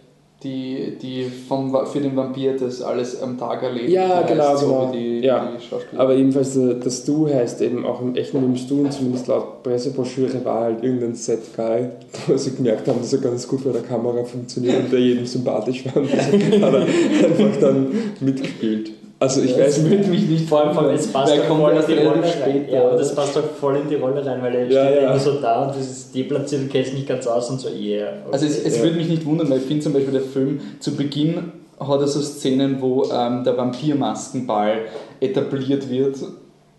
Die, 0.45 0.97
die 1.03 1.24
vom, 1.24 1.76
für 1.86 2.01
den 2.01 2.14
Vampir 2.14 2.57
das 2.57 2.80
alles 2.80 3.20
am 3.20 3.36
Tag 3.36 3.61
erledigt. 3.61 3.91
Ja, 3.91 4.22
genau, 4.22 4.51
heißt 4.51 4.61
so 4.61 4.66
genau. 4.66 4.93
die, 4.93 5.18
Ja. 5.18 5.51
die. 5.93 5.97
Aber 5.97 6.14
jedenfalls, 6.14 6.55
der, 6.55 6.74
der 6.74 6.91
Stu 6.91 7.28
heißt 7.28 7.61
eben 7.61 7.84
auch 7.84 8.01
im 8.01 8.14
echten 8.14 8.41
Leben 8.41 8.57
Stu 8.57 8.82
und 8.82 8.93
zumindest 8.93 9.26
laut 9.26 9.64
Pressebroschüre 9.64 10.45
war 10.45 10.61
halt 10.61 10.84
irgendein 10.84 11.16
Set-Guy, 11.16 11.89
wo 12.28 12.36
sie 12.36 12.55
gemerkt 12.55 12.86
haben, 12.86 13.01
dass 13.01 13.12
er 13.12 13.18
ganz 13.18 13.49
gut 13.49 13.62
vor 13.62 13.72
der 13.72 13.82
Kamera 13.82 14.22
funktioniert 14.22 14.78
und 14.84 14.93
der 14.93 15.01
jedem 15.01 15.26
sympathisch 15.26 15.84
war 15.86 15.97
und 15.97 16.12
hat 16.12 16.32
er 16.32 16.82
einfach 17.26 17.61
dann 17.61 17.89
mitgespielt. 18.20 18.93
Also 19.20 19.42
ich 19.42 19.58
weiß 19.58 19.76
das 19.76 19.90
würde 19.90 20.08
mich 20.08 20.28
nicht 20.28 20.48
Vor 20.48 20.60
allem, 20.64 20.78
allem 20.78 20.94
es 20.94 21.08
passt 21.12 21.36
doch 21.36 21.48
kommt 21.48 21.60
voll 21.60 21.72
in 21.72 21.86
die 21.88 22.06
Rolle 22.06 22.22
rein. 22.22 22.64
Ja, 22.68 22.74
ja. 22.74 22.86
aber 22.88 22.98
das 22.98 23.14
passt 23.14 23.34
doch 23.36 23.42
voll 23.58 23.76
in 23.76 23.88
die 23.88 23.96
Rolle 23.96 24.24
rein, 24.24 24.40
weil 24.42 24.54
er 24.54 24.70
Ja, 24.70 24.86
steht 24.86 25.02
ja. 25.02 25.10
immer 25.10 25.18
so 25.18 25.40
da 25.40 25.62
und 25.64 25.70
das 25.76 25.90
ist 25.90 26.14
deplatziert 26.14 26.62
und 26.62 26.70
kennt 26.70 26.94
nicht 26.94 27.08
ganz 27.08 27.26
aus 27.26 27.50
und 27.50 27.60
so, 27.60 27.68
yeah. 27.68 28.08
okay. 28.10 28.32
Also 28.32 28.46
es, 28.46 28.64
es 28.64 28.76
Ja. 28.78 28.84
würde 28.84 28.96
mich 28.96 29.08
nicht 29.08 29.26
wundern, 29.26 29.50
weil 29.50 29.58
ich 29.58 29.64
finde 29.64 29.82
zum 29.82 29.92
Beispiel 29.92 30.12
der 30.12 30.22
Film 30.22 30.60
zu 30.78 30.94
Beginn 30.94 31.52
hat 31.80 32.00
er 32.00 32.06
so 32.06 32.20
Szenen, 32.20 32.80
wo 32.80 33.04
ähm, 33.12 33.42
der 33.44 33.56
Vampirmaskenball 33.56 34.82
etabliert 35.20 35.90
wird 35.90 36.16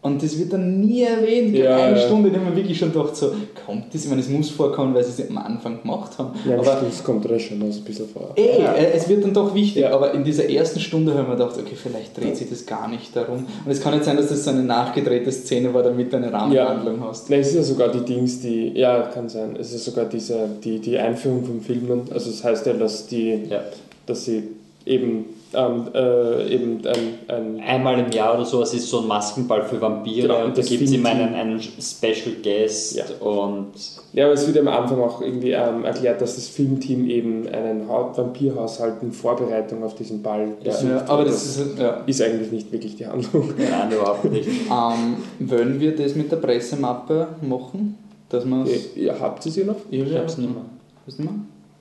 und 0.02 0.24
das 0.24 0.40
wird 0.40 0.54
dann 0.54 0.80
nie 0.80 1.02
erwähnt. 1.04 1.54
Ja, 1.56 1.76
eine 1.76 2.00
ja. 2.00 2.06
Stunde, 2.06 2.32
haben 2.32 2.46
wir 2.48 2.56
wirklich 2.56 2.78
schon 2.80 2.94
gedacht, 2.94 3.16
so, 3.18 3.34
kommt 3.66 3.94
das? 3.94 4.04
Ich 4.06 4.10
meine, 4.10 4.22
es 4.22 4.30
muss 4.30 4.50
vorkommen, 4.50 4.94
weil 4.96 5.04
sie 5.04 5.22
es 5.22 5.30
am 5.30 5.38
Anfang 5.38 5.82
gemacht 5.82 6.18
haben. 6.18 6.30
Ja, 6.48 6.58
aber 6.58 6.82
das 6.86 7.04
kommt 7.04 7.26
da 7.30 7.38
schon 7.38 7.62
ein 7.62 7.70
bisschen 7.84 8.08
vor. 8.08 8.32
eh, 8.38 8.62
Ja. 8.62 8.74
äh, 8.76 8.94
es 8.94 9.10
wird 9.10 9.26
dann 9.26 9.34
doch 9.34 9.54
wichtig, 9.54 9.82
Ja. 9.82 9.92
aber 9.94 10.14
in 10.14 10.24
dieser 10.24 10.50
ersten 10.50 10.80
Stunde 10.80 11.14
haben 11.16 11.28
wir 11.28 11.36
gedacht, 11.36 11.58
okay, 11.60 11.76
vielleicht 11.76 12.18
dreht 12.18 12.38
sich 12.38 12.50
das 12.50 12.66
gar 12.66 12.88
nicht 12.88 13.14
darum. 13.14 13.46
Und 13.66 13.72
es 13.72 13.82
kann 13.82 13.94
nicht 13.94 14.06
sein, 14.06 14.16
dass 14.16 14.30
das 14.30 14.46
so 14.46 14.52
eine 14.52 14.64
nachgedrehte 14.64 15.32
Szene 15.34 15.74
war, 15.74 15.84
damit 15.84 16.14
du 16.14 16.18
eine 16.18 16.32
Rahmenhandlung 16.32 17.04
hast. 17.04 17.30
Nein, 17.30 17.42
es 17.42 17.50
ist 17.50 17.56
ja 17.56 17.64
sogar 17.64 17.90
die 17.90 18.06
Dings, 18.06 18.40
die, 18.40 18.70
ja, 18.76 19.02
kann 19.14 19.28
sein, 19.28 19.58
es 19.60 19.74
ist 19.74 19.84
sogar 19.84 20.06
diese, 20.06 20.48
die, 20.64 20.80
die 20.80 20.98
Einführung 20.98 21.44
vom 21.44 21.60
Film, 21.60 21.88
dann. 21.90 22.02
also 22.14 22.30
das 22.32 22.42
heißt 22.42 22.66
ja, 22.68 22.74
dass 22.74 23.08
die, 23.08 23.38
Ja. 23.50 23.64
dass 24.06 24.24
sie 24.24 24.44
eben, 24.86 25.26
ähm, 25.54 25.88
äh, 25.94 26.54
eben 26.54 26.82
ein, 26.86 27.18
ein 27.28 27.60
Einmal 27.62 28.00
im 28.00 28.12
Jahr 28.12 28.36
oder 28.36 28.46
sowas 28.46 28.74
ist 28.74 28.88
so 28.90 29.00
ein 29.02 29.08
Maskenball 29.08 29.64
für 29.64 29.80
Vampire 29.82 30.28
Genau, 30.28 30.46
und 30.46 30.58
da 30.58 30.62
gibt 30.62 30.82
es 30.84 30.92
immer 30.92 31.10
einen, 31.10 31.34
einen 31.34 31.60
Special 31.62 32.36
Guest 32.44 32.96
Ja. 32.96 33.06
und 33.20 33.68
Ja, 34.14 34.26
aber 34.26 34.34
es 34.34 34.46
wird 34.48 34.58
am 34.60 34.68
Anfang 34.68 35.00
auch 35.02 35.22
irgendwie 35.22 35.52
ähm, 35.52 35.86
erklärt, 35.86 36.22
dass 36.22 36.36
das 36.36 36.48
Filmteam 36.48 37.10
eben 37.10 37.48
einen 37.48 37.88
Ha- 37.90 38.12
Vampirhaushalt 38.16 39.02
in 39.02 39.12
Vorbereitung 39.12 39.84
auf 39.84 39.96
diesen 39.96 40.22
Ball 40.22 40.50
Ja. 40.64 40.72
besucht. 40.72 40.92
Ja, 40.92 41.04
aber 41.08 41.26
das 41.26 41.44
ist, 41.58 41.80
ja. 41.80 42.04
ist 42.06 42.22
eigentlich 42.22 42.52
nicht 42.52 42.72
wirklich 42.72 42.96
die 42.96 43.08
Handlung. 43.08 43.54
nein, 43.58 43.92
überhaupt 43.92 44.26
nicht. 44.26 44.48
Ähm, 44.48 45.18
wollen 45.50 45.80
wir 45.80 45.96
das 45.96 46.16
mit 46.16 46.32
der 46.32 46.38
Pressemappe 46.38 47.28
machen? 47.42 47.98
Dass 48.30 48.46
man 48.46 48.62
Okay, 48.62 48.80
Ihr 48.96 49.20
habt 49.20 49.44
ihr 49.48 49.52
sie 49.52 49.64
noch? 49.64 49.76
Ich 49.90 50.02
Ich 50.02 50.16
hab's 50.16 50.38
nicht 50.38 50.54
mehr. 50.54 50.64
Hast 51.08 51.18
du 51.18 51.24
noch? 51.24 51.32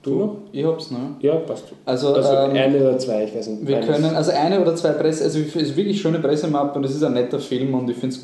Du 0.01 0.15
noch? 0.15 0.37
Ich 0.53 0.63
hab's 0.65 0.91
noch. 0.91 0.99
Ja, 1.19 1.35
passt. 1.35 1.65
Also, 1.85 2.13
Also 2.13 2.33
ähm, 2.33 2.51
eine 2.55 2.79
oder 2.81 2.97
zwei, 2.97 3.25
ich 3.25 3.35
weiß 3.35 3.47
nicht. 3.47 3.67
wir 3.67 3.81
können, 3.81 4.15
also 4.15 4.31
eine 4.31 4.61
oder 4.61 4.75
zwei 4.75 4.91
Presse, 4.91 5.25
also 5.25 5.39
es 5.39 5.55
ist 5.55 5.75
wirklich 5.75 6.01
schöne 6.01 6.19
Pressemappe 6.19 6.77
und 6.79 6.85
es 6.85 6.95
ist 6.95 7.03
ein 7.03 7.13
netter 7.13 7.39
Film 7.39 7.73
und 7.73 7.89
ich 7.89 7.97
finde, 7.97 8.15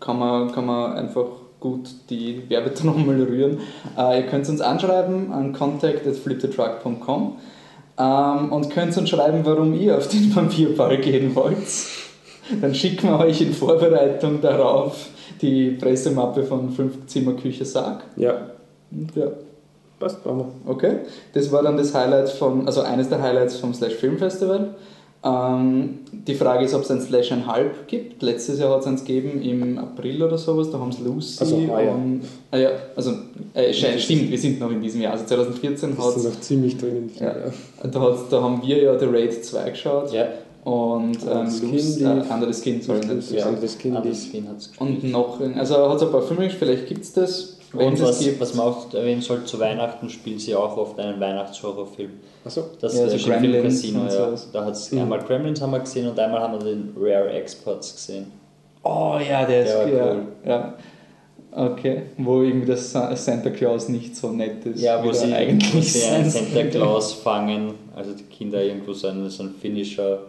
kann 0.00 0.18
man, 0.18 0.50
kann 0.50 0.64
man 0.64 0.94
einfach 0.94 1.26
gut 1.60 1.90
die 2.08 2.42
Werbetrommel 2.48 3.22
rühren. 3.28 3.58
Äh, 3.98 4.20
ihr 4.20 4.26
könnt 4.26 4.48
uns 4.48 4.62
anschreiben 4.62 5.30
an 5.30 5.52
contact.fliptetruck.com 5.52 7.36
ähm, 7.98 8.52
und 8.52 8.70
könnt 8.70 8.96
uns 8.96 9.10
schreiben, 9.10 9.40
warum 9.44 9.74
ihr 9.78 9.98
auf 9.98 10.08
den 10.08 10.34
Vampirball 10.34 10.96
gehen 10.98 11.34
wollt. 11.34 11.56
Dann 12.60 12.74
schicken 12.74 13.10
wir 13.10 13.20
euch 13.20 13.42
in 13.42 13.52
Vorbereitung 13.52 14.40
darauf 14.40 15.06
die 15.42 15.72
Pressemappe 15.72 16.42
von 16.44 16.70
5 16.70 17.06
Zimmer 17.06 17.34
Küche 17.34 17.64
Sarg. 17.64 18.04
Ja, 18.16 18.48
Und 18.90 19.14
ja, 19.14 19.26
Passt, 20.00 20.24
machen 20.26 20.46
wir. 20.64 20.70
Okay. 20.72 20.96
Das 21.34 21.52
war 21.52 21.62
dann 21.62 21.76
das 21.76 21.94
Highlight 21.94 22.30
vom, 22.30 22.66
also 22.66 22.80
eines 22.80 23.08
der 23.08 23.22
Highlights 23.22 23.56
vom 23.58 23.72
Slash 23.74 23.94
Film 23.94 24.18
Festival. 24.18 24.74
Ähm, 25.22 25.98
die 26.12 26.34
Frage 26.34 26.64
ist, 26.64 26.72
ob 26.72 26.80
es 26.82 26.90
ein 26.90 27.00
Slash 27.02 27.30
ein 27.32 27.46
Halb 27.46 27.86
gibt. 27.86 28.22
Letztes 28.22 28.58
Jahr 28.58 28.72
hat 28.72 28.80
es 28.80 28.86
eins 28.86 29.04
gegeben 29.04 29.42
im 29.42 29.76
April 29.78 30.22
oder 30.22 30.38
sowas, 30.38 30.70
da 30.70 30.78
haben 30.78 30.90
sie 30.92 31.02
Lucy 31.04 31.38
Also 31.40 31.56
und. 31.56 32.22
Ah 32.50 32.56
ja, 32.56 32.70
also 32.96 33.12
äh, 33.52 33.70
stimmt, 33.72 34.30
wir 34.30 34.38
sind 34.38 34.58
noch 34.58 34.70
in 34.70 34.80
diesem 34.80 35.02
Jahr. 35.02 35.12
Also 35.12 35.26
2014 35.26 35.94
Das 35.94 36.06
hat 36.06 36.16
ist 36.16 36.24
noch 36.24 36.40
ziemlich 36.40 36.78
drin. 36.78 37.10
Ja. 37.20 37.34
da, 37.82 38.18
da 38.30 38.42
haben 38.42 38.62
wir 38.64 38.82
ja 38.82 38.98
The 38.98 39.04
Raid 39.04 39.44
2 39.44 39.70
geschaut 39.70 40.10
Ja, 40.14 40.26
und 40.64 41.18
ähm, 41.30 41.44
Lucy, 41.44 41.66
Kind 41.66 42.00
äh, 42.00 42.14
lief. 42.14 42.30
anderes 42.30 42.62
Kind, 42.62 42.84
sorry, 42.84 43.00
nicht. 43.04 43.30
Ja. 43.32 43.44
hat 43.44 43.62
es 43.62 44.70
Und 44.78 45.04
noch, 45.04 45.38
also 45.56 45.88
hat 45.90 45.96
es 45.96 46.02
ein 46.02 46.10
paar 46.12 46.22
Filme, 46.22 46.48
vielleicht 46.48 46.86
gibt 46.86 47.02
es 47.02 47.12
das. 47.12 47.59
Und 47.72 47.92
es 47.94 48.00
was, 48.02 48.40
was 48.40 48.54
man 48.54 48.66
auch 48.66 48.92
erwähnen 48.94 49.20
sollte, 49.22 49.44
zu 49.44 49.60
Weihnachten 49.60 50.08
spielen 50.10 50.38
sie 50.38 50.54
auch 50.54 50.76
oft 50.76 50.98
einen 50.98 51.20
Weihnachtshorrorfilm. 51.20 52.10
Achso. 52.44 52.64
Das 52.80 52.96
Ja, 52.98 53.06
ist 53.06 53.22
so 53.24 53.30
im 53.30 53.34
und 53.96 54.12
ja. 54.12 54.34
Da 54.52 54.64
hat's 54.64 54.90
Mhm. 54.90 55.00
einmal 55.02 55.18
Gremlins 55.20 55.60
haben 55.60 55.70
wir 55.72 55.80
gesehen 55.80 56.08
und 56.08 56.18
einmal 56.18 56.40
haben 56.40 56.54
wir 56.54 56.64
den 56.72 56.94
Rare 56.98 57.30
Exports 57.30 57.94
gesehen. 57.94 58.32
Oh 58.82 59.16
ja, 59.18 59.44
der, 59.46 59.46
Der 59.46 59.64
ist 59.64 59.74
war 59.76 59.88
ja, 59.88 60.12
cool. 60.12 60.22
ja. 60.44 60.74
Okay, 61.52 62.02
wo 62.18 62.42
irgendwie 62.42 62.66
das 62.68 62.92
Sa- 62.92 63.14
Santa 63.16 63.50
Claus 63.50 63.88
nicht 63.88 64.14
so 64.16 64.30
nett 64.30 64.64
ist. 64.66 64.80
Ja, 64.80 65.04
wo 65.04 65.12
sie, 65.12 65.32
eigentlich 65.34 65.92
sie 65.92 66.04
einen 66.04 66.30
Santa. 66.30 66.62
Claus 66.64 67.12
fangen, 67.12 67.74
also 67.94 68.12
die 68.12 68.22
Kinder 68.24 68.62
irgendwo 68.62 68.92
so 68.92 69.08
ein, 69.08 69.28
so 69.28 69.42
ein 69.42 69.54
finnischer 69.60 70.20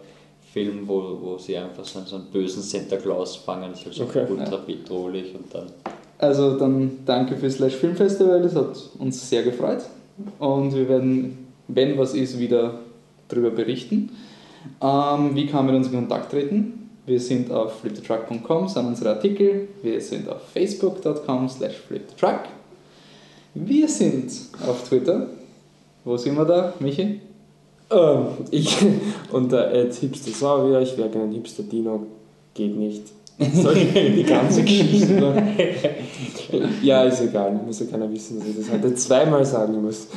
Film, 0.52 0.82
wo, 0.86 1.18
wo 1.22 1.38
sie 1.38 1.56
einfach 1.56 1.84
so 1.84 1.98
einen, 2.00 2.08
so 2.08 2.16
einen 2.16 2.24
bösen 2.26 2.60
Santa 2.62 2.96
Claus 2.96 3.36
fangen, 3.36 3.70
das 3.70 3.80
ist 3.80 3.86
halt 3.86 3.94
so 3.96 4.02
Okay. 4.04 4.26
ultra 4.30 4.56
bedrohlich 4.56 5.32
und 5.34 5.54
dann 5.54 5.66
Also 6.22 6.56
dann 6.56 6.98
danke 7.04 7.36
fürs 7.36 7.54
Slash 7.54 7.74
Film 7.74 7.96
Festival, 7.96 8.40
das 8.42 8.54
hat 8.54 8.76
uns 9.00 9.28
sehr 9.28 9.42
gefreut. 9.42 9.82
Und 10.38 10.72
wir 10.72 10.88
werden, 10.88 11.48
wenn 11.66 11.98
was 11.98 12.14
ist, 12.14 12.38
wieder 12.38 12.74
darüber 13.26 13.50
berichten. 13.50 14.10
Ähm, 14.80 15.34
wie 15.34 15.46
kann 15.46 15.66
man 15.66 15.74
mit 15.74 15.84
uns 15.84 15.88
in 15.88 15.98
Kontakt 15.98 16.30
treten? 16.30 16.90
Wir 17.06 17.18
sind 17.18 17.50
auf 17.50 17.80
flipthetruck.com, 17.80 18.68
sind 18.68 18.86
unsere 18.86 19.16
Artikel. 19.16 19.66
Wir 19.82 20.00
sind 20.00 20.28
auf 20.28 20.42
facebook.com 20.52 21.48
slash 21.48 21.78
flipthetruck. 21.88 22.42
Wir 23.54 23.88
sind 23.88 24.30
auf 24.64 24.88
Twitter. 24.88 25.26
Wo 26.04 26.16
sind 26.16 26.36
wir 26.36 26.44
da, 26.44 26.72
Michi? 26.78 27.20
Ähm, 27.90 28.26
ich 28.52 28.76
unter 29.32 29.72
Ed 29.72 29.92
Hipstersaurier, 29.92 30.82
ich 30.82 30.96
wäre 30.96 31.08
gerne 31.08 31.24
ein 31.24 31.32
Hipster 31.32 31.64
Dino, 31.64 32.06
geht 32.54 32.76
nicht. 32.76 33.02
Soll 33.54 33.76
ich 33.94 34.14
die 34.14 34.24
ganze 34.24 34.62
Geschichte? 34.62 35.42
Ja, 36.82 37.04
ist 37.04 37.22
egal, 37.22 37.58
muss 37.64 37.80
ja 37.80 37.86
keiner 37.86 38.12
wissen, 38.12 38.38
dass 38.38 38.48
ich 38.48 38.56
das 38.56 38.70
heute 38.70 38.94
zweimal 38.94 39.42
sagen 39.42 39.80
muss. 39.82 40.08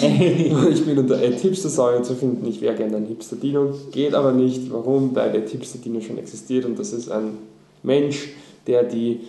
Ich 0.00 0.84
bin 0.84 0.98
unter 0.98 1.22
Ed 1.22 1.38
Hipstersaurier 1.38 2.02
zu 2.02 2.16
finden, 2.16 2.44
ich 2.48 2.60
wäre 2.60 2.74
gerne 2.74 2.96
ein 2.96 3.06
Hipster 3.06 3.36
Dino, 3.36 3.72
geht 3.92 4.12
aber 4.12 4.32
nicht. 4.32 4.72
Warum? 4.72 5.14
Weil 5.14 5.36
Ed 5.36 5.50
Hipster 5.50 5.78
Dino 5.78 6.00
schon 6.00 6.18
existiert 6.18 6.64
und 6.64 6.78
das 6.80 6.92
ist 6.92 7.10
ein 7.10 7.38
Mensch, 7.84 8.30
der 8.66 8.82
die 8.82 9.20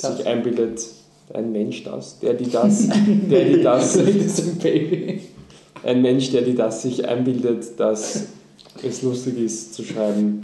Das. 0.00 0.16
sich 0.16 0.26
einbildet, 0.26 0.86
ein 1.34 1.52
Mensch 1.52 1.84
das, 1.84 2.18
der 2.20 2.32
die 2.32 2.50
das, 2.50 2.88
der 3.30 3.44
die 3.44 3.62
das 3.62 3.98
ein 5.84 6.02
Mensch, 6.02 6.30
der 6.30 6.42
die 6.42 6.54
das 6.54 6.82
sich 6.82 7.06
einbildet, 7.06 7.78
dass 7.78 8.28
es 8.82 9.02
lustig 9.02 9.38
ist 9.38 9.74
zu 9.74 9.84
schreiben. 9.84 10.42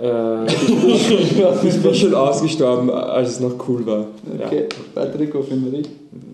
Äh, 0.00 0.46
ich 1.66 1.82
bin 1.82 1.94
schon 1.94 2.14
ausgestorben, 2.14 2.90
als 2.90 3.30
es 3.30 3.40
noch 3.40 3.68
cool 3.68 3.84
war. 3.84 4.06
Okay, 4.38 4.66
Patrick, 4.94 5.34
wo 5.34 5.42
finden 5.42 5.72
wir 5.72 5.82
dich? 5.82 5.88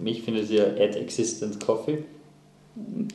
mich 0.05 0.23
findet 0.23 0.51
ihr 0.51 0.67
at 0.67 0.97
Existent 0.97 1.65
Coffee. 1.65 1.99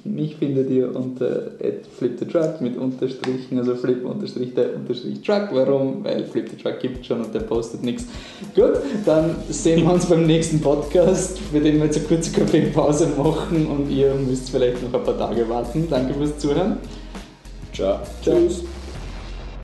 Mich 0.05 0.37
findet 0.37 0.69
ihr 0.69 0.95
unter 0.95 1.51
flip 1.97 2.17
the 2.17 2.25
truck 2.25 2.61
mit 2.61 2.77
Unterstrichen, 2.77 3.57
also 3.57 3.75
flip 3.75 4.05
unterstrich 4.05 4.53
der 4.53 4.73
unterstrich 4.73 5.21
truck. 5.21 5.49
Warum? 5.51 6.01
Weil 6.03 6.23
flip 6.23 6.49
the 6.49 6.55
truck 6.55 6.79
gibt 6.79 7.05
schon 7.05 7.25
und 7.25 7.35
der 7.35 7.41
postet 7.41 7.83
nichts. 7.83 8.05
Gut, 8.55 8.79
dann 9.05 9.35
sehen 9.49 9.85
wir 9.85 9.93
uns 9.93 10.05
beim 10.05 10.25
nächsten 10.25 10.61
Podcast, 10.61 11.39
bei 11.51 11.59
dem 11.59 11.75
wir 11.75 11.85
jetzt 11.85 11.97
eine 11.97 12.07
kurze 12.07 12.31
Kaffeepause 12.31 13.07
machen 13.17 13.67
und 13.67 13.89
ihr 13.91 14.15
müsst 14.15 14.49
vielleicht 14.49 14.81
noch 14.81 14.97
ein 14.97 15.03
paar 15.03 15.17
Tage 15.17 15.47
warten. 15.49 15.87
Danke 15.89 16.13
fürs 16.13 16.37
Zuhören. 16.37 16.77
Ciao. 17.73 17.99
Tschüss. 18.23 18.63